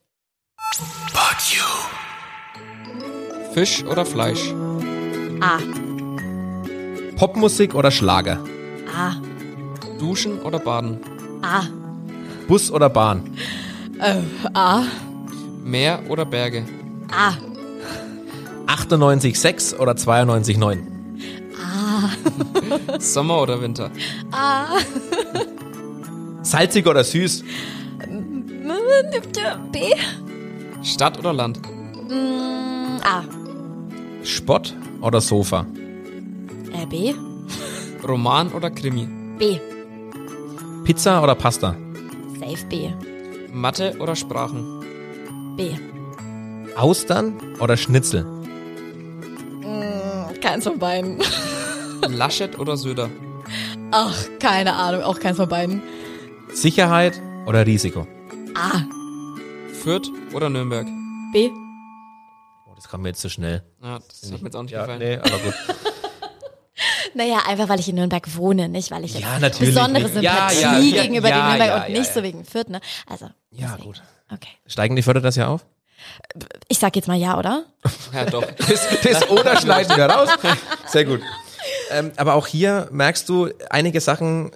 Fisch 3.55 3.83
oder 3.85 4.05
Fleisch? 4.05 4.53
A. 5.41 5.59
Popmusik 7.17 7.75
oder 7.75 7.91
Schlager? 7.91 8.45
A. 8.95 9.15
Duschen 9.99 10.43
oder 10.43 10.59
Baden? 10.59 11.01
A. 11.41 11.63
Bus 12.47 12.71
oder 12.71 12.91
Bahn? 12.91 13.35
A. 14.03 14.85
Meer 15.63 16.01
oder 16.09 16.25
Berge? 16.25 16.65
A. 17.13 17.35
98,6 18.67 19.79
oder 19.79 19.93
92,9? 19.93 20.79
Sommer 22.99 23.43
oder 23.43 23.61
Winter? 23.61 23.91
Salzig 26.43 26.87
oder 26.87 27.05
süß? 27.05 27.45
B. 29.71 29.79
Stadt 30.83 31.19
oder 31.19 31.33
Land? 31.33 31.61
A. 33.05 33.23
Spott 34.25 34.75
oder 35.01 35.21
Sofa? 35.21 35.65
Äh, 36.73 36.87
B. 36.87 37.15
Roman 38.07 38.51
oder 38.53 38.71
Krimi? 38.71 39.09
B. 39.39 39.59
Pizza 40.85 41.23
oder 41.23 41.37
Pasta? 41.37 41.77
Safe 42.41 42.67
B. 42.69 42.91
Mathe 43.53 43.97
oder 43.99 44.17
Sprachen? 44.17 45.55
B. 45.57 45.71
Austern 46.77 47.35
oder 47.61 47.77
Schnitzel? 47.77 48.27
Keins 50.41 50.65
von 50.65 50.79
beiden. 50.79 51.19
Laschet 52.09 52.59
oder 52.59 52.77
Söder? 52.77 53.09
Ach, 53.93 54.17
keine 54.41 54.75
Ahnung, 54.75 55.03
auch 55.03 55.21
keins 55.21 55.37
von 55.37 55.49
beiden. 55.49 55.83
Sicherheit 56.53 57.21
oder 57.47 57.65
Risiko? 57.67 58.07
A. 58.57 58.81
Fürth 59.73 60.11
oder 60.33 60.49
Nürnberg? 60.51 60.87
B. 61.33 61.51
Oh, 62.67 62.73
das 62.75 62.89
kam 62.89 63.03
mir 63.03 63.09
jetzt 63.11 63.21
zu 63.21 63.31
schnell. 63.31 63.63
Ja, 63.83 63.99
das 64.01 64.33
hat 64.33 64.41
mir 64.41 64.47
jetzt 64.47 64.57
auch 64.57 64.63
nicht 64.63 64.73
Ja, 64.73 64.81
gefallen. 64.81 64.99
nee, 64.99 65.17
aber 65.19 65.39
gut. 65.39 65.55
Naja, 67.15 67.43
einfach 67.47 67.69
weil 67.69 67.81
ich 67.81 67.89
in 67.89 67.97
Nürnberg 67.97 68.37
wohne, 68.37 68.69
nicht 68.69 68.91
weil 68.91 69.05
ich 69.05 69.19
Ja, 69.19 69.39
natürlich. 69.39 69.75
besondere 69.75 70.09
Sympathie 70.09 70.61
ja, 70.61 70.79
ja, 70.79 71.03
gegenüber 71.03 71.29
ja, 71.29 71.37
dem 71.37 71.49
Nürnberg 71.49 71.69
ja, 71.69 71.77
und 71.77 71.93
ja, 71.93 71.99
nicht 71.99 72.09
ja. 72.09 72.15
so 72.15 72.23
wegen 72.23 72.45
Fürth, 72.45 72.69
ne? 72.69 72.81
Also. 73.07 73.27
Ja, 73.51 73.69
deswegen. 73.69 73.83
gut. 73.85 74.03
Okay. 74.31 74.51
Steigen 74.67 74.97
die 74.97 75.03
Förder 75.03 75.21
das 75.21 75.37
ja 75.37 75.49
auf? 75.49 75.65
Ich 76.69 76.79
sag 76.79 76.97
jetzt 76.97 77.07
mal 77.07 77.17
ja, 77.17 77.39
oder? 77.39 77.65
Ja, 78.13 78.25
doch. 78.25 78.47
Das, 78.59 78.89
das 79.03 79.31
oder 79.31 79.61
schneiden 79.61 79.97
wir 79.97 80.07
raus. 80.07 80.31
Sehr 80.87 81.05
gut. 81.05 81.21
Ähm, 81.91 82.13
aber 82.17 82.35
auch 82.35 82.47
hier 82.47 82.89
merkst 82.91 83.29
du 83.29 83.51
einige 83.71 84.01
Sachen, 84.01 84.51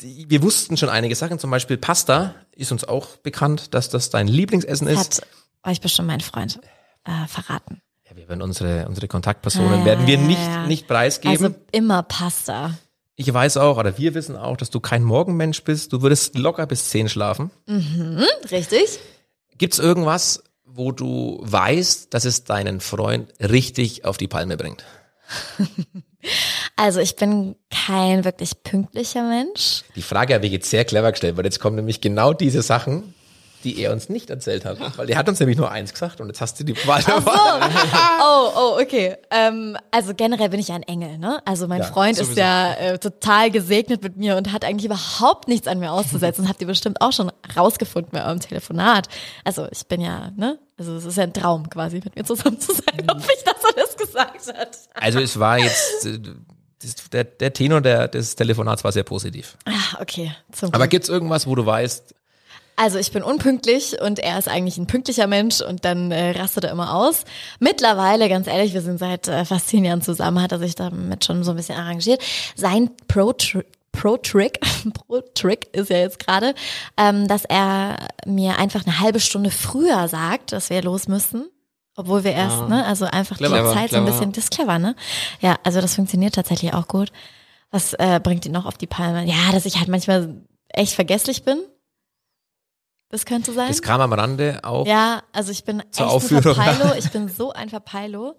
die, 0.00 0.28
wir 0.28 0.42
wussten 0.42 0.76
schon 0.76 0.88
einige 0.88 1.14
Sachen, 1.14 1.38
zum 1.38 1.50
Beispiel 1.50 1.76
Pasta 1.76 2.34
ist 2.52 2.72
uns 2.72 2.84
auch 2.84 3.16
bekannt, 3.18 3.74
dass 3.74 3.88
das 3.88 4.10
dein 4.10 4.28
Lieblingsessen 4.28 4.86
ist. 4.88 5.22
Hat 5.22 5.26
euch 5.70 5.80
bestimmt 5.80 6.08
mein 6.08 6.20
Freund 6.20 6.60
äh, 7.04 7.26
verraten. 7.28 7.80
Ja, 8.08 8.16
wir 8.16 8.28
werden 8.28 8.42
unsere, 8.42 8.86
unsere 8.88 9.08
Kontaktpersonen 9.08 9.82
Ah, 9.82 9.84
werden 9.84 10.06
wir 10.06 10.14
ja, 10.16 10.20
nicht, 10.20 10.40
ja. 10.40 10.66
nicht 10.66 10.86
preisgeben. 10.86 11.32
Also 11.44 11.54
immer 11.72 12.02
Pasta. 12.04 12.78
ich 13.16 13.32
weiß 13.32 13.56
auch, 13.56 13.78
oder 13.78 13.98
wir 13.98 14.14
wissen 14.14 14.36
auch, 14.36 14.56
dass 14.56 14.70
du 14.70 14.78
kein 14.80 15.02
Morgenmensch 15.02 15.64
bist. 15.64 15.92
Du 15.92 16.02
würdest 16.02 16.36
locker 16.38 16.66
bis 16.66 16.88
zehn 16.90 17.08
schlafen. 17.08 17.50
Richtig? 18.50 19.00
Gibt's 19.58 19.78
irgendwas, 19.78 20.44
wo 20.64 20.92
du 20.92 21.38
weißt, 21.42 22.12
dass 22.14 22.24
es 22.24 22.44
deinen 22.44 22.80
Freund 22.80 23.32
richtig 23.40 24.04
auf 24.04 24.16
die 24.18 24.28
Palme 24.28 24.56
bringt? 24.56 24.84
Also 26.74 26.98
ich 27.00 27.14
bin 27.16 27.54
kein 27.70 28.24
wirklich 28.24 28.62
pünktlicher 28.64 29.22
Mensch. 29.22 29.82
Die 29.94 30.02
Frage 30.02 30.34
habe 30.34 30.44
ich 30.46 30.52
jetzt 30.52 30.68
sehr 30.68 30.84
clever 30.84 31.12
gestellt, 31.12 31.36
weil 31.36 31.44
jetzt 31.44 31.60
kommen 31.60 31.76
nämlich 31.76 32.00
genau 32.00 32.32
diese 32.32 32.62
Sachen, 32.62 33.14
die 33.66 33.82
er 33.82 33.92
uns 33.92 34.08
nicht 34.08 34.30
erzählt 34.30 34.64
hat. 34.64 34.78
Weil 34.96 35.10
er 35.10 35.18
hat 35.18 35.28
uns 35.28 35.40
nämlich 35.40 35.58
nur 35.58 35.70
eins 35.70 35.92
gesagt 35.92 36.20
und 36.20 36.28
jetzt 36.28 36.40
hast 36.40 36.58
du 36.60 36.64
die 36.64 36.74
Wahl. 36.86 37.02
Oh, 38.28 38.50
oh, 38.56 38.80
okay. 38.80 39.16
Ähm, 39.30 39.76
also 39.90 40.14
generell 40.14 40.48
bin 40.48 40.60
ich 40.60 40.68
ja 40.68 40.74
ein 40.74 40.82
Engel, 40.82 41.18
ne? 41.18 41.40
Also 41.44 41.66
mein 41.68 41.80
Ja, 41.80 41.86
Freund 41.86 42.18
ist 42.18 42.26
sowieso. 42.26 42.40
ja 42.40 42.72
äh, 42.74 42.98
total 42.98 43.50
gesegnet 43.50 44.02
mit 44.02 44.16
mir 44.16 44.36
und 44.36 44.52
hat 44.52 44.64
eigentlich 44.64 44.84
überhaupt 44.86 45.48
nichts 45.48 45.66
an 45.68 45.78
mir 45.78 45.92
auszusetzen. 45.92 46.42
Das 46.44 46.50
habt 46.50 46.60
ihr 46.60 46.66
bestimmt 46.66 47.00
auch 47.00 47.12
schon 47.12 47.30
rausgefunden 47.56 48.10
bei 48.12 48.24
eurem 48.24 48.40
Telefonat. 48.40 49.08
Also 49.44 49.66
ich 49.70 49.86
bin 49.86 50.00
ja, 50.00 50.30
ne? 50.36 50.58
Also 50.78 50.94
es 50.96 51.04
ist 51.04 51.16
ja 51.16 51.22
ein 51.24 51.32
Traum 51.32 51.68
quasi, 51.70 52.00
mit 52.04 52.14
mir 52.16 52.24
zusammen 52.24 52.60
zu 52.60 52.72
sein, 52.72 53.06
hoffe 53.10 53.28
ich, 53.36 53.44
das 53.44 53.96
gesagt 53.96 54.46
hat. 54.58 54.78
Also 54.94 55.20
es 55.20 55.38
war 55.38 55.58
jetzt, 55.58 56.04
äh, 56.06 56.18
der, 57.12 57.24
der 57.24 57.52
Tenor 57.52 57.80
der, 57.80 58.08
des 58.08 58.36
Telefonats 58.36 58.84
war 58.84 58.92
sehr 58.92 59.02
positiv. 59.04 59.56
Ah, 59.64 60.00
okay. 60.00 60.32
Zum 60.52 60.68
Aber 60.70 60.80
Glück. 60.84 60.90
gibt's 60.90 61.08
irgendwas, 61.08 61.46
wo 61.46 61.54
du 61.54 61.64
weißt, 61.64 62.14
Also 62.76 62.98
ich 62.98 63.10
bin 63.10 63.22
unpünktlich 63.22 64.00
und 64.00 64.18
er 64.18 64.38
ist 64.38 64.48
eigentlich 64.48 64.76
ein 64.76 64.86
pünktlicher 64.86 65.26
Mensch 65.26 65.62
und 65.62 65.84
dann 65.86 66.10
äh, 66.10 66.32
rastet 66.32 66.64
er 66.64 66.70
immer 66.70 66.94
aus. 66.94 67.24
Mittlerweile, 67.58 68.28
ganz 68.28 68.46
ehrlich, 68.46 68.74
wir 68.74 68.82
sind 68.82 68.98
seit 68.98 69.28
äh, 69.28 69.46
fast 69.46 69.68
zehn 69.68 69.84
Jahren 69.84 70.02
zusammen, 70.02 70.42
hat 70.42 70.52
er 70.52 70.58
sich 70.58 70.74
damit 70.74 71.24
schon 71.24 71.42
so 71.42 71.52
ein 71.52 71.56
bisschen 71.56 71.78
arrangiert. 71.78 72.22
Sein 72.54 72.90
Pro-Trick 73.08 73.66
Pro-Trick 73.92 74.60
Pro-Trick 74.94 75.68
ist 75.72 75.90
ja 75.90 75.98
jetzt 75.98 76.18
gerade, 76.18 76.54
ähm, 76.98 77.26
dass 77.28 77.44
er 77.46 77.96
mir 78.26 78.58
einfach 78.58 78.84
eine 78.86 79.00
halbe 79.00 79.20
Stunde 79.20 79.50
früher 79.50 80.06
sagt, 80.08 80.52
dass 80.52 80.70
wir 80.70 80.82
los 80.82 81.08
müssen. 81.08 81.48
Obwohl 81.98 82.24
wir 82.24 82.32
erst, 82.32 82.68
ne, 82.68 82.84
also 82.84 83.06
einfach 83.06 83.38
Clever, 83.38 83.56
die 83.62 83.74
Zeit 83.74 83.90
so 83.90 83.96
ein 83.96 84.04
clever. 84.04 84.18
bisschen, 84.18 84.32
das 84.32 84.44
ist 84.44 84.50
clever, 84.50 84.78
ne? 84.78 84.94
Ja, 85.40 85.56
also 85.64 85.80
das 85.80 85.94
funktioniert 85.94 86.34
tatsächlich 86.34 86.74
auch 86.74 86.88
gut. 86.88 87.10
Was 87.70 87.94
äh, 87.94 88.20
bringt 88.22 88.44
ihn 88.44 88.52
noch 88.52 88.66
auf 88.66 88.76
die 88.76 88.86
Palme? 88.86 89.24
Ja, 89.24 89.50
dass 89.50 89.64
ich 89.64 89.78
halt 89.78 89.88
manchmal 89.88 90.34
echt 90.68 90.92
vergesslich 90.92 91.42
bin. 91.44 91.58
Das 93.16 93.24
könnte 93.24 93.54
sein. 93.54 93.68
das 93.68 93.80
kam 93.80 94.02
am 94.02 94.12
Rande 94.12 94.60
auch. 94.62 94.86
Ja, 94.86 95.22
also 95.32 95.50
ich 95.50 95.64
bin 95.64 95.82
Zur 95.90 96.04
echt 96.04 96.14
Aufführung. 96.14 96.58
ein 96.58 96.74
Verpeilo. 96.76 96.94
Ich 96.98 97.10
bin 97.10 97.28
so 97.30 97.50
ein 97.50 97.70
Verpeilo. 97.70 98.36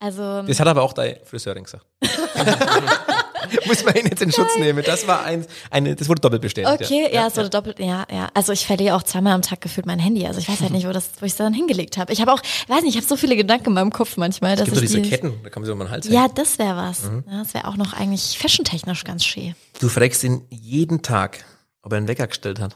Also 0.00 0.42
Das 0.42 0.58
hat 0.58 0.66
aber 0.66 0.82
auch 0.82 0.92
deine 0.92 1.20
Friseurin 1.24 1.62
gesagt. 1.62 1.86
Muss 3.66 3.84
man 3.84 3.94
ihn 3.94 4.06
jetzt 4.06 4.20
in 4.22 4.32
Schutz 4.32 4.56
nehmen. 4.58 4.82
Das 4.84 5.06
war 5.06 5.22
ein, 5.22 5.46
eine, 5.70 5.94
das 5.94 6.08
wurde 6.08 6.20
doppelt 6.20 6.42
bestätigt. 6.42 6.82
okay, 6.82 7.08
ja, 7.14 7.28
es 7.28 7.36
wurde 7.36 7.50
doppelt, 7.50 7.78
ja, 7.78 8.04
ja. 8.10 8.28
Also 8.34 8.50
ich 8.52 8.66
verliere 8.66 8.96
auch 8.96 9.04
zweimal 9.04 9.32
am 9.34 9.42
Tag 9.42 9.60
gefühlt 9.60 9.86
mein 9.86 10.00
Handy. 10.00 10.26
Also 10.26 10.40
ich 10.40 10.48
weiß 10.48 10.60
halt 10.60 10.72
nicht, 10.72 10.88
wo 10.88 10.90
das, 10.92 11.10
wo 11.20 11.24
ich 11.26 11.30
es 11.32 11.38
dann 11.38 11.54
hingelegt 11.54 11.96
habe. 11.98 12.12
Ich 12.12 12.20
habe 12.20 12.32
auch, 12.32 12.42
weiß 12.66 12.82
nicht, 12.82 12.96
ich 12.96 12.96
habe 12.96 13.06
so 13.06 13.16
viele 13.16 13.36
Gedanken 13.36 13.66
in 13.68 13.74
meinem 13.74 13.92
Kopf 13.92 14.16
manchmal, 14.16 14.56
dass 14.56 14.66
Es 14.66 14.74
gibt 14.74 14.78
doch 14.78 14.82
ich 14.82 14.88
diese 14.90 15.02
die, 15.02 15.08
Ketten, 15.08 15.34
da 15.44 15.50
kann 15.50 15.62
man 15.62 15.66
sich 15.66 15.72
um 15.72 15.78
den 15.78 15.90
Hals 15.90 16.06
hängen. 16.06 16.16
Ja, 16.16 16.26
das 16.26 16.58
wäre 16.58 16.76
was. 16.76 17.04
Mhm. 17.04 17.22
Ja, 17.30 17.38
das 17.38 17.54
wäre 17.54 17.68
auch 17.68 17.76
noch 17.76 17.92
eigentlich 17.92 18.36
fashiontechnisch 18.36 19.04
ganz 19.04 19.24
schön. 19.24 19.54
Du 19.78 19.88
fragst 19.88 20.24
ihn 20.24 20.44
jeden 20.50 21.02
Tag, 21.02 21.44
ob 21.82 21.92
er 21.92 21.98
einen 21.98 22.08
Wecker 22.08 22.26
gestellt 22.26 22.58
hat. 22.60 22.74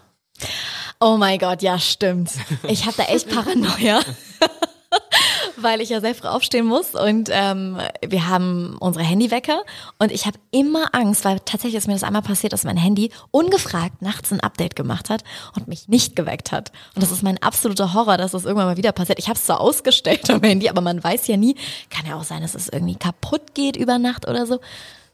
Oh 1.03 1.17
mein 1.17 1.39
Gott, 1.39 1.63
ja, 1.63 1.79
stimmt. 1.79 2.31
Ich 2.69 2.85
habe 2.85 2.95
da 2.99 3.05
echt 3.05 3.31
Paranoia. 3.31 4.01
Weil 5.57 5.81
ich 5.81 5.89
ja 5.89 6.01
sehr 6.01 6.15
früh 6.15 6.29
aufstehen 6.29 6.67
muss 6.67 6.95
und 6.95 7.31
ähm, 7.33 7.79
wir 8.07 8.29
haben 8.29 8.77
unsere 8.81 9.05
Handywecker 9.05 9.63
und 9.99 10.11
ich 10.11 10.27
habe 10.27 10.39
immer 10.51 10.95
Angst, 10.95 11.25
weil 11.25 11.39
tatsächlich 11.41 11.77
ist 11.77 11.87
mir 11.87 11.93
das 11.93 12.03
einmal 12.03 12.23
passiert, 12.23 12.53
dass 12.55 12.65
mein 12.65 12.79
Handy 12.79 13.13
ungefragt 13.31 14.01
nachts 14.01 14.33
ein 14.33 14.41
Update 14.41 14.75
gemacht 14.75 15.11
hat 15.11 15.23
und 15.55 15.69
mich 15.69 15.89
nicht 15.89 16.17
geweckt 16.17 16.51
hat. 16.51 16.73
Und 16.95 17.03
das 17.03 17.13
ist 17.13 17.23
mein 17.23 17.41
absoluter 17.43 17.93
Horror, 17.95 18.17
dass 18.17 18.33
das 18.33 18.45
irgendwann 18.45 18.67
mal 18.69 18.77
wieder 18.79 18.93
passiert. 18.93 19.19
Ich 19.19 19.29
habe 19.29 19.39
es 19.39 19.45
zwar 19.45 19.61
ausgestellt 19.61 20.29
am 20.31 20.43
Handy, 20.43 20.69
aber 20.69 20.81
man 20.81 21.03
weiß 21.03 21.27
ja 21.29 21.37
nie, 21.37 21.57
kann 21.91 22.07
ja 22.07 22.17
auch 22.17 22.25
sein, 22.25 22.43
dass 22.43 22.55
es 22.55 22.69
irgendwie 22.69 22.97
kaputt 22.97 23.55
geht 23.55 23.77
über 23.77 23.99
Nacht 23.99 24.27
oder 24.27 24.47
so. 24.47 24.61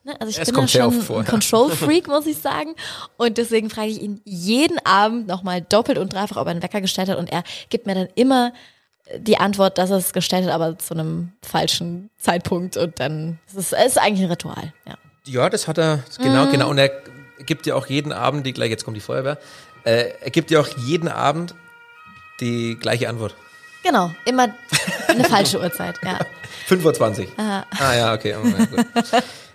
Ne? 0.06 0.14
Also 0.20 0.30
ich 0.30 0.38
Es 0.38 0.52
bin 0.52 0.66
sehr 0.66 0.84
schon 0.84 1.02
vor, 1.02 1.18
ein 1.18 1.24
ja. 1.24 1.30
Control-Freak, 1.30 2.06
muss 2.08 2.26
ich 2.26 2.38
sagen. 2.38 2.74
Und 3.16 3.38
deswegen 3.38 3.68
frage 3.70 3.88
ich 3.88 4.00
ihn 4.00 4.20
jeden 4.24 4.78
Abend 4.86 5.26
nochmal 5.26 5.60
doppelt 5.60 5.98
und 5.98 6.12
dreifach, 6.12 6.36
ob 6.36 6.46
er 6.46 6.52
einen 6.52 6.62
Wecker 6.62 6.80
gestellt 6.80 7.08
hat. 7.08 7.18
Und 7.18 7.30
er 7.30 7.42
gibt 7.68 7.86
mir 7.86 7.94
dann 7.94 8.08
immer 8.14 8.52
die 9.18 9.36
Antwort, 9.38 9.78
dass 9.78 9.90
er 9.90 9.98
es 9.98 10.12
gestellt 10.12 10.46
hat, 10.46 10.52
aber 10.52 10.78
zu 10.78 10.94
einem 10.94 11.32
falschen 11.42 12.10
Zeitpunkt. 12.18 12.76
Und 12.76 12.98
dann 13.00 13.38
es 13.48 13.54
ist 13.54 13.72
es 13.72 13.86
ist 13.86 13.98
eigentlich 13.98 14.22
ein 14.24 14.30
Ritual. 14.30 14.72
Ja. 14.86 14.94
Ja, 15.26 15.50
das 15.50 15.66
hat 15.66 15.76
er, 15.78 16.04
genau, 16.18 16.46
Mhm. 16.46 16.50
genau. 16.52 16.70
Und 16.70 16.78
er 16.78 16.90
gibt 17.44 17.66
dir 17.66 17.76
auch 17.76 17.86
jeden 17.88 18.12
Abend 18.12 18.46
die 18.46 18.52
gleiche, 18.52 18.70
jetzt 18.70 18.84
kommt 18.84 18.96
die 18.96 19.00
Feuerwehr, 19.00 19.38
äh, 19.84 20.10
er 20.22 20.30
gibt 20.30 20.50
dir 20.50 20.60
auch 20.60 20.68
jeden 20.78 21.08
Abend 21.08 21.54
die 22.40 22.76
gleiche 22.80 23.08
Antwort. 23.08 23.34
Genau, 23.82 24.10
immer 24.24 24.48
eine 25.08 25.24
falsche 25.24 25.60
Uhrzeit. 25.60 25.96
Ja. 26.04 26.18
5.20 26.68 27.22
Uhr. 27.22 27.26
Ah. 27.38 27.64
ja, 27.94 28.14
okay. 28.14 28.34
Oh, 28.40 28.46
ja, 28.46 28.64
gut. 28.66 28.86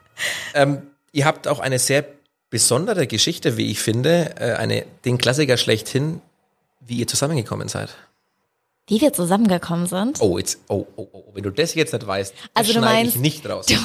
ähm, 0.53 0.81
ihr 1.11 1.25
habt 1.25 1.47
auch 1.47 1.59
eine 1.59 1.79
sehr 1.79 2.05
besondere 2.49 3.07
Geschichte, 3.07 3.57
wie 3.57 3.71
ich 3.71 3.79
finde, 3.79 4.35
äh, 4.39 4.53
eine, 4.55 4.85
den 5.05 5.17
Klassiker 5.17 5.57
schlechthin, 5.57 6.21
wie 6.79 6.95
ihr 6.97 7.07
zusammengekommen 7.07 7.67
seid. 7.69 7.89
Wie 8.87 8.99
wir 8.99 9.13
zusammengekommen 9.13 9.85
sind. 9.85 10.19
Oh, 10.21 10.37
jetzt, 10.37 10.59
oh, 10.67 10.85
oh, 10.97 11.07
oh, 11.11 11.23
wenn 11.33 11.43
du 11.43 11.51
das 11.51 11.75
jetzt 11.75 11.93
nicht 11.93 12.05
weißt, 12.05 12.33
Also 12.53 12.73
du 12.73 12.79
schneide 12.79 13.07
ich 13.09 13.15
meinst- 13.15 13.17
nicht 13.21 13.49
raus. 13.49 13.65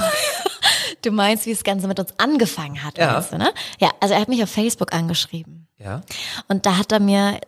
Du 1.03 1.13
meinst, 1.13 1.47
wie 1.47 1.53
das 1.53 1.63
Ganze 1.63 1.87
mit 1.87 2.01
uns 2.01 2.15
angefangen 2.19 2.83
hat, 2.83 2.99
Ja. 2.99 3.21
du, 3.21 3.39
ne? 3.39 3.53
Ja, 3.79 3.91
also 4.01 4.15
er 4.15 4.21
hat 4.21 4.29
mich 4.29 4.43
auf 4.43 4.51
Facebook 4.51 4.93
angeschrieben. 4.93 5.69
Ja. 5.79 6.01
Und 6.49 6.67
da 6.67 6.79
hat 6.79 6.91
er 6.91 6.99
mir 6.99 7.41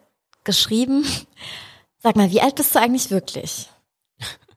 geschrieben, 0.45 1.05
sag 1.99 2.15
mal, 2.15 2.31
wie 2.31 2.41
alt 2.41 2.55
bist 2.55 2.75
du 2.75 2.79
eigentlich 2.79 3.11
wirklich? 3.11 3.69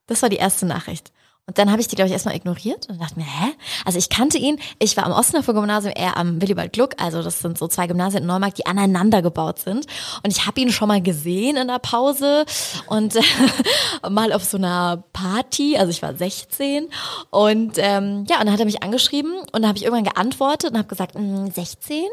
Das 0.06 0.22
war 0.22 0.30
die 0.30 0.36
erste 0.38 0.66
Nachricht. 0.68 1.12
Und 1.48 1.58
dann 1.58 1.72
habe 1.72 1.82
ich 1.82 1.88
die, 1.88 1.96
glaube 1.96 2.08
ich, 2.08 2.14
erstmal 2.14 2.36
ignoriert 2.36 2.88
und 2.88 3.02
dachte 3.02 3.18
mir, 3.20 3.26
hä? 3.26 3.52
Also 3.84 3.98
ich 3.98 4.10
kannte 4.10 4.38
ihn, 4.38 4.60
ich 4.80 4.96
war 4.96 5.06
am 5.06 5.12
Osnabrücker 5.12 5.60
Gymnasium, 5.60 5.92
er 5.98 6.16
am 6.16 6.40
Willibald 6.42 6.72
Gluck, 6.72 6.94
also 7.02 7.22
das 7.24 7.40
sind 7.40 7.58
so 7.58 7.68
zwei 7.68 7.88
Gymnasien 7.88 8.22
in 8.24 8.28
Neumarkt, 8.28 8.60
die 8.60 8.68
aneinander 8.68 9.22
gebaut 9.22 9.60
sind. 9.60 9.86
Und 10.24 10.32
ich 10.32 10.46
habe 10.46 10.62
ihn 10.62 10.72
schon 10.72 10.88
mal 10.88 11.02
gesehen 11.02 11.58
in 11.58 11.68
der 11.68 11.80
Pause 11.80 12.46
und 12.88 13.16
äh, 14.04 14.10
mal 14.10 14.32
auf 14.34 14.44
so 14.44 14.58
einer 14.58 15.04
Party, 15.14 15.78
also 15.78 15.90
ich 15.90 16.02
war 16.02 16.16
16 16.16 16.88
und 17.32 17.74
ähm, 17.78 18.26
ja, 18.30 18.40
und 18.40 18.46
dann 18.46 18.52
hat 18.54 18.60
er 18.60 18.66
mich 18.66 18.84
angeschrieben 18.84 19.34
und 19.40 19.54
dann 19.54 19.68
habe 19.68 19.78
ich 19.78 19.84
irgendwann 19.84 20.06
geantwortet 20.06 20.72
und 20.72 20.78
habe 20.78 20.88
gesagt, 20.88 21.16
"Mm, 21.18 21.48
16 21.48 22.06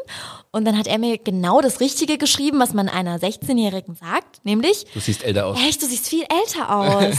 und 0.51 0.65
dann 0.65 0.77
hat 0.77 0.87
er 0.87 0.99
mir 0.99 1.19
genau 1.19 1.61
das 1.61 1.81
Richtige 1.81 2.17
geschrieben, 2.19 2.59
was 2.59 2.73
man 2.73 2.89
einer 2.89 3.19
16-Jährigen 3.21 3.95
sagt, 3.95 4.45
nämlich, 4.45 4.87
Du 4.95 5.01
siehst 5.01 5.23
älter 5.23 5.47
aus. 5.47 5.59
echt, 5.69 5.83
du 5.83 5.87
siehst 5.87 6.09
viel 6.09 6.25
älter 6.25 6.71
aus. 6.75 7.19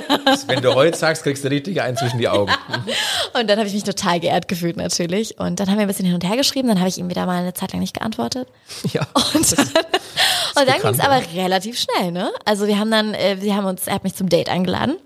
Wenn 0.46 0.62
du 0.62 0.74
heute 0.74 0.96
sagst, 0.96 1.24
kriegst 1.24 1.44
du 1.44 1.47
richtig 1.50 1.80
einen 1.82 1.96
zwischen 1.96 2.18
die 2.18 2.28
Augen. 2.28 2.52
Und 3.38 3.48
dann 3.48 3.58
habe 3.58 3.68
ich 3.68 3.74
mich 3.74 3.84
total 3.84 4.20
geehrt 4.20 4.48
gefühlt 4.48 4.76
natürlich. 4.76 5.38
Und 5.38 5.60
dann 5.60 5.68
haben 5.68 5.76
wir 5.76 5.82
ein 5.82 5.88
bisschen 5.88 6.06
hin 6.06 6.14
und 6.14 6.24
her 6.24 6.36
geschrieben. 6.36 6.68
Dann 6.68 6.78
habe 6.78 6.88
ich 6.88 6.98
ihm 6.98 7.08
wieder 7.10 7.26
mal 7.26 7.42
eine 7.42 7.54
Zeit 7.54 7.72
lang 7.72 7.80
nicht 7.80 7.94
geantwortet. 7.94 8.48
Ja. 8.92 9.06
Und 9.14 9.58
dann, 9.58 9.66
und 9.66 10.68
dann 10.68 10.80
ging 10.80 10.90
es 10.90 11.00
aber 11.00 11.20
relativ 11.34 11.78
schnell, 11.78 12.10
ne? 12.10 12.32
Also 12.44 12.66
wir 12.66 12.78
haben 12.78 12.90
dann, 12.90 13.12
äh, 13.12 13.36
wir 13.40 13.54
haben 13.54 13.66
uns, 13.66 13.86
er 13.86 13.94
hat 13.94 14.04
mich 14.04 14.14
zum 14.14 14.28
Date 14.28 14.48
eingeladen. 14.48 14.96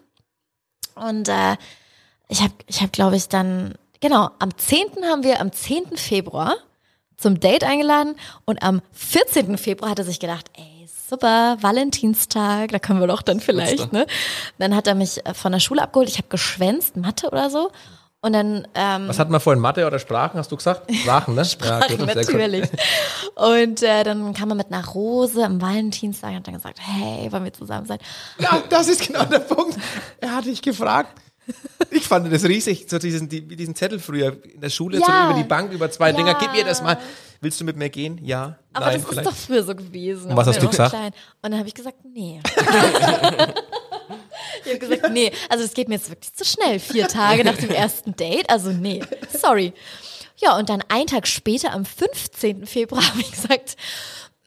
Und 0.95 1.29
äh, 1.29 1.57
ich 2.29 2.43
habe, 2.43 2.53
ich 2.67 2.81
habe, 2.81 2.91
glaube 2.91 3.17
ich, 3.17 3.29
dann, 3.29 3.75
genau, 4.01 4.31
am 4.39 4.57
10. 4.57 4.87
haben 5.05 5.25
wir, 5.25 5.41
am 5.41 5.53
10. 5.53 5.97
Februar 5.97 6.57
zum 7.17 7.41
Date 7.41 7.65
eingeladen 7.65 8.15
und 8.45 8.63
am 8.63 8.83
14. 8.93 9.59
Februar 9.59 9.91
hat 9.91 9.99
er 9.99 10.05
sich 10.05 10.21
gedacht, 10.21 10.47
ey, 10.55 10.83
super, 11.13 11.59
Valentinstag, 11.61 12.71
da 12.73 12.79
können 12.79 13.01
wir 13.01 13.07
doch 13.07 13.21
dann 13.23 13.39
vielleicht, 13.41 13.93
ne? 13.93 14.07
Dann 14.59 14.75
hat 14.75 14.87
er 14.87 14.95
mich 14.95 15.25
äh, 15.27 15.35
von 15.35 15.53
der 15.53 15.61
Schule 15.61 15.83
abgeholt, 15.83 16.09
ich 16.09 16.17
habe 16.17 16.29
geschwänzt, 16.29 16.97
Mathe 16.97 17.29
oder 17.29 17.51
so. 17.51 17.71
Und 18.25 18.33
dann 18.35 18.69
ähm, 18.77 19.09
Was 19.09 19.19
hatten 19.19 19.33
wir 19.33 19.41
vorhin? 19.41 19.61
Mathe 19.61 19.85
oder 19.87 19.99
Sprachen, 19.99 20.39
hast 20.39 20.51
du 20.53 20.57
gesagt? 20.57 20.91
Sprachen, 20.95 21.35
ne? 21.35 21.45
Sprachen, 21.45 21.99
gut. 21.99 22.15
natürlich. 22.15 22.69
Und 23.35 23.83
äh, 23.83 24.05
dann 24.05 24.33
kam 24.33 24.51
er 24.51 24.55
mit 24.55 24.73
einer 24.73 24.87
Rose 24.87 25.45
am 25.45 25.61
Valentinstag 25.61 26.31
und 26.31 26.37
hat 26.37 26.47
dann 26.47 26.55
gesagt, 26.55 26.79
hey, 26.81 27.31
wollen 27.33 27.45
wir 27.45 27.53
zusammen 27.53 27.87
sein? 27.87 27.99
Ja, 28.39 28.63
das 28.71 28.89
ist 28.89 29.07
genau 29.07 29.25
der 29.25 29.41
Punkt. 29.41 29.77
Er 30.21 30.37
hat 30.37 30.45
dich 30.47 30.63
gefragt. 30.63 31.21
Ich 31.91 32.07
fand 32.07 32.33
das 32.33 32.45
riesig, 32.45 32.87
so 32.89 32.99
diesen, 32.99 33.29
die, 33.29 33.51
wie 33.51 33.57
diesen 33.57 33.75
Zettel 33.75 33.99
früher 33.99 34.37
in 34.55 34.61
der 34.61 34.71
Schule, 34.71 34.99
so 34.99 35.05
Ja. 35.11 35.29
über 35.29 35.35
die 35.39 35.45
Bank, 35.47 35.73
über 35.73 35.91
zwei 35.91 36.11
Ja. 36.11 36.17
Dinger. 36.17 36.35
Gib 36.41 36.53
mir 36.53 36.65
das 36.65 36.81
mal. 36.81 36.97
Willst 37.43 37.61
du 37.61 37.65
mit 37.65 37.77
mir 37.77 37.91
gehen? 37.91 38.21
Ja. 38.25 38.57
Aber 38.73 38.87
nein, 38.87 39.01
das 39.03 39.11
vielleicht. 39.11 39.29
ist 39.29 39.37
doch 39.37 39.47
früher 39.47 39.65
so 39.65 39.75
gewesen. 39.75 40.31
Und 40.31 40.37
was 40.37 40.47
hast 40.47 40.63
du 40.63 40.69
gesagt? 40.69 40.93
Klein. 40.93 41.13
Und 41.43 41.51
dann 41.51 41.59
habe 41.59 41.67
ich 41.67 41.75
gesagt, 41.75 41.97
nee. 42.05 42.41
ich 44.65 44.71
habe 44.71 44.79
gesagt, 44.79 45.11
nee. 45.13 45.33
Also 45.49 45.65
es 45.65 45.75
geht 45.75 45.89
mir 45.89 45.97
jetzt 45.97 46.09
wirklich 46.09 46.33
zu 46.33 46.45
schnell. 46.45 46.79
Vier 46.79 47.09
Tage 47.09 47.43
nach 47.45 47.57
dem 47.57 47.71
ersten 47.71 48.15
Date. 48.15 48.49
Also 48.49 48.71
nee, 48.71 49.03
sorry. 49.37 49.73
Ja, 50.37 50.57
und 50.57 50.69
dann 50.69 50.85
einen 50.89 51.09
Tag 51.09 51.27
später, 51.27 51.73
am 51.73 51.85
15. 51.85 52.65
Februar, 52.65 53.03
habe 53.09 53.21
ich 53.21 53.33
gesagt, 53.33 53.77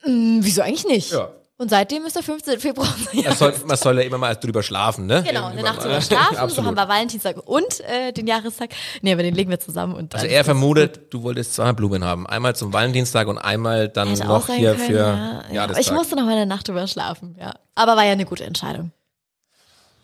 "Mm, 0.05 0.39
wieso 0.41 0.61
eigentlich 0.61 0.85
nicht? 0.85 1.11
Ja. 1.11 1.31
Und 1.57 1.69
seitdem 1.69 2.05
ist 2.05 2.17
der 2.17 2.23
15. 2.23 2.59
Februar. 2.59 2.93
Ja, 3.13 3.29
Man 3.29 3.37
soll, 3.37 3.53
man 3.65 3.77
soll 3.77 3.97
ja 3.99 4.03
immer 4.03 4.17
mal 4.17 4.35
drüber 4.35 4.61
schlafen, 4.61 5.05
ne? 5.05 5.23
Genau, 5.25 5.45
eine 5.45 5.63
Nacht 5.63 5.81
drüber 5.81 6.01
schlafen, 6.01 6.49
so 6.49 6.65
haben 6.65 6.75
wir 6.75 6.87
Valentinstag 6.87 7.37
und 7.47 7.79
äh, 7.79 8.11
den 8.11 8.27
Jahrestag. 8.27 8.71
Nee, 9.01 9.13
aber 9.13 9.23
den 9.23 9.33
legen 9.33 9.49
wir 9.49 9.59
zusammen. 9.59 9.95
Und 9.95 10.13
Also 10.13 10.27
er 10.27 10.43
vermutet, 10.43 11.13
du 11.13 11.23
wolltest 11.23 11.53
zwei 11.53 11.71
Blumen 11.71 12.03
haben. 12.03 12.27
Einmal 12.27 12.57
zum 12.57 12.73
Valentinstag 12.73 13.27
und 13.29 13.37
einmal 13.37 13.87
dann 13.87 14.09
Hätte 14.09 14.25
noch 14.27 14.47
hier 14.47 14.73
können, 14.75 14.85
für 14.85 14.97
ja. 14.97 15.43
Jahrestag. 15.49 15.81
ich 15.85 15.91
musste 15.93 16.17
noch 16.17 16.25
mal 16.25 16.33
eine 16.33 16.45
Nacht 16.45 16.67
drüber 16.67 16.87
schlafen, 16.87 17.37
ja. 17.39 17.53
Aber 17.73 17.95
war 17.95 18.03
ja 18.03 18.11
eine 18.11 18.25
gute 18.25 18.43
Entscheidung. 18.43 18.91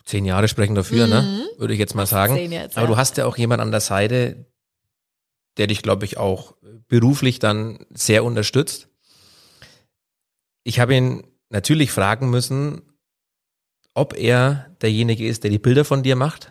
Zehn 0.06 0.24
Jahre 0.24 0.48
sprechen 0.48 0.76
dafür, 0.76 1.08
ne? 1.08 1.46
Würde 1.58 1.74
ich 1.74 1.80
jetzt 1.80 1.96
mal 1.96 2.06
sagen. 2.06 2.34
Mhm. 2.34 2.38
Zehn 2.38 2.52
jetzt, 2.54 2.78
Aber 2.78 2.86
ja. 2.88 2.92
du 2.94 2.98
hast 2.98 3.18
ja 3.18 3.26
auch 3.26 3.38
jemand 3.38 3.62
an 3.62 3.72
der 3.72 3.82
Seite, 3.82 4.46
der 5.58 5.68
dich, 5.68 5.82
glaube 5.82 6.06
ich, 6.06 6.18
auch 6.18 6.56
beruflich 6.88 7.40
dann 7.40 7.86
sehr 7.90 8.24
unterstützt. 8.24 8.88
Ich 10.64 10.80
habe 10.80 10.96
ihn 10.96 11.24
natürlich 11.52 11.92
fragen 11.92 12.30
müssen, 12.30 12.82
ob 13.94 14.18
er 14.18 14.68
derjenige 14.82 15.28
ist, 15.28 15.44
der 15.44 15.52
die 15.52 15.60
Bilder 15.60 15.86
von 15.86 16.04
dir 16.04 16.16
macht. 16.16 16.50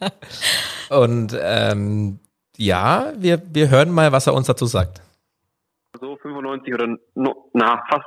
Und 0.90 1.36
ähm, 1.40 2.20
ja, 2.56 3.12
wir, 3.16 3.42
wir 3.52 3.68
hören 3.68 3.90
mal, 3.90 4.12
was 4.12 4.26
er 4.26 4.34
uns 4.34 4.46
dazu 4.46 4.66
sagt. 4.66 5.02
so 6.00 6.16
95 6.16 6.74
oder 6.74 6.96
no, 7.14 7.50
na, 7.52 7.84
fast 7.88 8.06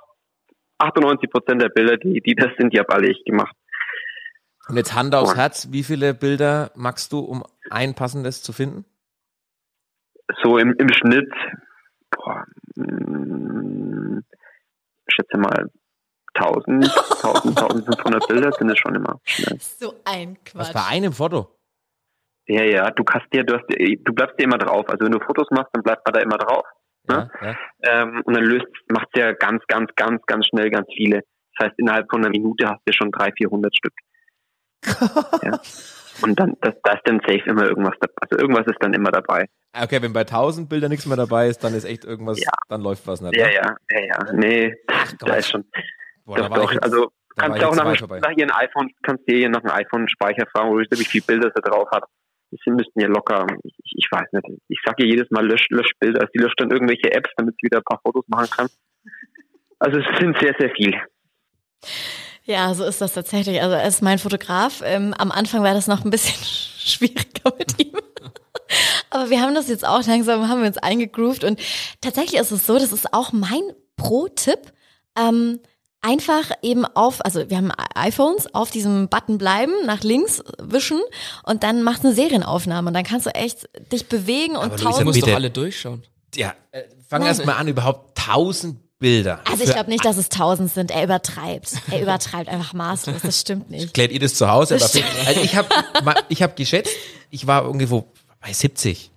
98 0.80 1.30
Prozent 1.30 1.62
der 1.62 1.70
Bilder, 1.70 1.98
die, 1.98 2.22
die 2.22 2.36
das 2.36 2.50
sind, 2.58 2.74
die 2.74 2.80
habe 2.80 2.94
alle 2.94 3.12
ich 3.12 3.24
gemacht. 3.26 3.56
Und 4.68 4.78
jetzt 4.78 4.94
Hand 4.96 5.14
aufs 5.16 5.36
Herz, 5.36 5.68
wie 5.72 5.84
viele 5.84 6.14
Bilder 6.14 6.72
magst 6.76 7.12
du, 7.12 7.20
um 7.20 7.44
ein 7.70 7.94
passendes 7.94 8.42
zu 8.42 8.54
finden? 8.54 8.86
So 10.42 10.58
im, 10.58 10.74
im 10.78 10.90
Schnitt, 10.94 11.32
boah, 12.12 12.46
mal 15.42 15.70
1000, 16.34 16.86
1000, 16.86 17.58
1500 17.60 18.28
Bilder 18.28 18.52
sind 18.54 18.70
es 18.70 18.78
schon 18.78 18.96
immer 18.96 19.20
schnell. 19.24 19.58
So 19.60 19.96
ein 20.06 20.38
Was 20.54 20.72
Quatsch. 20.72 20.74
bei 20.74 20.96
einem 20.96 21.14
Foto? 21.14 21.58
Ja, 22.48 22.64
ja, 22.64 22.92
du 22.92 23.04
kannst 23.04 23.32
dir, 23.34 23.44
du, 23.44 23.56
hast, 23.56 23.66
du 23.70 24.14
bleibst 24.14 24.40
dir 24.40 24.44
immer 24.44 24.58
drauf. 24.58 24.88
Also 24.90 25.06
wenn 25.06 25.12
du 25.12 25.20
Fotos 25.20 25.48
machst, 25.52 25.70
dann 25.74 25.84
bleibt 25.84 26.06
man 26.06 26.14
da 26.14 26.20
immer 26.22 26.38
drauf. 26.38 26.64
Ja, 27.10 27.30
ja. 27.42 27.56
Ähm, 27.84 28.22
und 28.26 28.36
dann 28.36 28.44
löst, 28.44 28.68
macht 28.90 29.08
ja 29.16 29.34
ganz, 29.34 29.64
ganz, 29.68 29.90
ganz, 29.96 30.22
ganz 30.26 30.48
schnell 30.48 30.70
ganz 30.70 30.88
viele. 30.96 31.22
Das 31.58 31.68
heißt, 31.68 31.80
innerhalb 31.80 32.10
von 32.10 32.22
einer 32.22 32.30
Minute 32.30 32.68
hast 32.68 32.82
du 32.86 32.94
schon 32.94 33.12
300, 33.12 33.38
400 33.38 33.76
Stück. 33.76 33.94
ja. 35.44 35.60
Und 36.22 36.40
dann, 36.40 36.56
das, 36.62 36.74
da 36.84 36.94
ist 36.94 37.02
dann 37.06 37.20
safe 37.22 37.44
immer 37.46 37.66
irgendwas 37.66 37.96
dabei. 38.00 38.14
Also 38.22 38.38
irgendwas 38.38 38.66
ist 38.68 38.78
dann 38.80 38.94
immer 38.94 39.12
dabei. 39.12 39.46
Okay, 39.74 40.02
wenn 40.02 40.14
bei 40.14 40.22
1000 40.22 40.70
Bildern 40.70 40.92
nichts 40.92 41.06
mehr 41.06 41.18
dabei 41.18 41.48
ist, 41.48 41.64
dann 41.64 41.74
ist 41.74 41.86
echt 41.86 42.04
irgendwas, 42.06 42.40
Ja. 42.40 42.52
dann 42.70 42.82
läuft 42.82 43.08
was 43.08 43.22
nicht. 43.22 43.36
Ja, 43.38 43.48
ne? 43.48 43.54
ja, 43.54 43.76
ja, 43.92 44.00
ja. 44.00 44.34
Nee, 44.34 44.76
da 45.20 45.36
ist 45.36 45.50
schon. 45.52 45.66
Boah, 46.26 46.38
da 46.38 46.50
doch, 46.50 46.56
ich 46.58 46.62
doch. 46.64 46.72
jetzt, 46.74 46.84
Also 46.84 47.12
da 47.36 47.44
kannst 47.48 47.62
du 47.62 47.68
auch 47.68 47.76
nach, 47.76 48.20
nach 48.20 48.38
ihren 48.38 48.52
iPhone, 48.52 48.92
kannst 49.04 49.24
du 49.28 49.36
hier 49.36 49.50
nach 49.50 49.64
einem 49.64 49.72
iPhone-Speicher 49.74 50.46
fragen, 50.52 50.70
wo 50.72 50.78
wie 50.80 51.06
viele 51.06 51.24
Bilder 51.24 51.52
sie 51.56 51.62
drauf 51.62 51.90
hat. 51.92 52.04
Sie 52.50 52.70
müssten 52.72 53.00
ja 53.00 53.08
locker, 53.08 53.48
ich, 53.64 53.76
ich 53.96 54.08
weiß 54.12 54.28
nicht. 54.34 54.62
Ich 54.68 54.80
sage 54.86 55.04
ihr 55.04 55.12
jedes 55.12 55.32
Mal, 55.32 55.48
lösch, 55.48 55.68
lösch 55.70 55.92
Bilder. 56.00 56.20
Also 56.22 56.32
sie 56.34 56.40
löscht 56.40 56.60
dann 56.60 56.70
irgendwelche 56.72 57.10
Apps, 57.14 57.30
damit 57.38 57.56
sie 57.56 57.68
wieder 57.68 57.78
ein 57.78 57.84
paar 57.84 58.02
Fotos 58.04 58.26
machen 58.28 58.50
kann. 58.50 58.68
Also 59.80 60.00
es 60.00 60.20
sind 60.20 60.38
sehr, 60.42 60.54
sehr 60.60 60.70
viel. 60.72 60.94
Ja, 62.44 62.74
so 62.74 62.84
ist 62.84 63.02
das 63.02 63.14
tatsächlich. 63.14 63.62
Also 63.62 63.76
er 63.76 63.88
ist 63.88 64.02
mein 64.02 64.20
Fotograf. 64.20 64.82
Ähm, 64.84 65.14
am 65.18 65.32
Anfang 65.32 65.64
war 65.64 65.74
das 65.74 65.88
noch 65.88 66.04
ein 66.04 66.10
bisschen 66.10 66.42
schwieriger 66.78 67.54
mit 67.58 67.80
ihm. 67.82 67.94
Aber 69.10 69.30
wir 69.30 69.42
haben 69.42 69.54
das 69.56 69.68
jetzt 69.68 69.86
auch 69.86 70.06
langsam, 70.06 70.48
haben 70.48 70.62
wir 70.62 70.68
uns 70.68 70.78
eingegroovt. 70.78 71.44
Und 71.44 71.60
tatsächlich 72.02 72.40
ist 72.40 72.52
es 72.52 72.66
so, 72.66 72.78
das 72.80 72.92
ist 72.92 73.14
auch 73.14 73.32
mein 73.32 73.62
Pro-Tipp. 73.96 74.74
Ähm, 75.18 75.60
einfach 76.02 76.52
eben 76.64 76.86
auf, 76.86 77.24
also 77.24 77.48
wir 77.50 77.58
haben 77.58 77.72
iPhones, 77.94 78.54
auf 78.56 78.72
diesem 78.72 79.08
Button 79.10 79.38
bleiben, 79.38 79.74
nach 79.86 80.02
links 80.02 80.42
wischen 80.58 81.00
und 81.44 81.62
dann 81.64 81.84
machst 81.84 82.04
du 82.04 82.08
eine 82.08 82.16
Serienaufnahme 82.16 82.88
und 82.88 82.94
dann 82.96 83.04
kannst 83.04 83.28
du 83.28 83.30
echt 83.36 83.70
dich 83.92 84.08
bewegen 84.08 84.56
und 84.56 84.64
Aber 84.64 84.70
Luisa, 84.70 84.78
Du 84.78 84.90
tausend. 84.90 85.06
musst 85.06 85.22
doch 85.22 85.34
alle 85.36 85.52
durchschauen. 85.52 86.04
Ja, 86.34 86.56
äh, 86.72 86.84
fang 87.08 87.24
erst 87.24 87.46
mal 87.46 87.54
an, 87.56 87.68
überhaupt 87.68 88.18
1000 88.20 88.80
Bilder. 89.02 89.42
Also 89.50 89.64
ich 89.64 89.74
glaube 89.74 89.90
nicht, 89.90 90.06
dass 90.06 90.16
es 90.16 90.30
tausend 90.30 90.72
sind. 90.72 90.92
Er 90.92 91.04
übertreibt. 91.04 91.74
Er 91.90 92.02
übertreibt 92.02 92.48
einfach 92.48 92.74
maßlos. 92.74 93.22
Das 93.24 93.42
stimmt 93.42 93.70
nicht. 93.70 93.94
Klärt 93.94 94.12
ihr 94.12 94.20
das 94.20 94.36
zu 94.36 94.50
Hause? 94.50 94.78
Das 94.78 94.96
also 95.26 95.42
ich 95.42 95.56
habe 95.56 95.68
ich 96.30 96.42
hab 96.42 96.56
geschätzt, 96.56 96.94
ich 97.32 97.48
war 97.48 97.64
irgendwo 97.64 98.06
bei 98.40 98.54
70. 98.54 99.10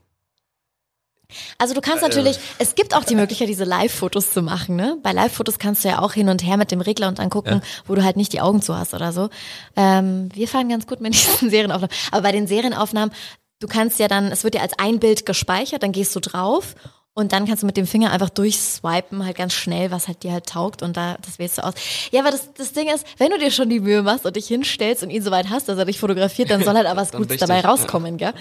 Also 1.59 1.74
du 1.74 1.80
kannst 1.80 2.03
natürlich, 2.03 2.39
es 2.59 2.74
gibt 2.74 2.95
auch 2.95 3.05
die 3.05 3.14
Möglichkeit, 3.14 3.49
diese 3.49 3.64
Live-Fotos 3.64 4.32
zu 4.32 4.41
machen, 4.41 4.76
ne? 4.76 4.97
Bei 5.03 5.12
Live-Fotos 5.12 5.59
kannst 5.59 5.85
du 5.85 5.89
ja 5.89 5.99
auch 6.01 6.12
hin 6.12 6.28
und 6.28 6.45
her 6.45 6.57
mit 6.57 6.70
dem 6.70 6.80
Regler 6.80 7.09
und 7.09 7.18
dann 7.18 7.28
gucken, 7.28 7.61
wo 7.87 7.95
du 7.95 8.05
halt 8.05 8.16
nicht 8.16 8.32
die 8.32 8.41
Augen 8.41 8.62
zu 8.62 8.76
hast 8.76 8.95
oder 8.95 9.12
so. 9.12 9.30
Ähm, 9.76 10.28
wir 10.32 10.49
fahren 10.49 10.68
ganz 10.68 10.87
gut 10.87 11.01
mit 11.01 11.14
diesen 11.14 11.51
Serienaufnahmen. 11.51 11.95
Aber 12.11 12.22
bei 12.22 12.32
den 12.32 12.47
Serienaufnahmen, 12.47 13.12
du 13.59 13.66
kannst 13.66 13.99
ja 13.99 14.09
dann, 14.09 14.30
es 14.32 14.45
wird 14.45 14.55
ja 14.55 14.62
als 14.62 14.78
ein 14.78 14.99
Bild 14.99 15.26
gespeichert, 15.26 15.82
dann 15.82 15.93
gehst 15.93 16.14
du 16.16 16.20
drauf 16.20 16.74
und 17.15 17.33
dann 17.33 17.47
kannst 17.47 17.62
du 17.62 17.67
mit 17.67 17.77
dem 17.77 17.87
Finger 17.87 18.11
einfach 18.11 18.29
durchswipen, 18.29 19.25
halt 19.25 19.37
ganz 19.37 19.53
schnell, 19.55 19.93
was 19.93 20.09
halt 20.09 20.25
dir 20.25 20.33
halt 20.33 20.47
taugt 20.47 20.83
und 20.83 20.97
da, 20.97 21.17
das 21.25 21.39
wählst 21.39 21.59
du 21.59 21.65
aus. 21.65 21.75
Ja, 22.11 22.21
aber 22.21 22.33
das, 22.33 22.53
das 22.55 22.73
Ding 22.73 22.89
ist, 22.93 23.07
wenn 23.19 23.31
du 23.31 23.39
dir 23.39 23.53
schon 23.53 23.71
die 23.71 23.79
Mühe 23.79 24.03
machst 24.03 24.27
und 24.27 24.35
dich 24.35 24.49
hinstellst 24.49 25.05
und 25.05 25.11
ihn 25.11 25.23
soweit 25.23 25.49
hast, 25.49 25.69
dass 25.69 25.79
er 25.79 25.85
dich 25.85 26.01
fotografiert, 26.01 26.51
dann 26.51 26.65
soll 26.65 26.75
halt 26.75 26.87
auch 26.89 26.97
was 26.97 27.12
Dann 27.12 27.21
Gutes 27.23 27.35
richtig, 27.35 27.49
dabei 27.49 27.61
ja. 27.61 27.69
rauskommen, 27.69 28.17
gell? 28.17 28.33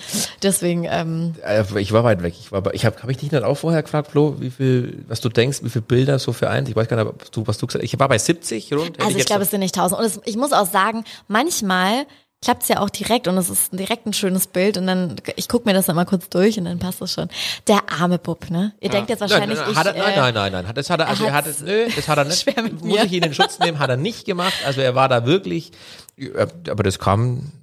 Deswegen, 0.41 0.85
ähm, 0.89 1.35
Äh, 1.45 1.63
Ich 1.79 1.91
war 1.91 2.03
weit 2.03 2.23
weg. 2.23 2.33
Ich 2.39 2.51
war 2.51 2.61
bei, 2.61 2.71
ich 2.73 2.85
habe 2.85 2.95
hab 3.01 3.09
ich 3.09 3.17
dich 3.17 3.31
nicht 3.31 3.43
auch 3.43 3.55
vorher 3.55 3.83
gefragt, 3.83 4.09
Flo, 4.11 4.37
wie 4.39 4.49
viel, 4.49 5.05
was 5.07 5.21
du 5.21 5.29
denkst, 5.29 5.59
wie 5.63 5.69
viele 5.69 5.83
Bilder 5.83 6.17
so 6.17 6.33
für 6.33 6.49
eins? 6.49 6.67
Ich 6.67 6.75
weiß 6.75 6.87
gar 6.87 7.03
nicht, 7.03 7.13
was 7.19 7.29
du, 7.31 7.45
was 7.45 7.57
du 7.59 7.67
gesagt 7.67 7.83
hast. 7.83 7.93
Ich 7.93 7.99
war 7.99 8.07
bei 8.09 8.17
70 8.17 8.73
rund. 8.73 8.99
Also 8.99 9.11
ich 9.11 9.17
jetzt 9.17 9.27
glaube, 9.27 9.43
es 9.43 9.51
sind 9.51 9.59
nicht 9.59 9.75
tausend. 9.75 9.99
Und 9.99 10.05
es, 10.05 10.19
ich 10.25 10.35
muss 10.35 10.51
auch 10.51 10.65
sagen, 10.67 11.03
manchmal 11.27 12.05
klappt's 12.43 12.67
ja 12.67 12.79
auch 12.79 12.89
direkt 12.89 13.27
und 13.27 13.37
es 13.37 13.49
ist 13.49 13.71
direkt 13.73 14.05
ein 14.05 14.13
schönes 14.13 14.47
Bild 14.47 14.77
und 14.77 14.85
dann, 14.85 15.15
ich 15.37 15.47
gucke 15.47 15.67
mir 15.67 15.73
das 15.73 15.85
dann 15.85 15.95
mal 15.95 16.05
kurz 16.05 16.27
durch 16.29 16.57
und 16.59 16.65
dann 16.65 16.77
passt 16.77 17.01
das 17.01 17.13
schon. 17.13 17.29
Der 17.67 17.79
arme 17.99 18.19
Bub, 18.19 18.49
ne? 18.49 18.73
Ihr 18.81 18.89
denkt 18.89 19.09
jetzt 19.09 19.21
wahrscheinlich, 19.21 19.57
nein, 19.57 19.73
nein, 19.73 19.81
ich, 19.81 19.85
er, 19.85 19.93
nein, 19.93 20.13
äh, 20.13 20.17
nein, 20.17 20.33
nein, 20.33 20.51
nein, 20.65 20.75
das 20.75 20.89
hat 20.89 20.99
er, 20.99 21.07
also 21.07 21.25
er 21.25 21.33
hat 21.33 21.47
es, 21.47 21.61
nö, 21.61 21.87
das 21.95 22.07
hat 22.07 22.17
er 22.17 22.25
nicht, 22.25 22.41
schwer 22.43 22.61
mit 22.61 22.83
muss 22.83 23.03
ich 23.03 23.13
ihn 23.13 23.23
in 23.23 23.33
Schutz 23.33 23.59
nehmen, 23.59 23.79
hat 23.79 23.89
er 23.89 23.97
nicht 23.97 24.25
gemacht, 24.25 24.53
also 24.65 24.81
er 24.81 24.93
war 24.93 25.07
da 25.07 25.25
wirklich, 25.25 25.71
ja, 26.17 26.45
aber 26.69 26.83
das 26.83 26.99
kam, 26.99 27.53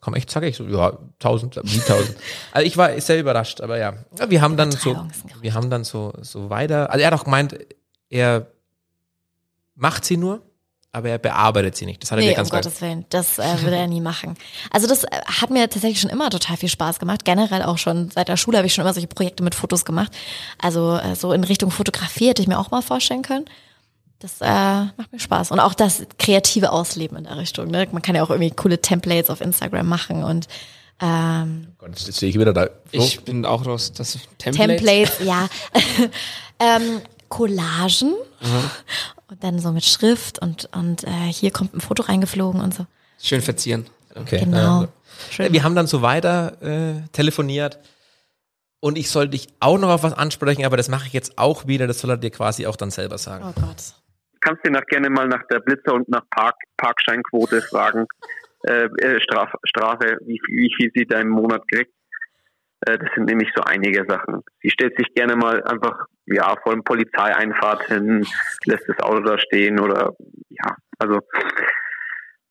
kam 0.00 0.14
echt 0.14 0.30
zackig, 0.30 0.56
so, 0.56 0.64
ja, 0.64 0.96
tausend, 1.18 1.60
wie 1.62 1.80
tausend. 1.80 2.16
Also 2.52 2.66
ich 2.66 2.76
war 2.78 2.98
sehr 3.00 3.20
überrascht, 3.20 3.60
aber 3.60 3.76
ja, 3.78 3.94
Ja, 4.18 4.30
wir 4.30 4.40
haben 4.40 4.56
dann 4.56 4.72
so, 4.72 4.96
wir 5.42 5.54
haben 5.54 5.68
dann 5.68 5.84
so, 5.84 6.12
so 6.22 6.48
weiter, 6.48 6.90
also 6.90 7.02
er 7.02 7.10
hat 7.10 7.20
auch 7.20 7.24
gemeint, 7.24 7.58
er 8.08 8.46
macht 9.74 10.04
sie 10.04 10.16
nur, 10.16 10.40
aber 10.92 11.08
er 11.08 11.18
bearbeitet 11.18 11.76
sie 11.76 11.86
nicht, 11.86 12.02
das 12.02 12.10
hat 12.10 12.18
er 12.18 12.22
Nee, 12.22 12.26
mir 12.28 12.32
um 12.32 12.36
ganz 12.36 12.50
klar 12.50 12.62
Gottes 12.62 12.80
Willen, 12.80 13.04
das 13.10 13.38
äh, 13.38 13.62
würde 13.62 13.76
er 13.76 13.86
nie 13.86 14.00
machen. 14.00 14.34
Also 14.70 14.88
das 14.88 15.04
äh, 15.04 15.20
hat 15.24 15.50
mir 15.50 15.68
tatsächlich 15.68 16.00
schon 16.00 16.10
immer 16.10 16.30
total 16.30 16.56
viel 16.56 16.68
Spaß 16.68 16.98
gemacht. 16.98 17.24
Generell 17.24 17.62
auch 17.62 17.78
schon 17.78 18.10
seit 18.10 18.28
der 18.28 18.36
Schule 18.36 18.58
habe 18.58 18.66
ich 18.66 18.74
schon 18.74 18.82
immer 18.82 18.92
solche 18.92 19.06
Projekte 19.06 19.44
mit 19.44 19.54
Fotos 19.54 19.84
gemacht. 19.84 20.12
Also 20.58 20.96
äh, 20.96 21.14
so 21.14 21.32
in 21.32 21.44
Richtung 21.44 21.70
Fotografie 21.70 22.28
hätte 22.28 22.42
ich 22.42 22.48
mir 22.48 22.58
auch 22.58 22.70
mal 22.72 22.82
vorstellen 22.82 23.22
können. 23.22 23.44
Das 24.18 24.40
äh, 24.40 24.46
macht 24.46 25.12
mir 25.12 25.20
Spaß. 25.20 25.52
Und 25.52 25.60
auch 25.60 25.74
das 25.74 26.02
kreative 26.18 26.72
Ausleben 26.72 27.16
in 27.16 27.24
der 27.24 27.38
Richtung. 27.38 27.68
Ne? 27.68 27.88
Man 27.92 28.02
kann 28.02 28.16
ja 28.16 28.22
auch 28.22 28.30
irgendwie 28.30 28.50
coole 28.50 28.80
Templates 28.80 29.30
auf 29.30 29.40
Instagram 29.40 29.88
machen 29.88 30.24
und 30.24 30.48
ähm, 31.02 31.68
Gott, 31.78 31.98
jetzt 31.98 32.16
stehe 32.18 32.28
ich 32.28 32.38
wieder 32.38 32.52
da. 32.52 32.68
Ich 32.90 33.22
bin 33.22 33.46
auch 33.46 33.64
raus. 33.64 33.92
Das 33.92 34.18
Template. 34.36 34.76
Templates, 34.76 35.20
ja. 35.24 35.48
ähm, 36.58 37.00
Collagen 37.30 38.12
und 39.28 39.42
dann 39.42 39.58
so 39.58 39.72
mit 39.72 39.84
Schrift 39.84 40.38
und, 40.40 40.68
und 40.74 41.04
äh, 41.04 41.10
hier 41.32 41.50
kommt 41.50 41.74
ein 41.74 41.80
Foto 41.80 42.02
reingeflogen 42.02 42.60
und 42.60 42.74
so. 42.74 42.84
Schön 43.18 43.40
verzieren. 43.40 43.86
okay. 44.14 44.40
Genau. 44.44 44.82
Ja. 44.82 44.88
Schön. 45.30 45.52
Wir 45.52 45.62
haben 45.64 45.74
dann 45.74 45.86
so 45.86 46.02
weiter 46.02 46.60
äh, 46.62 47.08
telefoniert 47.12 47.78
und 48.80 48.98
ich 48.98 49.10
soll 49.10 49.28
dich 49.28 49.48
auch 49.60 49.78
noch 49.78 49.88
auf 49.90 50.02
was 50.02 50.12
ansprechen, 50.12 50.64
aber 50.64 50.76
das 50.76 50.88
mache 50.88 51.06
ich 51.06 51.12
jetzt 51.12 51.38
auch 51.38 51.66
wieder, 51.66 51.86
das 51.86 52.00
soll 52.00 52.10
er 52.10 52.16
dir 52.18 52.30
quasi 52.30 52.66
auch 52.66 52.76
dann 52.76 52.90
selber 52.90 53.16
sagen. 53.18 53.44
Oh 53.46 53.52
Gott. 53.60 53.76
kannst 54.40 54.64
dir 54.64 54.70
nach 54.70 54.84
gerne 54.86 55.08
mal 55.10 55.26
nach 55.28 55.42
der 55.50 55.60
Blitzer 55.60 55.94
und 55.94 56.08
nach 56.08 56.22
Park, 56.30 56.56
Parkscheinquote 56.76 57.62
fragen. 57.62 58.06
Äh, 58.62 58.88
äh, 59.02 59.18
Straf, 59.22 59.48
Strafe, 59.64 60.18
wie, 60.26 60.38
viel- 60.44 60.54
wie 60.58 60.70
viel 60.76 60.90
sie 60.94 61.06
da 61.06 61.18
im 61.18 61.30
Monat 61.30 61.62
kriegt. 61.72 61.94
Äh, 62.86 62.98
das 62.98 63.08
sind 63.14 63.26
nämlich 63.26 63.48
so 63.54 63.62
einige 63.62 64.04
Sachen. 64.08 64.42
Sie 64.62 64.70
stellt 64.70 64.96
sich 64.96 65.12
gerne 65.14 65.36
mal 65.36 65.62
einfach, 65.64 66.06
ja, 66.26 66.54
vor 66.62 66.72
einem 66.72 66.82
Polizeieinfahrt 66.84 67.86
hin, 67.88 68.26
lässt 68.64 68.84
das 68.88 68.98
Auto 69.00 69.20
da 69.20 69.38
stehen 69.38 69.78
oder, 69.80 70.14
ja, 70.48 70.76
also, 70.98 71.20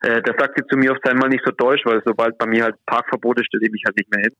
äh, 0.01 0.21
das 0.21 0.35
sagt 0.39 0.57
sie 0.57 0.65
zu 0.69 0.77
mir 0.77 0.91
oft 0.91 1.07
einmal 1.07 1.29
nicht 1.29 1.43
so 1.45 1.51
deutsch, 1.51 1.81
weil 1.85 2.01
sobald 2.05 2.37
bei 2.37 2.45
mir 2.47 2.63
halt 2.65 2.75
Parkverbote 2.85 3.43
stelle 3.43 3.65
ich 3.65 3.71
mich 3.71 3.83
halt 3.85 3.97
nicht 3.97 4.09
mehr 4.13 4.21
hin. 4.23 4.33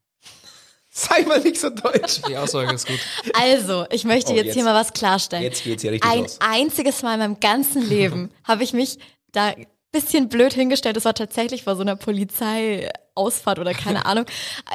Sei 0.91 1.21
mal 1.23 1.39
nicht 1.39 1.57
so 1.59 1.69
deutsch. 1.69 2.21
Die 2.27 2.35
Aussage 2.35 2.73
ist 2.73 2.87
gut. 2.87 2.99
Also, 3.33 3.85
ich 3.91 4.05
möchte 4.05 4.31
Oh, 4.31 4.35
jetzt, 4.35 4.45
jetzt- 4.47 4.55
hier 4.55 4.63
mal 4.63 4.73
was 4.73 4.91
klarstellen. 4.91 5.43
Jetzt 5.43 5.63
geht's 5.63 5.83
hier 5.83 5.91
richtig 5.91 6.09
Ein 6.11 6.21
los. 6.21 6.39
einziges 6.41 7.03
Mal 7.03 7.13
in 7.13 7.19
meinem 7.19 7.39
ganzen 7.39 7.87
Leben 7.87 8.31
habe 8.43 8.63
ich 8.63 8.73
mich 8.73 8.97
da 9.31 9.53
bisschen 9.91 10.29
blöd 10.29 10.53
hingestellt. 10.53 10.95
Das 10.95 11.05
war 11.05 11.13
tatsächlich 11.13 11.63
vor 11.63 11.75
so 11.75 11.81
einer 11.81 11.95
Polizeiausfahrt 11.95 13.59
oder 13.59 13.73
keine 13.73 14.05
Ahnung. 14.05 14.25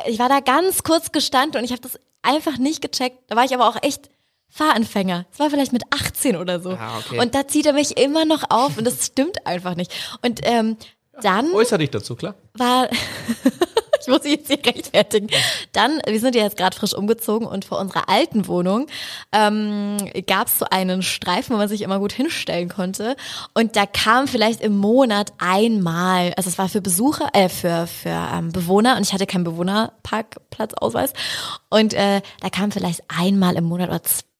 Ich 0.06 0.18
war 0.18 0.28
da 0.28 0.40
ganz 0.40 0.82
kurz 0.82 1.12
gestanden 1.12 1.58
und 1.58 1.64
ich 1.64 1.72
habe 1.72 1.82
das 1.82 1.98
einfach 2.22 2.58
nicht 2.58 2.80
gecheckt. 2.82 3.18
Da 3.28 3.36
war 3.36 3.44
ich 3.44 3.54
aber 3.54 3.68
auch 3.68 3.76
echt 3.82 4.10
Fahranfänger. 4.48 5.26
Es 5.32 5.38
war 5.38 5.50
vielleicht 5.50 5.72
mit 5.72 5.82
18 5.90 6.36
oder 6.36 6.60
so. 6.60 6.70
Ah, 6.70 6.98
okay. 6.98 7.18
Und 7.18 7.34
da 7.34 7.46
zieht 7.48 7.66
er 7.66 7.72
mich 7.72 7.98
immer 7.98 8.24
noch 8.24 8.44
auf 8.50 8.78
und 8.78 8.84
das 8.86 9.06
stimmt 9.06 9.46
einfach 9.46 9.74
nicht. 9.74 9.92
Und 10.22 10.40
ähm, 10.44 10.76
dann 11.22 11.52
Äußere 11.52 11.78
dich 11.78 11.90
dazu, 11.90 12.14
klar. 12.16 12.34
war, 12.54 12.88
ich 14.06 14.12
muss 14.12 14.22
mich 14.22 14.32
jetzt 14.32 14.48
hier 14.48 14.64
rechtfertigen. 14.64 15.28
Dann, 15.72 16.00
wir 16.06 16.20
sind 16.20 16.34
ja 16.34 16.42
jetzt 16.42 16.56
gerade 16.56 16.76
frisch 16.76 16.94
umgezogen 16.94 17.46
und 17.46 17.64
vor 17.64 17.78
unserer 17.78 18.08
alten 18.08 18.46
Wohnung 18.46 18.86
ähm, 19.32 19.96
gab 20.26 20.48
es 20.48 20.58
so 20.58 20.66
einen 20.70 21.02
Streifen, 21.02 21.54
wo 21.54 21.58
man 21.58 21.68
sich 21.68 21.82
immer 21.82 21.98
gut 21.98 22.12
hinstellen 22.12 22.68
konnte. 22.68 23.16
Und 23.54 23.76
da 23.76 23.86
kam 23.86 24.28
vielleicht 24.28 24.60
im 24.60 24.76
Monat 24.76 25.32
einmal, 25.38 26.32
also 26.36 26.48
es 26.48 26.58
war 26.58 26.68
für 26.68 26.80
Besucher, 26.80 27.28
äh, 27.32 27.48
für, 27.48 27.86
für 27.86 28.28
ähm, 28.32 28.52
Bewohner 28.52 28.96
und 28.96 29.02
ich 29.02 29.12
hatte 29.12 29.26
keinen 29.26 29.44
Bewohnerparkplatzausweis. 29.44 31.12
Und 31.70 31.94
äh, 31.94 32.20
da 32.40 32.50
kam 32.50 32.70
vielleicht 32.72 33.02
einmal 33.08 33.56
im 33.56 33.64
Monat 33.64 33.88
oder 33.88 34.02
z- 34.02 34.24
hö- 34.24 34.33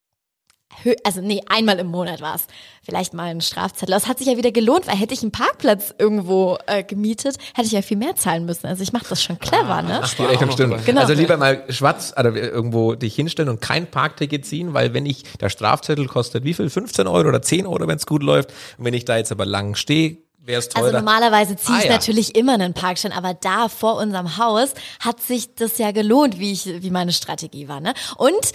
also 1.04 1.20
nee, 1.20 1.40
einmal 1.48 1.78
im 1.78 1.86
Monat 1.88 2.20
war 2.20 2.34
es. 2.34 2.46
Vielleicht 2.82 3.14
mal 3.14 3.30
ein 3.30 3.40
Strafzettel. 3.40 3.92
Das 3.94 4.06
hat 4.06 4.18
sich 4.18 4.26
ja 4.26 4.36
wieder 4.36 4.52
gelohnt, 4.52 4.86
weil 4.86 4.96
hätte 4.96 5.14
ich 5.14 5.22
einen 5.22 5.32
Parkplatz 5.32 5.94
irgendwo 5.98 6.58
äh, 6.66 6.82
gemietet, 6.84 7.38
hätte 7.54 7.66
ich 7.66 7.72
ja 7.72 7.80
viel 7.82 7.96
mehr 7.96 8.14
zahlen 8.16 8.44
müssen. 8.44 8.66
Also 8.66 8.82
ich 8.82 8.92
mache 8.92 9.06
das 9.08 9.22
schon 9.22 9.38
clever, 9.38 9.80
ne? 9.80 10.02
Die 10.18 10.22
Rechnung 10.22 10.48
noch 10.48 10.54
stimmt. 10.54 10.72
dabei. 10.74 10.82
Genau. 10.84 11.00
Also 11.00 11.14
lieber 11.14 11.36
mal 11.38 11.64
schwarz 11.70 12.12
oder 12.18 12.34
irgendwo 12.34 12.94
dich 12.94 13.14
hinstellen 13.14 13.48
und 13.48 13.60
kein 13.60 13.90
Parkticket 13.90 14.44
ziehen, 14.44 14.74
weil 14.74 14.92
wenn 14.92 15.06
ich, 15.06 15.22
der 15.40 15.48
Strafzettel 15.48 16.06
kostet 16.06 16.44
wie 16.44 16.52
viel? 16.54 16.68
15 16.68 17.06
Euro 17.06 17.28
oder 17.28 17.40
10 17.40 17.66
Euro, 17.66 17.86
wenn 17.88 17.96
es 17.96 18.06
gut 18.06 18.22
läuft. 18.22 18.50
Und 18.76 18.84
wenn 18.84 18.94
ich 18.94 19.04
da 19.06 19.16
jetzt 19.16 19.32
aber 19.32 19.46
lang 19.46 19.74
stehe, 19.76 20.18
wäre 20.46 20.58
es 20.58 20.68
teurer. 20.68 20.84
Also 20.86 20.96
normalerweise 20.98 21.56
ziehe 21.56 21.78
ich 21.78 21.84
Ah, 21.84 21.86
ja. 21.86 21.92
natürlich 21.92 22.36
immer 22.36 22.52
einen 22.54 22.74
Parkschein, 22.74 23.12
aber 23.12 23.32
da 23.32 23.68
vor 23.70 23.96
unserem 23.96 24.36
Haus 24.36 24.74
hat 25.00 25.22
sich 25.22 25.54
das 25.54 25.78
ja 25.78 25.90
gelohnt, 25.92 26.38
wie 26.38 26.52
ich, 26.52 26.66
wie 26.82 26.90
meine 26.90 27.12
Strategie 27.12 27.66
war, 27.68 27.80
ne? 27.80 27.94
Und 28.18 28.52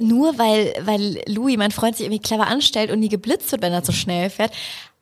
nur 0.00 0.38
weil, 0.38 0.74
weil 0.84 1.22
Louis, 1.26 1.56
mein 1.56 1.70
Freund, 1.70 1.96
sich 1.96 2.06
irgendwie 2.06 2.22
clever 2.22 2.46
anstellt 2.46 2.90
und 2.90 3.00
nie 3.00 3.08
geblitzt 3.08 3.52
wird, 3.52 3.62
wenn 3.62 3.72
er 3.72 3.82
zu 3.82 3.92
schnell 3.92 4.30
fährt. 4.30 4.52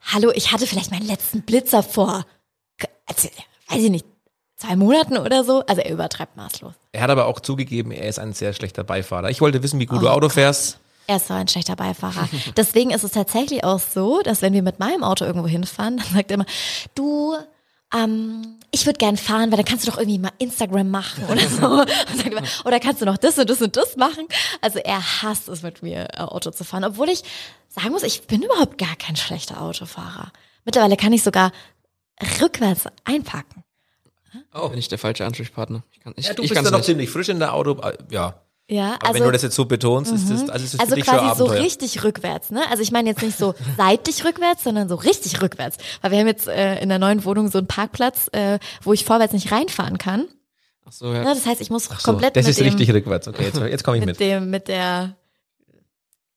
Hallo, 0.01 0.31
ich 0.33 0.51
hatte 0.51 0.67
vielleicht 0.67 0.91
meinen 0.91 1.07
letzten 1.07 1.41
Blitzer 1.41 1.83
vor, 1.83 2.25
also, 3.05 3.29
weiß 3.69 3.83
ich 3.83 3.89
nicht, 3.89 4.05
zwei 4.57 4.75
Monaten 4.75 5.17
oder 5.17 5.43
so. 5.43 5.63
Also 5.65 5.81
er 5.81 5.91
übertreibt 5.91 6.35
maßlos. 6.37 6.73
er 6.91 7.01
hat 7.01 7.09
aber 7.09 7.27
auch 7.27 7.39
zugegeben, 7.39 7.91
er 7.91 8.07
ist 8.07 8.19
ein 8.19 8.33
sehr 8.33 8.53
schlechter 8.53 8.83
Beifahrer. 8.83 9.29
Ich 9.29 9.41
wollte 9.41 9.63
wissen, 9.63 9.79
wie 9.79 9.85
gut 9.85 10.01
du 10.01 10.07
Oh 10.07 10.11
Auto 10.11 10.29
fährst. 10.29 10.79
Er 11.07 11.17
ist 11.17 11.27
so 11.27 11.33
ein 11.33 11.47
schlechter 11.47 11.75
Beifahrer. 11.75 12.29
Deswegen 12.55 12.91
ist 12.91 13.03
es 13.03 13.11
tatsächlich 13.11 13.63
auch 13.63 13.79
so, 13.79 14.21
dass 14.21 14.41
wenn 14.41 14.53
wir 14.53 14.61
mit 14.61 14.79
meinem 14.79 15.03
Auto 15.03 15.25
irgendwo 15.25 15.47
hinfahren, 15.47 15.97
dann 15.97 16.07
sagt 16.13 16.31
er 16.31 16.35
immer, 16.35 16.45
du, 16.95 17.35
ähm, 17.95 18.59
ich 18.71 18.85
würde 18.85 18.97
gern 18.97 19.17
fahren, 19.17 19.51
weil 19.51 19.57
dann 19.57 19.65
kannst 19.65 19.85
du 19.85 19.91
doch 19.91 19.97
irgendwie 19.97 20.19
mal 20.19 20.31
Instagram 20.37 20.89
machen 20.89 21.25
oder 21.25 21.47
so. 21.49 21.85
Oder 22.65 22.79
kannst 22.79 23.01
du 23.01 23.05
noch 23.05 23.17
das 23.17 23.37
und 23.37 23.49
das 23.49 23.61
und 23.61 23.75
das 23.75 23.97
machen? 23.97 24.27
Also 24.61 24.79
er 24.79 25.01
hasst 25.21 25.49
es 25.49 25.61
mit 25.61 25.83
mir, 25.83 26.07
äh, 26.13 26.21
Auto 26.21 26.51
zu 26.51 26.63
fahren. 26.63 26.83
Obwohl 26.85 27.09
ich 27.09 27.23
sagen 27.67 27.89
muss, 27.91 28.03
ich 28.03 28.23
bin 28.27 28.41
überhaupt 28.41 28.77
gar 28.77 28.95
kein 28.95 29.15
schlechter 29.15 29.61
Autofahrer. 29.61 30.31
Mittlerweile 30.65 30.95
kann 30.97 31.11
ich 31.13 31.23
sogar 31.23 31.51
rückwärts 32.41 32.83
einpacken. 33.03 33.63
Oh. 34.53 34.69
Bin 34.69 34.79
ich 34.79 34.87
der 34.87 34.97
falsche 34.99 35.25
Ansprechpartner. 35.25 35.83
Ich 35.91 35.99
kann, 35.99 36.13
ich, 36.15 36.27
Ja, 36.27 36.33
du 36.33 36.43
ich 36.43 36.49
bist 36.49 36.61
ja 36.63 36.69
noch 36.69 36.77
nicht. 36.77 36.85
ziemlich 36.85 37.09
frisch 37.09 37.27
in 37.29 37.39
der 37.39 37.53
Auto. 37.53 37.81
äh, 37.81 37.97
Ja. 38.09 38.41
Ja, 38.71 38.93
Aber 38.95 39.07
also 39.07 39.13
wenn 39.19 39.23
du 39.25 39.31
das 39.33 39.41
jetzt 39.41 39.55
so 39.55 39.65
betonst, 39.65 40.13
ist 40.13 40.29
das, 40.31 40.49
also 40.49 40.63
ist 40.63 40.73
das 40.75 40.79
Also 40.79 40.91
für 40.91 40.95
dich 41.01 41.05
quasi 41.05 41.37
so 41.37 41.45
richtig 41.45 42.05
rückwärts, 42.05 42.51
ne? 42.51 42.61
Also 42.69 42.81
ich 42.81 42.91
meine 42.93 43.09
jetzt 43.09 43.21
nicht 43.21 43.37
so 43.37 43.53
seitlich 43.77 44.23
rückwärts, 44.23 44.63
sondern 44.63 44.87
so 44.87 44.95
richtig 44.95 45.41
rückwärts. 45.41 45.75
Weil 46.01 46.11
wir 46.11 46.19
haben 46.19 46.27
jetzt 46.27 46.47
äh, 46.47 46.79
in 46.79 46.87
der 46.87 46.97
neuen 46.97 47.25
Wohnung 47.25 47.51
so 47.51 47.57
einen 47.57 47.67
Parkplatz, 47.67 48.29
äh, 48.31 48.59
wo 48.81 48.93
ich 48.93 49.03
vorwärts 49.03 49.33
nicht 49.33 49.51
reinfahren 49.51 49.97
kann. 49.97 50.25
Ach 50.87 50.91
so, 50.93 51.07
Ne? 51.09 51.17
ja. 51.17 51.23
Das 51.25 51.45
heißt, 51.45 51.59
ich 51.59 51.69
muss 51.69 51.85
So, 51.85 51.95
komplett 52.01 52.37
das 52.37 52.45
mit, 52.45 52.51
ist 52.51 52.59
dem, 52.59 52.67
richtig 52.67 52.93
rückwärts. 52.93 53.27
Okay, 53.27 53.43
jetzt, 53.43 53.59
jetzt 53.59 53.83
komme 53.83 53.97
ich 53.97 54.05
mit 54.05 54.17
mit. 54.17 54.19
dem 54.21 54.49
mit 54.49 54.67
der 54.69 55.17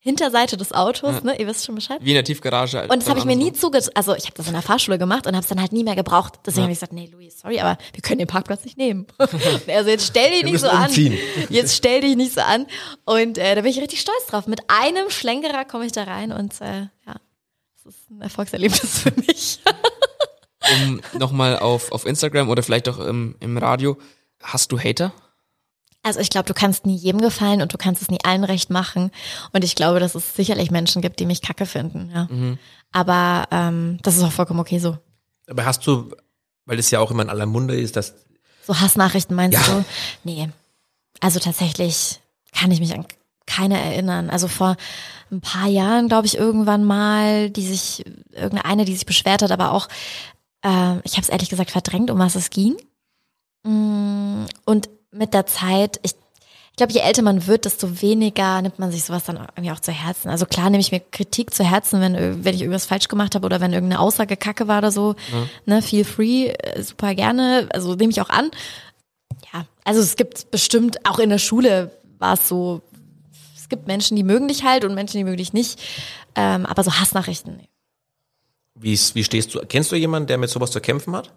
Hinterseite 0.05 0.59
des 0.59 0.73
Autos, 0.73 1.23
ne? 1.23 1.35
Ihr 1.41 1.47
wisst 1.47 1.65
schon 1.65 1.75
Bescheid. 1.75 1.99
Wie 2.03 2.11
in 2.11 2.15
der 2.17 2.25
Tiefgarage. 2.25 2.83
Und 2.91 3.01
das 3.01 3.09
habe 3.09 3.19
ich 3.19 3.25
mir 3.25 3.37
nie 3.37 3.49
andersrum. 3.49 3.73
zuge... 3.73 3.89
Also 3.95 4.15
ich 4.15 4.27
habe 4.27 4.35
das 4.37 4.47
in 4.47 4.53
der 4.53 4.61
Fahrschule 4.61 4.99
gemacht 4.99 5.27
und 5.27 5.35
habe 5.35 5.43
es 5.43 5.49
dann 5.49 5.59
halt 5.59 5.73
nie 5.73 5.83
mehr 5.83 5.97
gebraucht. 5.97 6.41
Deswegen 6.45 6.65
habe 6.65 6.73
ich 6.73 6.79
gesagt, 6.79 6.93
nee, 6.93 7.09
Louis, 7.11 7.41
sorry, 7.41 7.59
aber 7.59 7.79
wir 7.95 8.03
können 8.03 8.19
den 8.19 8.27
Parkplatz 8.27 8.67
nicht 8.67 8.77
nehmen. 8.77 9.07
also 9.19 9.89
jetzt 9.89 10.07
stell 10.07 10.29
dich 10.29 10.45
nicht 10.45 10.61
so 10.61 10.67
müssen 10.67 10.77
an. 10.77 10.89
umziehen. 10.89 11.19
Jetzt 11.49 11.75
stell 11.75 12.03
dich 12.03 12.17
nicht 12.17 12.35
so 12.35 12.43
an. 12.43 12.67
Und 13.07 13.39
äh, 13.39 13.55
da 13.55 13.63
bin 13.63 13.71
ich 13.71 13.81
richtig 13.81 14.03
stolz 14.03 14.27
drauf. 14.27 14.47
Mit 14.47 14.61
einem 14.69 15.09
Schlenkerer 15.09 15.65
komme 15.65 15.87
ich 15.87 15.93
da 15.93 16.05
rein 16.05 16.33
und 16.33 16.61
äh, 16.61 16.83
ja, 17.07 17.17
das 17.83 17.95
ist 17.95 18.11
ein 18.11 18.21
Erfolgserlebnis 18.21 18.99
für 18.99 19.13
mich. 19.17 19.61
Um 20.79 21.03
nochmal 21.19 21.59
auf, 21.59 21.93
auf 21.93 22.07
Instagram 22.07 22.49
oder 22.49 22.63
vielleicht 22.63 22.89
auch 22.89 22.99
im, 22.99 23.37
im 23.41 23.59
Radio. 23.59 23.99
Hast 24.43 24.73
du 24.73 24.79
Hater? 24.79 25.13
Also 26.05 26.21
ich 26.21 26.31
glaube, 26.31 26.47
du 26.47 26.55
kannst 26.55 26.87
nie 26.87 26.95
jedem 26.97 27.21
gefallen 27.21 27.63
und 27.63 27.73
du 27.73 27.79
kannst 27.79 28.03
es 28.03 28.11
nie 28.11 28.19
allen 28.25 28.45
recht 28.45 28.71
machen. 28.71 29.11
Und 29.53 29.65
ich 29.65 29.75
glaube, 29.75 29.99
dass 30.01 30.15
es 30.15 30.37
sicherlich 30.37 30.71
Menschen 30.71 31.03
gibt, 31.03 31.19
die 31.19 31.27
mich 31.27 31.43
kacke 31.43 31.67
finden. 31.67 32.11
Ja. 32.15 32.29
Aber 32.93 33.49
ähm, 33.51 33.99
das 34.03 34.17
ist 34.17 34.23
auch 34.23 34.31
vollkommen 34.33 34.61
okay 34.61 34.79
so. 34.79 34.99
Aber 35.49 35.65
hast 35.65 35.85
du, 35.87 36.15
weil 36.67 36.79
es 36.79 36.91
ja 36.91 37.01
auch 37.01 37.11
immer 37.11 37.23
in 37.23 37.31
aller 37.31 37.47
Munde 37.47 37.75
ist, 37.75 37.97
dass 37.97 38.15
So 38.67 38.79
Hassnachrichten 38.79 39.35
meinst 39.35 39.59
Ja. 39.67 39.75
du? 39.75 39.85
Nee. 40.25 40.51
Also 41.21 41.41
tatsächlich 41.41 42.21
kann 42.53 42.71
ich 42.71 42.81
mich 42.81 42.95
an 42.95 43.07
keine 43.47 43.79
erinnern. 43.81 44.31
Also 44.31 44.47
vor 44.49 44.77
ein 45.31 45.41
paar 45.41 45.69
Jahren, 45.69 46.09
glaube 46.09 46.27
ich, 46.27 46.37
irgendwann 46.37 46.85
mal, 46.85 47.51
die 47.51 47.67
sich, 47.67 48.05
irgendeine, 48.33 48.85
die 48.85 48.95
sich 48.95 49.07
beschwert 49.07 49.43
hat, 49.43 49.51
aber 49.53 49.73
auch, 49.73 49.89
äh, 50.63 50.99
ich 51.05 51.13
habe 51.13 51.23
es 51.23 51.29
ehrlich 51.29 51.49
gesagt 51.51 51.71
verdrängt, 51.71 52.11
um 52.11 52.19
was 52.19 52.35
es 52.37 52.51
ging. 52.51 52.75
Mm, 53.65 54.45
Und 54.65 54.89
mit 55.15 55.33
der 55.33 55.47
Zeit, 55.47 55.99
ich, 56.03 56.12
Ich 56.73 56.77
glaube, 56.77 56.93
je 56.93 57.01
älter 57.01 57.23
man 57.23 57.47
wird, 57.47 57.67
desto 57.67 58.03
weniger 58.03 58.61
nimmt 58.61 58.81
man 58.81 58.91
sich 58.91 59.05
sowas 59.05 59.23
dann 59.25 59.37
irgendwie 59.37 59.71
auch 59.71 59.79
zu 59.79 59.93
Herzen. 59.93 60.29
Also 60.29 60.45
klar 60.45 60.71
nehme 60.71 60.81
ich 60.81 60.91
mir 60.91 60.99
Kritik 60.99 61.55
zu 61.55 61.62
Herzen, 61.62 62.01
wenn, 62.01 62.45
wenn 62.45 62.55
ich 62.55 62.62
irgendwas 62.62 62.87
falsch 62.87 63.07
gemacht 63.07 63.37
habe 63.37 63.47
oder 63.47 63.61
wenn 63.61 63.73
irgendeine 63.73 64.01
Aussage 64.01 64.37
kacke 64.37 64.67
war 64.67 64.79
oder 64.79 64.91
so. 64.91 65.15
Ne, 65.67 65.83
feel 65.83 66.05
free, 66.05 66.49
äh, 66.49 66.83
super 66.83 67.15
gerne. 67.15 67.69
Also 67.73 67.95
nehme 67.95 68.11
ich 68.11 68.21
auch 68.21 68.29
an. 68.29 68.51
Ja, 69.53 69.67
also 69.85 70.01
es 70.01 70.17
gibt 70.17 70.51
bestimmt, 70.51 71.07
auch 71.07 71.21
in 71.21 71.31
der 71.31 71.39
Schule 71.39 71.93
war 72.19 72.35
es 72.35 72.49
so, 72.49 72.83
es 73.57 73.69
gibt 73.69 73.87
Menschen, 73.87 74.17
die 74.17 74.25
mögen 74.25 74.49
dich 74.49 74.65
halt 74.65 74.85
und 74.85 74.97
Menschen, 74.97 75.19
die 75.19 75.25
mögen 75.25 75.37
dich 75.37 75.53
nicht. 75.53 75.81
Ähm, 76.35 76.67
aber 76.67 76.83
so 76.83 76.93
Hassnachrichten, 76.99 77.57
nee. 77.57 77.69
Wie, 78.75 78.99
wie 79.15 79.23
stehst 79.23 79.55
du? 79.55 79.61
Kennst 79.69 79.93
du 79.93 79.97
jemanden, 79.97 80.27
der 80.27 80.39
mit 80.39 80.51
sowas 80.51 80.73
zu 80.73 80.81
kämpfen 80.81 81.15
hat? 81.15 81.33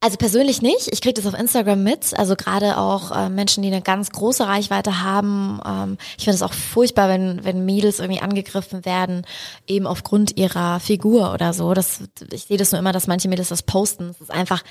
Also 0.00 0.16
persönlich 0.16 0.62
nicht. 0.62 0.92
Ich 0.92 1.00
kriege 1.00 1.14
das 1.14 1.26
auf 1.26 1.38
Instagram 1.38 1.82
mit. 1.82 2.16
Also 2.16 2.36
gerade 2.36 2.78
auch 2.78 3.10
äh, 3.10 3.28
Menschen, 3.28 3.64
die 3.64 3.68
eine 3.68 3.82
ganz 3.82 4.10
große 4.10 4.46
Reichweite 4.46 5.02
haben. 5.02 5.60
Ähm, 5.66 5.98
ich 6.16 6.24
finde 6.24 6.36
es 6.36 6.42
auch 6.42 6.52
furchtbar, 6.52 7.08
wenn, 7.08 7.44
wenn 7.44 7.64
Mädels 7.64 7.98
irgendwie 7.98 8.20
angegriffen 8.20 8.84
werden, 8.84 9.26
eben 9.66 9.88
aufgrund 9.88 10.36
ihrer 10.36 10.78
Figur 10.78 11.34
oder 11.34 11.52
so. 11.52 11.74
Das, 11.74 12.00
ich 12.32 12.44
sehe 12.44 12.58
das 12.58 12.70
nur 12.70 12.78
immer, 12.78 12.92
dass 12.92 13.08
manche 13.08 13.28
Mädels 13.28 13.48
das 13.48 13.64
posten. 13.64 14.10
Es 14.10 14.20
ist 14.20 14.30
einfach 14.30 14.62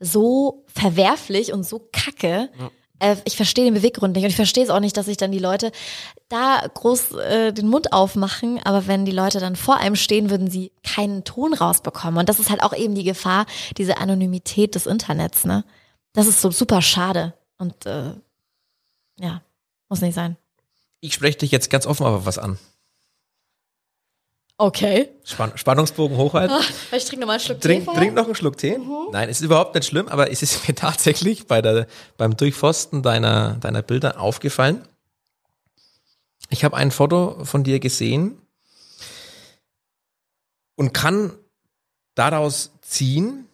so 0.00 0.64
verwerflich 0.66 1.52
und 1.52 1.64
so 1.64 1.88
kacke. 1.92 2.48
Äh, 3.02 3.16
ich 3.24 3.36
verstehe 3.36 3.64
den 3.64 3.74
Beweggrund 3.74 4.14
nicht 4.14 4.24
und 4.24 4.30
ich 4.30 4.36
verstehe 4.36 4.62
es 4.62 4.70
auch 4.70 4.80
nicht, 4.80 4.96
dass 4.96 5.06
sich 5.06 5.16
dann 5.16 5.32
die 5.32 5.40
Leute 5.40 5.72
da 6.28 6.62
groß 6.72 7.12
äh, 7.12 7.52
den 7.52 7.68
Mund 7.68 7.92
aufmachen, 7.92 8.60
aber 8.62 8.86
wenn 8.86 9.04
die 9.04 9.12
Leute 9.12 9.40
dann 9.40 9.56
vor 9.56 9.76
einem 9.76 9.96
stehen, 9.96 10.30
würden 10.30 10.48
sie 10.48 10.70
keinen 10.84 11.24
Ton 11.24 11.52
rausbekommen. 11.52 12.18
Und 12.18 12.28
das 12.28 12.38
ist 12.38 12.48
halt 12.48 12.62
auch 12.62 12.74
eben 12.74 12.94
die 12.94 13.02
Gefahr, 13.02 13.46
diese 13.76 13.98
Anonymität 13.98 14.76
des 14.76 14.86
Internets, 14.86 15.44
ne? 15.44 15.64
Das 16.12 16.26
ist 16.26 16.40
so 16.40 16.50
super 16.50 16.80
schade. 16.80 17.34
Und 17.58 17.86
äh, 17.86 18.12
ja, 19.18 19.42
muss 19.88 20.00
nicht 20.00 20.14
sein. 20.14 20.36
Ich 21.00 21.14
spreche 21.14 21.38
dich 21.38 21.50
jetzt 21.50 21.70
ganz 21.70 21.86
offen 21.86 22.06
auf 22.06 22.24
was 22.24 22.38
an. 22.38 22.58
Okay. 24.62 25.08
Spann 25.24 25.58
Spannungsbogen 25.58 26.16
hochhalten. 26.16 26.56
Ich 26.92 27.04
trinke 27.04 27.22
nochmal 27.22 27.34
einen 27.38 27.44
Schluck 27.44 27.60
Trink, 27.60 27.84
Tee 27.84 27.94
trink 27.96 28.14
noch 28.14 28.26
einen 28.26 28.36
Schluck 28.36 28.56
Tee. 28.58 28.78
Nein, 29.10 29.28
es 29.28 29.38
ist 29.40 29.44
überhaupt 29.44 29.74
nicht 29.74 29.88
schlimm, 29.88 30.06
aber 30.06 30.30
es 30.30 30.40
ist 30.40 30.68
mir 30.68 30.74
tatsächlich 30.76 31.48
bei 31.48 31.60
der, 31.60 31.88
beim 32.16 32.36
Durchforsten 32.36 33.02
deiner, 33.02 33.54
deiner 33.54 33.82
Bilder 33.82 34.20
aufgefallen. 34.20 34.86
Ich 36.48 36.62
habe 36.62 36.76
ein 36.76 36.92
Foto 36.92 37.44
von 37.44 37.64
dir 37.64 37.80
gesehen 37.80 38.40
und 40.76 40.92
kann 40.94 41.32
daraus 42.14 42.70
ziehen, 42.82 43.48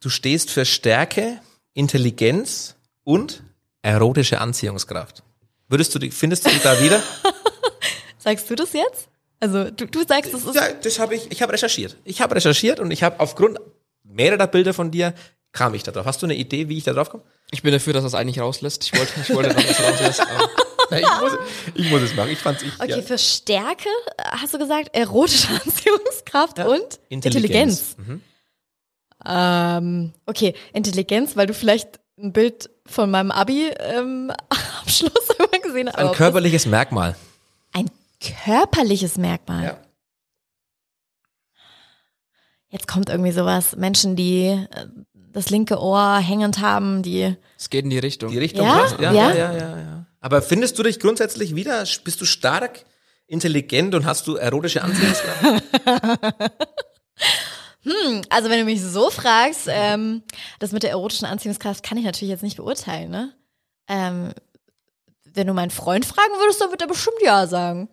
du 0.00 0.08
stehst 0.08 0.50
für 0.50 0.64
Stärke, 0.64 1.40
Intelligenz 1.74 2.74
und 3.04 3.44
erotische 3.82 4.40
Anziehungskraft. 4.40 5.22
Würdest 5.68 5.94
du, 5.94 6.00
dich- 6.00 6.14
findest 6.14 6.46
du 6.46 6.50
dich 6.50 6.62
da 6.62 6.80
wieder? 6.82 7.00
Sagst 8.18 8.50
du 8.50 8.56
das 8.56 8.72
jetzt? 8.72 9.08
Also 9.40 9.70
du, 9.70 9.86
du 9.86 10.04
sagst, 10.06 10.34
das 10.34 10.44
ist 10.44 10.54
Ja, 10.54 10.72
das 10.72 10.98
habe 10.98 11.14
ich, 11.14 11.30
ich 11.30 11.42
habe 11.42 11.52
recherchiert. 11.52 11.96
Ich 12.04 12.20
habe 12.20 12.34
recherchiert 12.34 12.80
und 12.80 12.90
ich 12.90 13.02
habe 13.02 13.20
aufgrund 13.20 13.58
mehrerer 14.02 14.46
Bilder 14.46 14.74
von 14.74 14.90
dir 14.90 15.14
kam 15.52 15.74
ich 15.74 15.82
da 15.82 15.92
drauf. 15.92 16.06
Hast 16.06 16.22
du 16.22 16.26
eine 16.26 16.34
Idee, 16.34 16.68
wie 16.68 16.76
ich 16.76 16.84
da 16.84 16.92
drauf 16.92 17.10
komme? 17.10 17.22
Ich 17.50 17.62
bin 17.62 17.72
dafür, 17.72 17.92
dass 17.92 18.04
das 18.04 18.14
eigentlich 18.14 18.40
rauslässt. 18.40 18.84
Ich 18.84 18.98
wollte, 18.98 19.12
ich 19.20 19.34
wollte, 19.34 19.54
dass 19.54 19.66
das 19.66 19.80
rauslässt. 19.80 20.20
aber 20.20 20.48
Nein, 20.90 21.02
ich, 21.02 21.20
muss, 21.20 21.32
ich 21.74 21.90
muss 21.90 22.02
es 22.02 22.14
machen. 22.14 22.30
Ich 22.30 22.38
fand's 22.38 22.62
ich. 22.62 22.72
Okay, 22.78 22.90
ja. 22.90 23.02
für 23.02 23.18
Stärke 23.18 23.88
hast 24.18 24.54
du 24.54 24.58
gesagt, 24.58 24.94
erotische 24.94 25.48
Anziehungskraft 25.64 26.58
und 26.60 27.00
Intelligenz. 27.08 27.96
Mhm. 27.98 28.22
Ähm, 29.26 30.12
okay, 30.26 30.54
Intelligenz, 30.72 31.36
weil 31.36 31.46
du 31.46 31.54
vielleicht 31.54 32.00
ein 32.18 32.32
Bild 32.32 32.70
von 32.86 33.10
meinem 33.10 33.30
Abi 33.30 33.70
ähm, 33.78 34.32
Abschluss 34.80 35.28
immer 35.38 35.60
gesehen 35.62 35.88
hast. 35.88 35.98
Ein 35.98 36.12
körperliches 36.12 36.66
Merkmal. 36.66 37.16
Körperliches 38.20 39.16
Merkmal. 39.16 39.64
Ja. 39.64 39.78
Jetzt 42.70 42.86
kommt 42.86 43.08
irgendwie 43.08 43.32
sowas. 43.32 43.76
Menschen, 43.76 44.16
die 44.16 44.46
äh, 44.46 44.66
das 45.32 45.50
linke 45.50 45.80
Ohr 45.80 46.18
hängend 46.18 46.60
haben, 46.60 47.02
die 47.02 47.34
Es 47.56 47.70
geht 47.70 47.84
in 47.84 47.90
die 47.90 47.98
Richtung. 47.98 48.30
Die 48.30 48.38
Richtung 48.38 48.66
Ja? 48.66 48.78
passt? 48.78 49.00
Ja, 49.00 49.12
Ja? 49.12 49.30
ja, 49.30 49.34
ja, 49.34 49.52
ja, 49.52 49.78
ja. 49.78 50.06
Aber 50.20 50.42
findest 50.42 50.78
du 50.78 50.82
dich 50.82 51.00
grundsätzlich 51.00 51.54
wieder? 51.54 51.84
Bist 52.04 52.20
du 52.20 52.24
stark, 52.24 52.84
intelligent 53.26 53.94
und 53.94 54.04
hast 54.04 54.26
du 54.26 54.36
erotische 54.36 54.82
Anziehungskraft? 54.82 55.62
Also 58.28 58.50
wenn 58.50 58.58
du 58.58 58.64
mich 58.66 58.82
so 58.82 59.08
fragst, 59.08 59.66
ähm, 59.70 60.22
das 60.58 60.72
mit 60.72 60.82
der 60.82 60.90
erotischen 60.90 61.26
Anziehungskraft 61.26 61.82
kann 61.82 61.96
ich 61.96 62.04
natürlich 62.04 62.28
jetzt 62.28 62.42
nicht 62.42 62.58
beurteilen, 62.58 63.10
ne? 63.10 63.32
Wenn 65.38 65.46
du 65.46 65.54
meinen 65.54 65.70
Freund 65.70 66.04
fragen 66.04 66.32
würdest, 66.40 66.60
dann 66.60 66.70
wird 66.70 66.80
er 66.82 66.88
bestimmt 66.88 67.18
ja 67.22 67.46
sagen. 67.46 67.88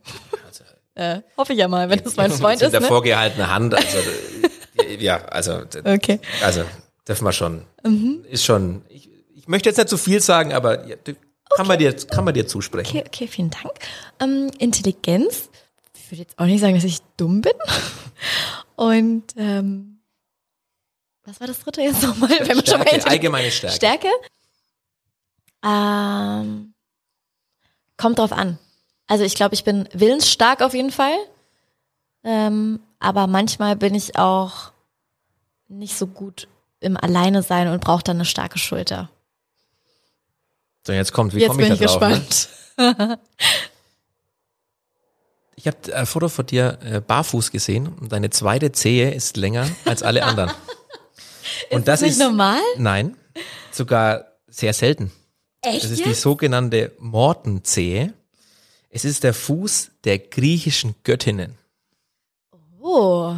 äh, 0.95 1.21
hoffe 1.37 1.53
ich 1.53 1.59
ja 1.59 1.67
mal, 1.67 1.89
wenn 1.91 2.03
das 2.03 2.15
mein 2.15 2.31
Freund 2.31 2.59
Mit 2.59 2.63
ist, 2.67 2.71
der 2.73 2.81
ne? 2.81 2.87
vorgehaltenen 2.87 3.47
Hand. 3.49 3.75
Also, 3.75 3.97
ja, 4.99 5.23
also, 5.25 5.61
Okay. 5.83 6.19
also 6.43 6.63
dürfen 7.07 7.23
wir 7.23 7.31
schon. 7.33 7.63
Ist 8.29 8.45
schon. 8.45 8.83
Ich, 8.89 9.09
ich 9.35 9.47
möchte 9.47 9.69
jetzt 9.69 9.77
nicht 9.77 9.89
zu 9.89 9.97
viel 9.97 10.21
sagen, 10.21 10.53
aber 10.53 10.87
ja, 10.87 10.95
kann, 11.55 11.67
man 11.67 11.77
dir, 11.77 11.93
kann 11.95 12.25
man 12.25 12.33
dir 12.33 12.47
zusprechen. 12.47 12.97
Okay, 12.97 13.03
okay, 13.05 13.27
vielen 13.27 13.51
Dank. 13.51 13.71
Ähm, 14.19 14.49
Intelligenz. 14.57 15.49
Ich 15.93 16.11
würde 16.11 16.23
jetzt 16.23 16.39
auch 16.39 16.45
nicht 16.45 16.61
sagen, 16.61 16.73
dass 16.73 16.83
ich 16.83 16.97
dumm 17.15 17.41
bin. 17.41 17.53
Und 18.75 19.23
ähm, 19.37 19.99
was 21.25 21.39
war 21.39 21.45
das 21.45 21.59
dritte 21.59 21.81
jetzt 21.81 22.01
nochmal? 22.01 22.31
Wenn 22.39 22.47
wir 22.57 22.65
schon 22.65 22.81
Intelligenz- 22.81 23.05
allgemeine 23.05 23.51
Stärke. 23.51 23.75
Stärke? 23.75 24.07
Ähm, 25.63 26.74
kommt 27.97 28.19
drauf 28.19 28.31
an. 28.31 28.57
Also 29.07 29.23
ich 29.23 29.35
glaube, 29.35 29.55
ich 29.55 29.63
bin 29.63 29.87
willensstark 29.93 30.61
auf 30.61 30.73
jeden 30.73 30.91
Fall. 30.91 31.15
Ähm, 32.23 32.79
aber 32.99 33.27
manchmal 33.27 33.75
bin 33.75 33.93
ich 33.93 34.17
auch 34.17 34.71
nicht 35.67 35.95
so 35.97 36.07
gut 36.07 36.47
im 36.79 36.97
Alleine 36.97 37.43
sein 37.43 37.67
und 37.67 37.81
brauche 37.81 38.03
dann 38.03 38.17
eine 38.17 38.25
starke 38.25 38.57
Schulter. 38.59 39.09
So, 40.85 40.93
jetzt 40.93 41.13
kommt, 41.13 41.33
wie 41.33 41.39
Jetzt 41.39 41.49
komme 41.49 41.63
ich 41.63 41.69
bin 41.69 41.77
da 41.77 41.85
ich 41.85 41.91
drauf? 41.91 42.01
Ne? 42.01 42.25
gespannt. 42.77 43.19
Ich 45.57 45.67
habe 45.67 45.95
ein 45.95 46.05
Foto 46.05 46.29
von 46.29 46.45
dir 46.45 46.77
äh, 46.83 47.01
barfuß 47.01 47.49
gesehen 47.49 47.87
und 47.87 48.11
deine 48.11 48.29
zweite 48.29 48.71
Zehe 48.71 49.11
ist 49.11 49.35
länger 49.35 49.67
als 49.85 50.03
alle 50.03 50.23
anderen. 50.23 50.51
und 51.71 51.87
das 51.87 52.01
Ist 52.01 52.09
ist 52.09 52.17
nicht 52.17 52.27
normal? 52.27 52.59
Nein, 52.77 53.17
sogar 53.71 54.25
sehr 54.47 54.73
selten. 54.73 55.11
Echt 55.65 55.83
Das 55.83 55.91
ist 55.91 56.05
die 56.05 56.09
jetzt? 56.09 56.21
sogenannte 56.21 56.91
Mortenzehe. 56.99 58.13
Es 58.89 59.03
ist 59.05 59.23
der 59.23 59.33
Fuß 59.33 59.91
der 60.03 60.19
griechischen 60.19 60.95
Göttinnen. 61.03 61.57
Oh, 62.81 63.35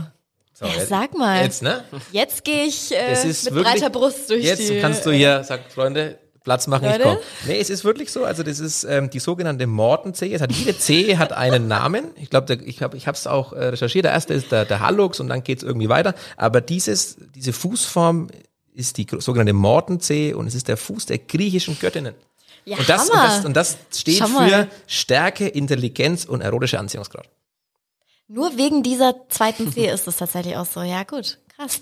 So, 0.54 0.66
ja, 0.66 0.74
jetzt, 0.74 0.90
sag 0.90 1.18
mal. 1.18 1.44
Jetzt, 1.44 1.62
ne? 1.64 1.84
Jetzt 2.12 2.44
gehe 2.44 2.66
ich 2.66 2.92
äh, 2.92 3.12
Es 3.12 3.46
mit 3.46 3.54
wirklich- 3.56 3.74
breiter 3.74 3.90
Brust 3.90 4.30
durch 4.30 4.44
Jetzt 4.44 4.70
die... 4.70 4.80
kannst 4.80 5.06
du 5.06 5.12
hier, 5.12 5.44
sagt 5.44 5.72
Freunde, 5.72 6.18
Platz 6.44 6.66
machen, 6.68 6.86
ich 6.86 6.92
Leute? 6.92 7.04
komme. 7.04 7.20
Nee, 7.46 7.60
es 7.60 7.70
ist 7.70 7.84
wirklich 7.84 8.12
so, 8.12 8.24
also 8.24 8.42
das 8.42 8.60
ist 8.60 8.84
ähm, 8.86 9.10
die 9.10 9.20
sogenannte 9.20 9.68
Mortenzehe. 9.68 10.34
Es 10.36 10.42
hat, 10.42 10.52
jede 10.52 10.78
Zehe 10.78 11.18
hat 11.20 11.34
einen 11.34 11.68
Namen. 11.68 12.06
Ich 12.16 12.30
glaube, 12.30 12.56
ich 12.56 12.82
habe 12.82 12.96
ich 12.96 13.06
es 13.06 13.28
auch 13.28 13.52
äh, 13.54 13.66
recherchiert. 13.66 14.06
Der 14.06 14.14
erste 14.14 14.34
ist 14.34 14.52
der, 14.52 14.64
der 14.66 14.80
Hallux 14.80 15.20
und 15.20 15.28
dann 15.28 15.44
geht's 15.44 15.64
irgendwie 15.64 15.90
weiter. 15.90 16.14
Aber 16.38 16.62
dieses, 16.62 17.18
diese 17.36 17.52
Fußform 17.52 18.30
ist 18.78 18.98
die 18.98 19.08
sogenannte 19.18 19.54
Mortenzehe 19.54 20.38
und 20.38 20.46
es 20.48 20.54
ist 20.54 20.68
der 20.68 20.78
Fuß 20.78 21.08
der 21.08 21.18
griechischen 21.18 21.80
Göttinnen. 21.80 22.14
ja, 22.64 22.78
Und 22.78 22.88
das, 22.88 23.10
und, 23.10 23.18
das, 23.18 23.46
und 23.46 23.54
das 23.56 23.78
steht 23.94 24.24
für 24.24 24.68
Stärke, 24.86 25.48
Intelligenz 25.48 26.26
und 26.26 26.42
erotische 26.42 26.80
Anziehungskraft. 26.80 27.30
Nur 28.28 28.56
wegen 28.58 28.84
dieser 28.84 29.16
zweiten 29.30 29.72
Zehe 29.72 29.92
ist 29.92 30.08
es 30.08 30.18
tatsächlich 30.18 30.58
auch 30.58 30.66
so. 30.66 30.82
Ja, 30.82 31.04
gut, 31.04 31.40
krass. 31.56 31.82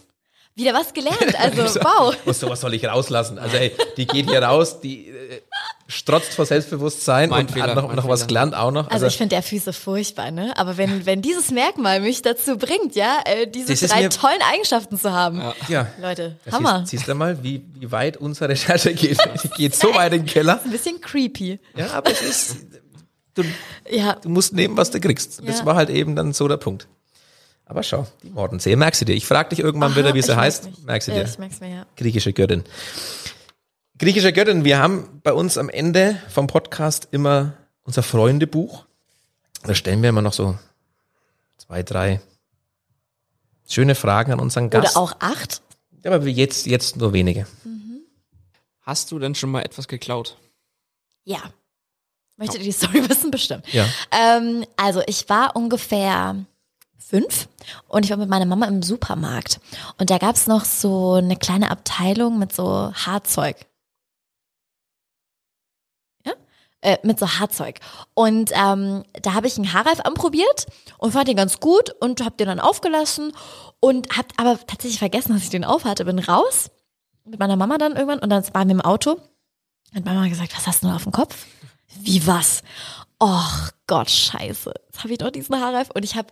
Wieder 0.54 0.74
was 0.74 0.94
gelernt, 0.94 1.36
also 1.38 1.82
wow. 1.82 2.16
Und 2.24 2.34
sowas 2.34 2.62
soll 2.62 2.74
ich 2.76 2.86
rauslassen. 2.86 3.38
Also 3.40 3.58
ey, 3.58 3.76
die 3.98 4.08
geht 4.08 4.30
hier 4.30 4.42
raus, 4.42 4.80
die 4.80 5.10
äh, 5.10 5.42
strotzt 5.88 6.34
vor 6.34 6.46
Selbstbewusstsein 6.48 7.30
Mein 7.30 7.46
und 7.46 7.52
Fehler, 7.52 7.68
hat 7.68 7.76
noch, 7.76 7.94
noch 7.94 8.08
was 8.08 8.26
gelernt 8.26 8.56
auch 8.56 8.72
noch. 8.72 8.90
Also 8.90 9.06
ich 9.06 9.18
finde 9.18 9.36
der 9.36 9.44
Füße 9.44 9.72
furchtbar, 9.72 10.32
ne? 10.32 10.54
Aber 10.58 10.78
wenn, 10.78 11.06
wenn 11.06 11.22
dieses 11.22 11.52
Merkmal 11.52 12.00
mich 12.02 12.22
dazu 12.24 12.58
bringt, 12.58 12.96
ja, 12.96 13.20
äh, 13.26 13.46
diese 13.48 13.68
Das 13.76 13.92
drei 13.92 14.08
tollen 14.08 14.42
Eigenschaften 14.52 14.98
zu 14.98 15.12
haben. 15.12 15.42
ja. 15.68 15.88
Leute, 16.02 16.38
Ja, 16.46 16.52
Hammer. 16.54 16.80
Siehst, 16.80 16.90
siehst 16.92 17.08
du 17.08 17.14
mal, 17.16 17.44
wie, 17.44 17.64
wie 17.80 17.92
weit 17.92 18.18
unsere 18.18 18.50
Recherche 18.50 18.94
geht. 18.96 19.20
Die 19.44 19.50
geht 19.50 19.76
so 19.76 19.94
weit 19.94 20.14
in 20.14 20.22
den 20.24 20.26
Keller. 20.28 20.60
Ein 20.64 20.72
bisschen 20.72 21.00
creepy. 21.02 21.60
Ja, 21.76 21.92
aber 21.92 22.10
es 22.12 22.22
ist, 22.24 22.58
du, 23.36 23.44
Ja, 23.90 24.14
du 24.16 24.30
musst 24.30 24.54
nehmen, 24.54 24.76
was 24.78 24.90
du 24.90 25.00
kriegst. 25.00 25.48
Das 25.48 25.60
Ja. 25.60 25.66
war 25.66 25.76
halt 25.76 25.90
eben 25.92 26.16
dann 26.16 26.34
so 26.34 26.48
der 26.48 26.58
Punkt. 26.58 26.88
Aber 27.68 27.82
schau, 27.84 28.06
die 28.24 28.30
Mordensehe, 28.30 28.76
merkst 28.78 29.02
du 29.02 29.06
dir. 29.06 29.14
Ich 29.16 29.26
frage 29.26 29.50
dich 29.50 29.60
irgendwann 29.60 29.92
Aha, 29.92 30.00
wieder, 30.00 30.14
wie 30.14 30.22
sie 30.22 30.36
heißt. 30.36 30.68
Merkst 30.86 31.08
du 31.08 31.12
Ja, 31.14 31.24
dir. 31.24 31.30
ich 31.30 31.38
merk's 31.40 31.60
mir, 31.60 31.70
ja. 31.70 31.86
Griechische 31.96 32.32
Göttin. 32.34 32.64
Griechische 33.98 34.34
Göttin, 34.34 34.66
wir 34.66 34.80
haben 34.80 35.22
bei 35.24 35.32
uns 35.32 35.58
am 35.58 35.70
Ende 35.70 36.22
vom 36.30 36.48
Podcast 36.48 37.08
immer 37.12 37.54
unser 37.84 38.04
Freundebuch. 38.04 38.86
Da 39.64 39.74
stellen 39.74 40.02
wir 40.02 40.10
immer 40.10 40.22
noch 40.22 40.34
so 40.34 40.58
zwei, 41.58 41.82
drei 41.82 42.20
schöne 43.68 43.96
Fragen 43.96 44.34
an 44.34 44.40
unseren 44.42 44.70
Gast. 44.70 44.96
Oder 44.96 45.02
auch 45.02 45.14
acht. 45.20 45.62
Ja, 46.04 46.12
aber 46.12 46.28
jetzt, 46.28 46.66
jetzt 46.66 46.98
nur 46.98 47.14
wenige. 47.14 47.48
Hast 48.82 49.12
du 49.12 49.18
denn 49.20 49.34
schon 49.34 49.50
mal 49.50 49.62
etwas 49.62 49.88
geklaut? 49.88 50.38
Ja. 51.24 51.40
Möchtet 52.36 52.60
ihr 52.60 52.66
die 52.66 52.72
Story 52.74 53.02
wissen? 53.10 53.32
Bestimmt. 53.32 53.72
Ja. 53.74 53.88
Ähm, 54.12 54.66
also 54.76 55.02
ich 55.08 55.30
war 55.30 55.56
ungefähr 55.56 56.36
fünf 56.98 57.48
und 57.88 58.04
ich 58.04 58.12
war 58.12 58.18
mit 58.18 58.28
meiner 58.30 58.46
Mama 58.46 58.66
im 58.68 58.84
Supermarkt. 58.84 59.62
Und 59.98 60.10
da 60.10 60.18
gab's 60.18 60.48
noch 60.48 60.66
so 60.66 61.14
eine 61.14 61.38
kleine 61.38 61.72
Abteilung 61.72 62.38
mit 62.38 62.54
so 62.54 62.94
Haarzeug. 62.94 63.56
Ja? 66.26 66.34
Äh, 66.86 67.00
mit 67.02 67.18
so 67.18 67.28
Haarzeug. 67.28 67.80
Und 68.14 68.52
ähm, 68.54 69.04
da 69.20 69.34
habe 69.34 69.48
ich 69.48 69.58
einen 69.58 69.74
Haarreif 69.74 70.02
anprobiert 70.02 70.68
und 71.00 71.14
fand 71.14 71.28
den 71.28 71.36
ganz 71.36 71.60
gut 71.60 71.90
und 72.00 72.24
habe 72.24 72.36
den 72.38 72.46
dann 72.46 72.60
aufgelassen 72.60 73.32
und 73.80 74.16
hab 74.16 74.28
aber 74.38 74.60
tatsächlich 74.68 75.00
vergessen, 75.00 75.34
dass 75.34 75.42
ich 75.42 75.50
den 75.50 75.64
aufhatte. 75.66 76.06
Bin 76.06 76.20
raus 76.20 76.70
mit 77.24 77.40
meiner 77.40 77.56
Mama 77.56 77.80
dann 77.80 77.94
irgendwann 77.94 78.20
und 78.20 78.30
dann 78.30 78.44
waren 78.54 78.68
wir 78.68 78.76
im 78.76 78.82
Auto. 78.82 79.20
Hat 79.96 80.06
Mama 80.06 80.28
gesagt, 80.28 80.56
was 80.56 80.68
hast 80.68 80.84
du 80.84 80.88
auf 80.90 81.02
dem 81.02 81.12
Kopf? 81.12 81.48
Wie 82.02 82.28
was? 82.28 82.62
Och 83.20 83.72
Gott, 83.88 84.12
scheiße. 84.12 84.72
Jetzt 84.86 85.00
habe 85.00 85.12
ich 85.12 85.18
doch 85.18 85.32
diesen 85.32 85.60
Haarreif 85.60 85.90
und 85.90 86.06
ich 86.06 86.16
habe 86.16 86.28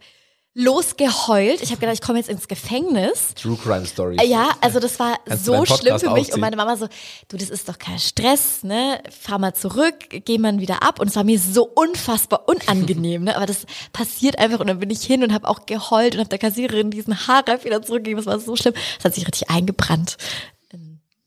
losgeheult. 0.56 1.62
Ich 1.62 1.70
habe 1.72 1.80
gedacht, 1.80 1.96
ich 1.96 2.02
komme 2.02 2.20
jetzt 2.20 2.30
ins 2.30 2.48
Gefängnis. 2.48 3.34
True 3.36 3.58
Crime. 3.62 3.86
Äh, 4.22 4.26
Ja, 4.28 4.50
also 4.62 4.80
das 4.80 5.00
war 5.00 5.18
Kannst 5.26 5.46
so 5.46 5.66
schlimm 5.66 6.00
für 6.00 6.10
mich. 6.12 6.20
aufziehen? 6.22 6.36
Und 6.36 6.42
meine 6.42 6.56
Mama 6.56 6.76
so, 6.78 6.88
du, 7.28 7.38
das 7.38 7.50
ist 7.50 7.68
doch 7.70 7.80
kein 7.80 7.98
Stress, 8.00 8.64
ne? 8.64 9.02
Fahr 9.10 9.40
mal 9.40 9.54
zurück, 9.54 9.96
geh 10.10 10.38
mal 10.38 10.60
wieder 10.60 10.84
ab. 10.84 11.00
Und 11.00 11.08
es 11.08 11.16
war 11.16 11.24
mir 11.24 11.40
so 11.40 11.64
unfassbar 11.74 12.48
unangenehm, 12.48 13.24
ne? 13.24 13.36
Aber 13.36 13.46
das 13.48 13.66
passiert 13.94 14.38
einfach. 14.38 14.60
Und 14.60 14.68
dann 14.68 14.80
bin 14.80 14.90
ich 14.90 15.02
hin 15.04 15.24
und 15.24 15.34
habe 15.34 15.48
auch 15.48 15.66
geheult 15.66 16.14
und 16.14 16.20
habe 16.20 16.30
der 16.30 16.40
Kassiererin 16.40 16.92
diesen 16.92 17.28
Haarreif 17.28 17.66
wieder 17.66 17.82
zurückgegeben. 17.82 18.24
Das 18.24 18.32
war 18.32 18.40
so 18.40 18.56
schlimm. 18.56 18.74
Das 18.98 19.06
hat 19.06 19.16
sich 19.16 19.28
richtig 19.28 19.50
eingebrannt 19.50 20.18
in 20.52 20.53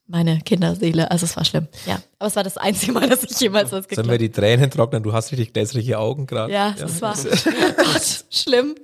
meine 0.09 0.38
Kinderseele. 0.40 1.11
Also 1.11 1.24
es 1.24 1.36
war 1.36 1.44
schlimm. 1.44 1.68
Ja. 1.86 1.98
Aber 2.18 2.28
es 2.28 2.36
war 2.36 2.44
das 2.44 2.57
einzige 2.57 2.92
Mal, 2.92 3.09
dass 3.09 3.24
ich 3.24 3.38
jemals 3.40 3.72
was 3.72 3.84
Sollen 3.84 4.09
wir 4.09 4.18
geglaubt 4.18 4.20
die 4.20 4.30
Tränen 4.30 4.70
trocknen? 4.70 5.02
Du 5.02 5.12
hast 5.12 5.32
richtig 5.32 5.52
gläsrige 5.52 5.98
Augen 5.98 6.26
gerade. 6.26 6.52
Ja, 6.52 6.74
das 6.78 7.02
war 7.02 7.14
Gott, 7.76 8.24
schlimm. 8.30 8.74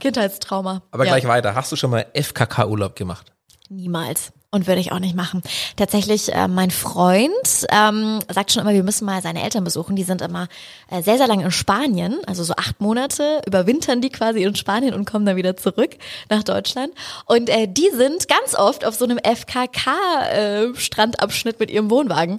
Kindheitstrauma. 0.00 0.82
Aber 0.90 1.04
ja. 1.04 1.12
gleich 1.12 1.26
weiter. 1.26 1.54
Hast 1.54 1.72
du 1.72 1.76
schon 1.76 1.90
mal 1.90 2.06
FKK-Urlaub 2.14 2.96
gemacht? 2.96 3.32
Niemals. 3.68 4.32
Und 4.50 4.66
würde 4.68 4.80
ich 4.80 4.92
auch 4.92 5.00
nicht 5.00 5.16
machen. 5.16 5.42
Tatsächlich, 5.76 6.32
äh, 6.32 6.48
mein 6.48 6.70
Freund 6.70 7.66
ähm, 7.70 8.20
sagt 8.32 8.52
schon 8.52 8.62
immer, 8.62 8.72
wir 8.72 8.84
müssen 8.84 9.04
mal 9.04 9.20
seine 9.20 9.42
Eltern 9.42 9.64
besuchen. 9.64 9.96
Die 9.96 10.04
sind 10.04 10.22
immer 10.22 10.46
äh, 10.88 11.02
sehr, 11.02 11.18
sehr 11.18 11.26
lange 11.26 11.44
in 11.44 11.50
Spanien, 11.50 12.16
also 12.26 12.44
so 12.44 12.54
acht 12.54 12.80
Monate, 12.80 13.42
überwintern 13.46 14.00
die 14.00 14.10
quasi 14.10 14.44
in 14.44 14.54
Spanien 14.54 14.94
und 14.94 15.04
kommen 15.04 15.26
dann 15.26 15.34
wieder 15.36 15.56
zurück 15.56 15.96
nach 16.30 16.44
Deutschland. 16.44 16.92
Und 17.26 17.50
äh, 17.50 17.66
die 17.68 17.90
sind 17.90 18.28
ganz 18.28 18.54
oft 18.54 18.84
auf 18.84 18.94
so 18.94 19.04
einem 19.04 19.18
FKK-Strandabschnitt 19.18 21.58
mit 21.58 21.70
ihrem 21.70 21.90
Wohnwagen. 21.90 22.38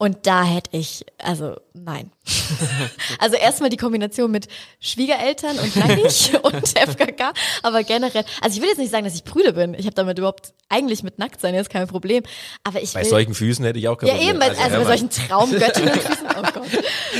Und 0.00 0.28
da 0.28 0.44
hätte 0.44 0.76
ich, 0.76 1.04
also 1.18 1.56
nein. 1.74 2.12
also 3.18 3.34
erstmal 3.34 3.68
die 3.68 3.76
Kombination 3.76 4.30
mit 4.30 4.46
Schwiegereltern 4.78 5.58
und 5.58 5.74
nackig 5.74 6.32
und 6.42 6.68
FKK, 6.68 7.32
aber 7.64 7.82
generell, 7.82 8.24
also 8.40 8.56
ich 8.56 8.62
will 8.62 8.68
jetzt 8.68 8.78
nicht 8.78 8.92
sagen, 8.92 9.04
dass 9.04 9.16
ich 9.16 9.24
prüde 9.24 9.52
bin. 9.54 9.74
Ich 9.74 9.86
habe 9.86 9.94
damit 9.94 10.18
überhaupt 10.18 10.54
eigentlich 10.68 11.02
mit 11.02 11.18
nackt 11.18 11.40
sein 11.40 11.52
jetzt 11.52 11.70
kein 11.70 11.88
Problem, 11.88 12.22
aber 12.62 12.80
ich 12.80 12.92
Bei 12.92 13.02
will 13.02 13.08
solchen 13.08 13.34
Füßen 13.34 13.64
hätte 13.64 13.80
ich 13.80 13.88
auch 13.88 13.98
kein 13.98 14.08
ja, 14.08 14.14
Problem. 14.14 14.36
eben, 14.36 14.42
also, 14.42 14.62
hör 14.62 14.78
bei 14.78 14.84
solchen 14.84 15.10
Traumgöttinnenfüßen. 15.10 16.28
Oh 16.38 16.42
Gott. 16.42 16.68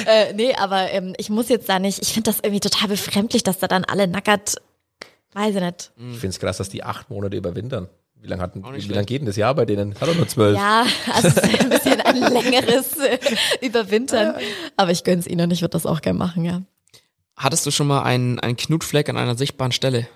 Äh, 0.07 0.33
nee, 0.35 0.55
aber 0.55 0.93
ähm, 0.93 1.15
ich 1.19 1.29
muss 1.29 1.49
jetzt 1.49 1.69
da 1.69 1.81
nicht, 1.81 2.01
ich 2.01 2.13
finde 2.13 2.31
das 2.31 2.39
irgendwie 2.39 2.61
total 2.61 2.89
befremdlich, 2.89 3.43
dass 3.43 3.59
da 3.59 3.67
dann 3.67 3.85
alle 3.85 4.07
nackert, 4.07 4.57
weiß 5.33 5.57
ich 5.57 5.61
nicht. 5.61 5.91
Ich 5.97 6.19
finde 6.19 6.29
es 6.29 6.39
krass, 6.39 6.59
dass 6.59 6.69
die 6.69 6.85
acht 6.85 7.11
Monate 7.11 7.37
überwintern. 7.37 7.89
Wie 8.21 8.27
lange 8.27 8.51
lang 8.95 9.07
geht 9.07 9.21
denn 9.21 9.27
das 9.27 9.37
Jahr 9.37 9.55
bei 9.55 9.65
denen? 9.65 9.95
Hat 9.95 10.09
doch 10.09 10.17
nur 10.17 10.29
zwölf. 10.29 10.57
Ja, 10.57 10.85
also 11.15 11.29
es 11.29 11.37
ist 11.37 11.61
ein 11.61 11.71
bisschen 11.71 12.01
ein 12.01 12.21
längeres 12.21 12.97
äh, 12.99 13.19
Überwintern. 13.61 14.35
Aber 14.77 14.91
ich 14.91 15.05
gönn's 15.05 15.27
ihnen 15.27 15.43
und 15.43 15.53
ich 15.53 15.61
würde 15.61 15.73
das 15.73 15.87
auch 15.87 16.01
gerne 16.01 16.19
machen, 16.19 16.45
ja. 16.45 16.63
Hattest 17.37 17.65
du 17.65 17.71
schon 17.71 17.87
mal 17.87 18.03
einen, 18.03 18.41
einen 18.41 18.57
Knutfleck 18.57 19.09
an 19.09 19.17
einer 19.17 19.37
sichtbaren 19.37 19.73
Stelle? 19.73 20.09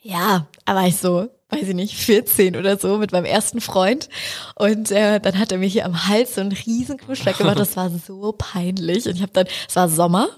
Ja, 0.00 0.46
da 0.64 0.74
war 0.74 0.86
ich 0.86 0.96
so, 0.96 1.28
weiß 1.50 1.68
ich 1.68 1.74
nicht, 1.74 1.96
14 1.96 2.56
oder 2.56 2.78
so 2.78 2.96
mit 2.96 3.12
meinem 3.12 3.26
ersten 3.26 3.60
Freund. 3.60 4.08
Und 4.54 4.90
äh, 4.90 5.20
dann 5.20 5.38
hat 5.38 5.52
er 5.52 5.58
mir 5.58 5.68
hier 5.68 5.84
am 5.84 6.08
Hals 6.08 6.36
so 6.36 6.40
einen 6.40 6.52
riesen 6.52 6.96
Knutschlag 6.96 7.36
gemacht. 7.36 7.58
Das 7.58 7.76
war 7.76 7.90
so 7.90 8.34
peinlich. 8.36 9.06
Und 9.06 9.16
ich 9.16 9.22
habe 9.22 9.32
dann, 9.32 9.46
es 9.68 9.76
war 9.76 9.88
Sommer, 9.90 10.28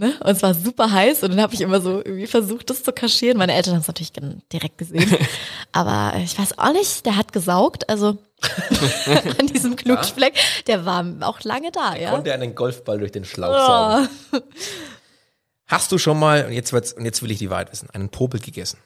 ne? 0.00 0.18
Und 0.20 0.30
es 0.30 0.42
war 0.42 0.54
super 0.54 0.90
heiß. 0.90 1.22
Und 1.22 1.30
dann 1.30 1.40
habe 1.40 1.54
ich 1.54 1.60
immer 1.60 1.80
so 1.80 1.98
irgendwie 1.98 2.26
versucht, 2.26 2.70
das 2.70 2.82
zu 2.82 2.92
kaschieren. 2.92 3.38
Meine 3.38 3.54
Eltern 3.54 3.74
haben 3.74 3.82
es 3.82 3.86
natürlich 3.86 4.12
direkt 4.52 4.78
gesehen. 4.78 5.16
Aber 5.72 6.14
äh, 6.16 6.24
ich 6.24 6.36
weiß 6.36 6.58
auch 6.58 6.72
nicht, 6.72 7.06
der 7.06 7.16
hat 7.16 7.32
gesaugt. 7.32 7.88
Also 7.88 8.18
an 9.38 9.46
diesem 9.46 9.76
Knutschfleck, 9.76 10.34
der 10.66 10.84
war 10.84 11.04
auch 11.20 11.40
lange 11.42 11.70
da, 11.70 11.94
ja. 11.94 12.10
Konnte 12.10 12.32
einen 12.32 12.54
Golfball 12.54 12.98
durch 12.98 13.12
den 13.12 13.24
Schlauch 13.24 13.54
saugen. 13.54 14.08
Oh. 14.32 14.38
Hast 15.66 15.92
du 15.92 15.98
schon 15.98 16.18
mal, 16.18 16.46
und 16.46 16.52
jetzt, 16.52 16.72
wird's, 16.72 16.92
und 16.92 17.04
jetzt 17.04 17.22
will 17.22 17.30
ich 17.30 17.38
die 17.38 17.50
Wahrheit 17.50 17.70
wissen, 17.70 17.88
einen 17.90 18.08
Popel 18.08 18.40
gegessen? 18.40 18.78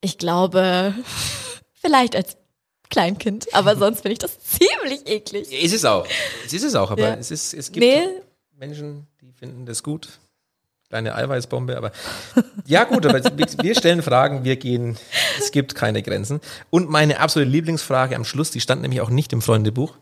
Ich 0.00 0.16
glaube, 0.16 0.94
vielleicht 1.74 2.16
als 2.16 2.38
Kleinkind, 2.90 3.52
aber 3.54 3.76
sonst 3.76 4.00
finde 4.02 4.12
ich 4.14 4.18
das 4.18 4.38
ziemlich 4.40 5.06
eklig. 5.06 5.50
Ist 5.52 5.74
es 5.74 5.84
auch. 5.84 6.06
Es 6.44 6.52
ist 6.52 6.62
es 6.62 6.74
auch, 6.74 6.90
aber 6.90 7.02
Ja. 7.02 7.14
es, 7.14 7.30
ist, 7.30 7.54
es 7.54 7.72
gibt 7.72 7.84
Nee, 7.84 8.06
Menschen, 8.56 9.06
die 9.20 9.32
finden 9.32 9.66
das 9.66 9.82
gut. 9.82 10.18
Kleine 10.88 11.16
Eiweißbombe, 11.16 11.76
aber 11.76 11.90
ja 12.64 12.84
gut, 12.84 13.04
aber 13.06 13.22
wir, 13.36 13.46
wir 13.60 13.74
stellen 13.74 14.02
Fragen, 14.02 14.44
wir 14.44 14.54
gehen, 14.56 14.96
es 15.38 15.50
gibt 15.50 15.74
keine 15.74 16.00
Grenzen. 16.02 16.40
Und 16.70 16.88
meine 16.88 17.18
absolute 17.18 17.50
Lieblingsfrage 17.50 18.14
am 18.14 18.24
Schluss, 18.24 18.52
die 18.52 18.60
stand 18.60 18.82
nämlich 18.82 19.00
auch 19.00 19.10
nicht 19.10 19.32
im 19.32 19.42
Freundebuch. 19.42 19.94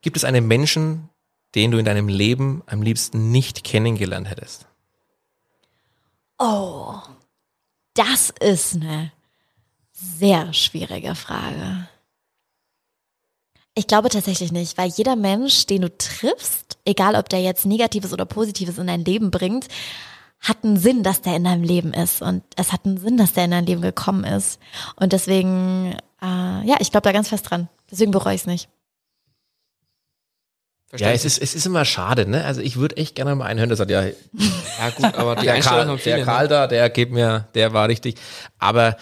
Gibt 0.00 0.16
es 0.16 0.24
einen 0.24 0.48
Menschen, 0.48 1.08
den 1.54 1.70
du 1.70 1.78
in 1.78 1.84
deinem 1.84 2.08
Leben 2.08 2.62
am 2.66 2.82
liebsten 2.82 3.30
nicht 3.30 3.62
kennengelernt 3.62 4.28
hättest? 4.28 4.66
oh, 6.38 6.96
das 7.94 8.30
ist 8.40 8.74
eine 8.74 9.12
sehr 10.02 10.52
schwierige 10.52 11.14
Frage. 11.14 11.88
Ich 13.74 13.86
glaube 13.86 14.10
tatsächlich 14.10 14.52
nicht, 14.52 14.76
weil 14.76 14.90
jeder 14.90 15.16
Mensch, 15.16 15.66
den 15.66 15.82
du 15.82 15.96
triffst, 15.96 16.78
egal 16.84 17.14
ob 17.14 17.28
der 17.28 17.40
jetzt 17.40 17.64
Negatives 17.64 18.12
oder 18.12 18.26
Positives 18.26 18.76
in 18.78 18.86
dein 18.86 19.04
Leben 19.04 19.30
bringt, 19.30 19.68
hat 20.40 20.58
einen 20.64 20.76
Sinn, 20.76 21.02
dass 21.02 21.22
der 21.22 21.36
in 21.36 21.44
deinem 21.44 21.62
Leben 21.62 21.94
ist. 21.94 22.20
Und 22.20 22.42
es 22.56 22.72
hat 22.72 22.84
einen 22.84 22.98
Sinn, 22.98 23.16
dass 23.16 23.32
der 23.32 23.44
in 23.44 23.52
dein 23.52 23.64
Leben 23.64 23.80
gekommen 23.80 24.24
ist. 24.24 24.58
Und 24.96 25.12
deswegen, 25.12 25.96
äh, 26.20 26.66
ja, 26.66 26.76
ich 26.80 26.90
glaube 26.90 27.04
da 27.04 27.12
ganz 27.12 27.28
fest 27.28 27.48
dran. 27.48 27.68
Deswegen 27.90 28.10
bereue 28.10 28.34
ich 28.34 28.42
es 28.42 28.46
nicht. 28.46 28.68
Ja, 30.94 31.10
es 31.10 31.24
ist, 31.24 31.40
es 31.40 31.54
ist 31.54 31.64
immer 31.64 31.86
schade, 31.86 32.28
ne? 32.28 32.44
Also 32.44 32.60
ich 32.60 32.76
würde 32.76 32.98
echt 32.98 33.14
gerne 33.14 33.34
mal 33.34 33.46
einen 33.46 33.60
hören, 33.60 33.70
der 33.70 33.78
sagt, 33.78 33.90
ja, 33.90 34.02
Ja 34.78 34.90
gut, 34.94 35.14
aber 35.14 35.36
die 35.36 35.44
der 35.44 35.54
Einstellung 35.54 35.96
Karl, 35.96 35.98
der 35.98 36.24
Karl 36.24 36.42
ne? 36.42 36.48
da, 36.48 36.66
der 36.66 36.90
geht 36.90 37.10
mir, 37.10 37.48
der 37.54 37.72
war 37.72 37.88
richtig. 37.88 38.16
Aber 38.58 38.96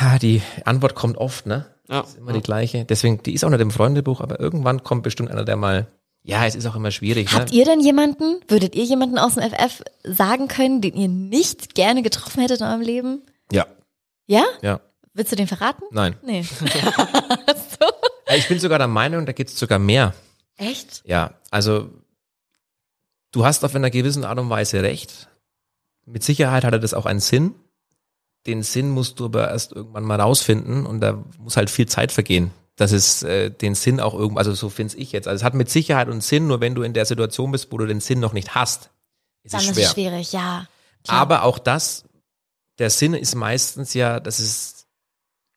ja, 0.00 0.18
die 0.18 0.42
Antwort 0.64 0.94
kommt 0.94 1.16
oft, 1.18 1.46
ne? 1.46 1.66
Ja. 1.88 2.00
Ist 2.00 2.16
immer 2.18 2.32
die 2.32 2.40
gleiche. 2.40 2.84
Deswegen, 2.84 3.22
die 3.22 3.32
ist 3.34 3.44
auch 3.44 3.50
nicht 3.50 3.60
im 3.60 3.70
Freundebuch, 3.70 4.20
aber 4.20 4.40
irgendwann 4.40 4.82
kommt 4.82 5.02
bestimmt 5.02 5.30
einer, 5.30 5.44
der 5.44 5.56
mal, 5.56 5.86
ja, 6.22 6.46
es 6.46 6.54
ist 6.54 6.66
auch 6.66 6.76
immer 6.76 6.90
schwierig. 6.90 7.32
Habt 7.34 7.50
Ne? 7.50 7.58
ihr 7.58 7.64
denn 7.64 7.80
jemanden, 7.80 8.40
würdet 8.48 8.74
ihr 8.74 8.84
jemanden 8.84 9.18
aus 9.18 9.34
dem 9.34 9.42
FF 9.50 9.82
sagen 10.04 10.48
können, 10.48 10.80
den 10.80 10.94
ihr 10.94 11.08
nicht 11.08 11.74
gerne 11.74 12.02
getroffen 12.02 12.40
hättet 12.40 12.60
in 12.60 12.66
eurem 12.66 12.80
Leben? 12.80 13.22
Ja, 13.50 13.66
Ja? 14.26 14.44
ja, 14.62 14.80
Willst 15.14 15.30
du 15.32 15.36
den 15.36 15.46
verraten? 15.48 15.82
nein. 15.90 16.16
Nee. 16.24 16.44
Äh, 18.26 18.38
Ich 18.38 18.48
bin 18.48 18.58
sogar 18.60 18.78
der 18.78 18.86
Meinung, 18.88 19.26
da 19.26 19.32
gibt's 19.32 19.58
sogar 19.58 19.78
mehr. 19.78 20.14
Echt? 20.56 21.02
Ja, 21.04 21.34
also 21.50 21.90
du 23.32 23.44
hast 23.44 23.64
auf 23.64 23.74
einer 23.74 23.90
gewissen 23.90 24.24
Art 24.24 24.38
und 24.38 24.48
Weise 24.48 24.82
recht. 24.82 25.28
Mit 26.06 26.22
Sicherheit 26.22 26.64
hatte 26.64 26.80
das 26.80 26.94
auch 26.94 27.04
einen 27.06 27.20
Sinn. 27.20 27.54
Den 28.46 28.62
Sinn 28.62 28.90
musst 28.90 29.20
du 29.20 29.26
aber 29.26 29.50
erst 29.50 29.72
irgendwann 29.72 30.04
mal 30.04 30.20
rausfinden 30.20 30.86
und 30.86 31.00
da 31.00 31.22
muss 31.38 31.56
halt 31.56 31.70
viel 31.70 31.86
Zeit 31.86 32.12
vergehen. 32.12 32.50
Dass 32.76 32.90
es 32.90 33.22
äh, 33.22 33.50
den 33.50 33.74
Sinn 33.74 34.00
auch 34.00 34.14
irgendwo, 34.14 34.38
also 34.38 34.54
so 34.54 34.68
finde 34.68 34.96
ich 34.96 35.12
jetzt. 35.12 35.28
Also 35.28 35.40
es 35.40 35.44
hat 35.44 35.54
mit 35.54 35.70
Sicherheit 35.70 36.08
und 36.08 36.22
Sinn, 36.22 36.46
nur 36.46 36.60
wenn 36.60 36.74
du 36.74 36.82
in 36.82 36.94
der 36.94 37.04
Situation 37.04 37.52
bist, 37.52 37.70
wo 37.70 37.78
du 37.78 37.86
den 37.86 38.00
Sinn 38.00 38.18
noch 38.18 38.32
nicht 38.32 38.54
hast, 38.54 38.90
ist 39.44 39.54
Dann 39.54 39.60
es 39.60 39.66
ist 39.68 39.74
schwer. 39.74 39.86
es 39.86 39.92
schwierig, 39.92 40.32
ja. 40.32 40.66
Klar. 41.04 41.20
Aber 41.20 41.42
auch 41.44 41.58
das, 41.58 42.04
der 42.78 42.90
Sinn 42.90 43.14
ist 43.14 43.34
meistens 43.34 43.94
ja, 43.94 44.20
dass 44.20 44.38
es 44.38 44.86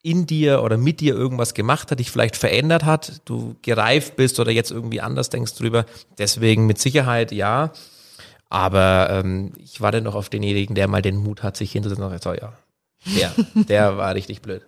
in 0.03 0.27
dir 0.27 0.61
oder 0.61 0.77
mit 0.77 0.99
dir 0.99 1.15
irgendwas 1.15 1.55
gemacht 1.55 1.89
hat, 1.89 1.99
dich 1.99 2.11
vielleicht 2.11 2.35
verändert 2.35 2.83
hat, 2.83 3.21
du 3.25 3.55
gereift 3.63 4.15
bist 4.15 4.39
oder 4.39 4.51
jetzt 4.51 4.69
irgendwie 4.69 5.01
anders 5.01 5.29
denkst 5.29 5.55
drüber. 5.55 5.85
Deswegen 6.19 6.67
mit 6.67 6.77
Sicherheit 6.77 7.31
ja. 7.31 7.71
Aber 8.49 9.07
ähm, 9.09 9.53
ich 9.57 9.81
warte 9.81 10.01
noch 10.01 10.13
auf 10.13 10.29
denjenigen, 10.29 10.75
der 10.75 10.87
mal 10.87 11.01
den 11.01 11.17
Mut 11.17 11.41
hat, 11.41 11.57
sich 11.57 11.71
hinzusetzen 11.71 12.03
und 12.03 12.11
sagt, 12.11 12.23
so, 12.23 12.33
ja, 12.33 12.53
der, 13.05 13.33
der 13.53 13.97
war 13.97 14.15
richtig 14.15 14.41
blöd. 14.41 14.61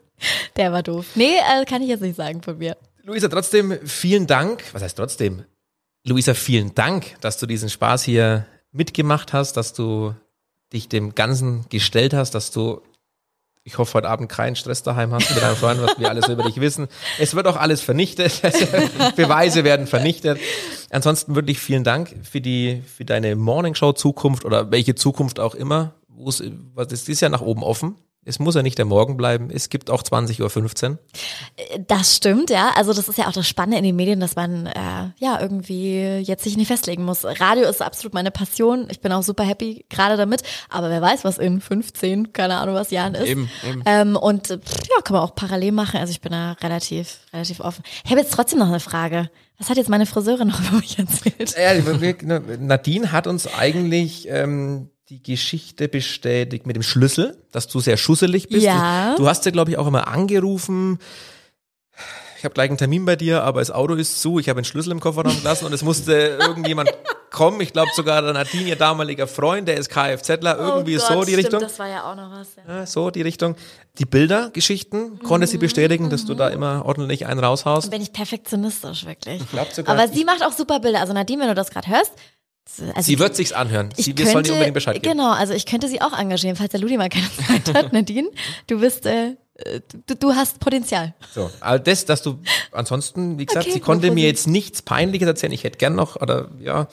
Der 0.56 0.72
war 0.72 0.84
doof. 0.84 1.06
Nee, 1.16 1.36
äh, 1.38 1.66
kann 1.66 1.82
ich 1.82 1.90
jetzt 1.90 2.02
nicht 2.02 2.16
sagen 2.16 2.42
von 2.42 2.58
mir. 2.58 2.76
Luisa, 3.04 3.28
trotzdem 3.28 3.78
vielen 3.86 4.28
Dank. 4.28 4.64
Was 4.74 4.82
heißt 4.82 4.98
trotzdem? 4.98 5.44
Luisa, 6.04 6.34
vielen 6.34 6.74
Dank, 6.74 7.16
dass 7.22 7.38
du 7.38 7.46
diesen 7.46 7.70
Spaß 7.70 8.04
hier 8.04 8.46
mitgemacht 8.72 9.34
hast, 9.34 9.58
dass 9.58 9.74
du 9.74 10.14
dich 10.74 10.90
dem 10.90 11.16
Ganzen 11.16 11.66
gestellt 11.70 12.14
hast, 12.14 12.32
dass 12.32 12.52
du 12.52 12.82
Ich 13.64 13.78
hoffe, 13.78 13.96
heute 13.96 14.08
Abend 14.08 14.30
keinen 14.30 14.56
Stress 14.56 14.84
daheim 14.84 15.14
hast 15.14 15.30
mit 15.30 15.42
deinem 15.42 15.58
Freund, 15.58 15.82
was 15.82 16.00
wir 16.00 16.10
alles 16.10 16.30
über 16.30 16.44
dich 16.44 16.62
wissen. 16.62 16.88
Es 17.20 17.36
wird 17.36 17.48
auch 17.48 17.58
alles 17.58 17.82
vernichtet. 17.82 18.42
Beweise 19.18 19.66
werden 19.66 19.88
vernichtet. 19.88 20.40
Ansonsten 20.90 21.36
wirklich 21.36 21.60
vielen 21.60 21.84
Dank 21.84 22.16
für 22.24 22.40
die, 22.40 22.82
für 22.96 23.04
deine 23.04 23.36
Morningshow 23.36 23.92
Zukunft 23.92 24.46
oder 24.46 24.72
welche 24.72 24.96
Zukunft 24.96 25.42
auch 25.42 25.54
immer. 25.54 25.96
Wo 26.08 26.30
es, 26.30 26.42
was, 26.74 26.94
es 26.94 27.10
ist 27.10 27.20
ja 27.20 27.28
nach 27.28 27.42
oben 27.42 27.64
offen. 27.64 27.96
Es 28.28 28.40
muss 28.40 28.56
ja 28.56 28.62
nicht 28.62 28.78
der 28.78 28.86
Morgen 28.86 29.16
bleiben. 29.16 29.50
Es 29.50 29.70
gibt 29.70 29.90
auch 29.90 30.04
20.15 30.04 30.92
Uhr. 30.92 31.00
Das 31.88 32.16
stimmt, 32.18 32.50
ja. 32.50 32.72
Also 32.76 32.94
das 32.94 33.08
ist 33.08 33.18
ja 33.18 33.28
auch 33.28 33.32
das 33.32 33.48
Spannende 33.48 33.78
in 33.78 33.86
den 33.86 33.96
Medien, 33.96 34.20
dass 34.20 34.36
man 34.36 34.68
äh, 34.68 35.12
ja 35.18 35.40
irgendwie 35.40 36.18
jetzt 36.18 36.44
sich 36.44 36.58
nicht 36.58 36.68
festlegen 36.68 37.06
muss. 37.06 37.24
Radio 37.24 37.70
ist 37.70 37.82
absolut 37.82 38.14
meine 38.14 38.32
Passion. 38.32 38.88
Ich 38.92 39.00
bin 39.00 39.12
auch 39.14 39.24
super 39.24 39.46
happy 39.46 39.86
gerade 39.90 40.18
damit. 40.18 40.44
Aber 40.70 40.90
wer 40.90 41.02
weiß, 41.02 41.24
was 41.24 41.38
in 41.38 41.62
15, 41.62 42.34
keine 42.34 42.58
Ahnung 42.58 42.76
was 42.76 42.92
Jahren 42.92 43.16
ist. 43.16 43.30
Eben, 43.30 43.50
eben. 43.66 43.82
Ähm, 43.86 44.16
und 44.18 44.48
pff, 44.48 44.88
ja, 44.90 45.02
kann 45.04 45.14
man 45.14 45.24
auch 45.24 45.34
parallel 45.34 45.72
machen. 45.72 46.00
Also 46.00 46.12
ich 46.12 46.20
bin 46.20 46.34
da 46.34 46.52
relativ, 46.62 47.20
relativ 47.32 47.62
offen. 47.62 47.84
Ich 48.04 48.12
habe 48.12 48.20
jetzt 48.20 48.34
trotzdem 48.34 48.60
noch 48.60 48.68
eine 48.68 48.82
Frage. 48.82 49.30
Was 49.58 49.70
hat 49.70 49.78
jetzt 49.78 49.90
meine 49.90 50.06
Friseurin 50.06 50.50
noch 50.50 50.60
über 50.68 50.78
mich 50.78 51.00
erzählt? 51.00 51.56
Ja, 51.58 52.40
Nadine 52.60 53.12
hat 53.12 53.26
uns 53.26 53.48
eigentlich 53.48 54.28
ähm, 54.30 54.90
die 55.10 55.24
Geschichte 55.24 55.88
bestätigt 55.88 56.68
mit 56.68 56.76
dem 56.76 56.84
Schlüssel, 56.84 57.38
dass 57.52 57.68
du 57.68 57.80
sehr 57.80 57.96
schusselig 57.96 58.50
bist. 58.50 58.66
Ja. 58.66 59.12
Du, 59.16 59.24
du 59.24 59.30
hast 59.30 59.46
ja, 59.46 59.52
glaube 59.52 59.72
ich, 59.72 59.78
auch 59.78 59.88
immer 59.88 60.08
angerufen. 60.08 61.00
Ich 62.38 62.44
habe 62.44 62.54
gleich 62.54 62.70
einen 62.70 62.78
Termin 62.78 63.06
bei 63.06 63.16
dir, 63.16 63.44
aber 63.44 63.62
das 63.62 63.72
Auto 63.72 63.96
ist 63.96 64.22
zu. 64.22 64.38
Ich 64.38 64.50
habe 64.50 64.62
den 64.62 64.66
Schlüssel 64.66 64.92
im 64.92 65.00
Kofferraum 65.00 65.36
gelassen 65.42 65.66
und 65.66 65.74
es 65.74 65.82
musste 65.82 66.38
irgendjemand 66.42 66.92
kommen. 67.32 67.62
Ich 67.62 67.72
glaube 67.72 67.90
sogar 67.96 68.22
der 68.22 68.34
Nadine, 68.34 68.70
ihr 68.70 68.76
damaliger 68.76 69.28
Freund, 69.28 69.68
der 69.68 69.78
ist 69.78 69.90
Kfzler, 69.90 70.58
irgendwie 70.58 70.98
oh 70.98 71.00
Gott, 71.00 71.08
so 71.08 71.22
die 71.22 71.32
stimmt, 71.32 71.38
Richtung. 71.38 71.60
Das 71.62 71.80
war 71.80 71.88
ja 71.88 72.12
auch 72.12 72.16
noch 72.16 72.30
was. 72.30 72.50
Ja. 72.58 72.80
Ja, 72.80 72.86
so 72.86 73.10
die 73.10 73.22
Richtung. 73.22 73.56
Die 74.00 74.06
Bildergeschichten, 74.06 75.20
konnte 75.20 75.48
sie 75.48 75.58
bestätigen, 75.58 76.10
dass 76.10 76.26
du 76.26 76.36
da 76.36 76.50
immer 76.50 76.86
ordentlich 76.86 77.26
einen 77.26 77.40
raushaust? 77.40 77.90
Bin 77.90 78.02
ich 78.02 78.14
perfektionistisch, 78.14 79.06
wirklich. 79.06 79.42
glaub 79.50 79.72
sogar, 79.72 79.96
Aber 79.98 80.08
sie 80.08 80.24
macht 80.24 80.44
auch 80.44 80.52
super 80.52 80.80
Bilder. 80.80 81.00
Also 81.00 81.14
Nadine, 81.14 81.42
wenn 81.42 81.48
du 81.48 81.56
das 81.56 81.72
gerade 81.72 81.88
hörst. 81.88 82.12
Also 82.94 83.02
Sie 83.02 83.20
wird 83.20 83.36
sich's 83.36 83.52
anhören. 83.54 83.90
Sie, 83.96 84.18
wir 84.18 84.28
sollen 84.28 84.46
ihr 84.46 84.52
unbedingt 84.54 84.74
Bescheid 84.74 84.96
geben. 85.02 85.18
Genau, 85.18 85.32
also 85.32 85.54
ich 85.54 85.66
könnte 85.66 85.88
sie 85.88 86.02
auch 86.02 86.18
engagieren, 86.18 86.56
falls 86.56 86.72
der 86.72 86.80
Ludi 86.80 86.98
mal 86.98 87.10
keine 87.10 87.28
Zeit 87.32 87.74
hat, 87.74 87.94
Nadine. 87.94 88.30
Du 88.68 88.80
bist, 88.80 89.06
äh, 89.06 89.36
du, 90.06 90.16
du 90.16 90.36
hast 90.36 90.60
Potenzial. 90.60 91.14
So, 91.34 91.50
aber 91.60 91.80
das, 91.80 92.06
dass 92.06 92.22
du 92.22 92.40
ansonsten, 92.72 93.40
wie 93.40 93.46
gesagt, 93.46 93.66
Okay, 93.66 93.74
sie 93.74 93.80
konnte 93.80 94.12
mir 94.12 94.26
jetzt 94.28 94.48
nichts 94.48 94.82
Peinliches 94.82 95.28
erzählen. 95.28 95.54
Ich 95.54 95.64
hätte 95.64 95.78
gern 95.78 95.96
noch, 95.96 96.22
oder 96.22 96.50
ja, 96.60 96.88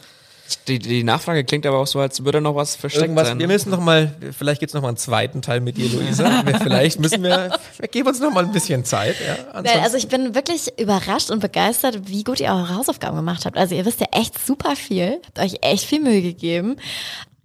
Die, 0.69 0.79
die 0.79 1.05
Nachfrage 1.05 1.45
klingt 1.45 1.67
aber 1.67 1.79
auch 1.79 1.87
so, 1.87 2.01
als 2.01 2.25
würde 2.25 2.41
noch 2.41 2.55
was 2.55 2.77
versteckt 2.77 3.05
irgendwas. 3.05 3.29
sein. 3.29 3.39
Wir 3.39 3.47
müssen 3.49 3.71
noch 3.71 3.81
mal, 3.81 4.15
vielleicht 4.37 4.61
gibt's 4.61 4.75
noch 4.75 4.83
mal 4.83 4.89
einen 4.89 4.97
zweiten 4.97 5.43
Teil 5.43 5.61
mit 5.61 5.77
dir, 5.77 5.89
Luisa. 5.89 6.25
Wir- 6.47 6.61
vielleicht 6.61 7.01
müssen 7.01 7.23
wir, 7.23 7.59
wir 7.79 7.89
geben 7.89 8.09
uns 8.09 8.21
noch 8.21 8.33
mal 8.33 8.45
ein 8.45 8.53
bisschen 8.53 8.85
Zeit. 8.85 9.17
Ja, 9.27 9.83
also 9.83 9.97
ich 9.97 10.09
bin 10.09 10.35
wirklich 10.35 10.79
überrascht 10.79 11.31
und 11.31 11.41
begeistert, 11.41 12.09
wie 12.09 12.25
gut 12.25 12.41
ihr 12.41 12.49
eure 12.49 12.75
Hausaufgaben 12.77 13.17
gemacht 13.17 13.45
habt. 13.47 13.57
Also 13.57 13.75
ihr 13.75 13.85
wisst 13.87 14.01
ja 14.01 14.07
echt 14.13 14.39
super 14.45 14.77
viel, 14.77 15.19
habt 15.27 15.39
euch 15.39 15.59
echt 15.63 15.85
viel 15.87 16.01
Mühe 16.01 16.21
gegeben. 16.23 16.77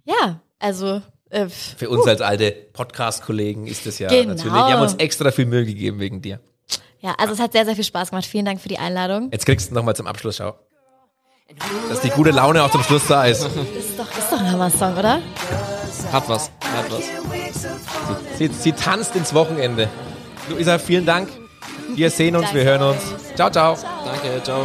Ja, 0.04 0.40
also 0.58 1.00
äh, 1.30 1.46
Für 1.48 1.88
uns 1.90 2.06
als 2.06 2.20
alte 2.20 2.50
Podcast-Kollegen 2.72 3.66
ist 3.66 3.86
das 3.86 3.98
ja 3.98 4.08
Genau. 4.08 4.30
natürlich. 4.34 4.52
Wir 4.52 4.60
haben 4.74 4.82
uns 4.82 4.94
extra 4.94 5.30
viel 5.30 5.46
Mühe 5.46 5.64
gegeben 5.64 6.00
wegen 6.00 6.20
dir. 6.22 6.40
ja, 7.00 7.14
also 7.18 7.32
es 7.34 7.40
hat 7.40 7.52
sehr, 7.52 7.64
sehr 7.64 7.74
viel 7.74 7.84
Spaß 7.84 8.10
gemacht. 8.10 8.26
Vielen 8.26 8.44
Dank 8.44 8.60
für 8.60 8.68
die 8.68 8.78
Einladung. 8.78 9.30
Jetzt 9.32 9.46
kriegst 9.46 9.70
du 9.70 9.74
noch 9.74 9.84
mal 9.84 9.94
zum 9.94 10.06
Abschluss, 10.06 10.36
schau. 10.36 10.54
Dass 11.88 12.00
die 12.00 12.10
gute 12.10 12.30
Laune 12.30 12.62
auch 12.62 12.70
zum 12.70 12.82
Schluss 12.82 13.06
da 13.08 13.24
ist. 13.24 13.42
Das 13.42 13.52
ist 13.52 13.98
doch, 13.98 14.18
ist 14.18 14.32
doch 14.32 14.38
ein 14.38 14.52
Hammer-Song, 14.52 14.96
oder? 14.96 15.20
Hat 16.12 16.28
was, 16.28 16.50
hat 16.62 16.90
was. 16.90 17.04
Sie, 18.38 18.48
sie 18.48 18.72
tanzt 18.72 19.16
ins 19.16 19.34
Wochenende. 19.34 19.88
Luisa, 20.48 20.78
vielen 20.78 21.06
Dank. 21.06 21.28
Wir 21.94 22.10
sehen 22.10 22.36
uns, 22.36 22.52
wir 22.54 22.64
hören 22.64 22.82
uns. 22.82 23.02
Ciao, 23.34 23.50
ciao. 23.50 23.76
Danke, 24.04 24.42
ciao. 24.42 24.64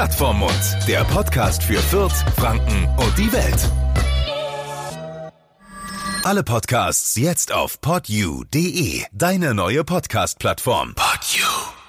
Blatt 0.00 0.18
Mund, 0.18 0.88
der 0.88 1.04
Podcast 1.04 1.62
für 1.62 1.78
Fürth, 1.78 2.24
Franken 2.36 2.88
und 2.96 3.18
die 3.18 3.30
Welt. 3.34 3.70
Alle 6.24 6.42
Podcasts 6.42 7.16
jetzt 7.16 7.52
auf 7.52 7.82
podyou.de, 7.82 9.04
deine 9.12 9.52
neue 9.52 9.84
Podcast-Plattform. 9.84 10.94
Podyou. 10.94 11.79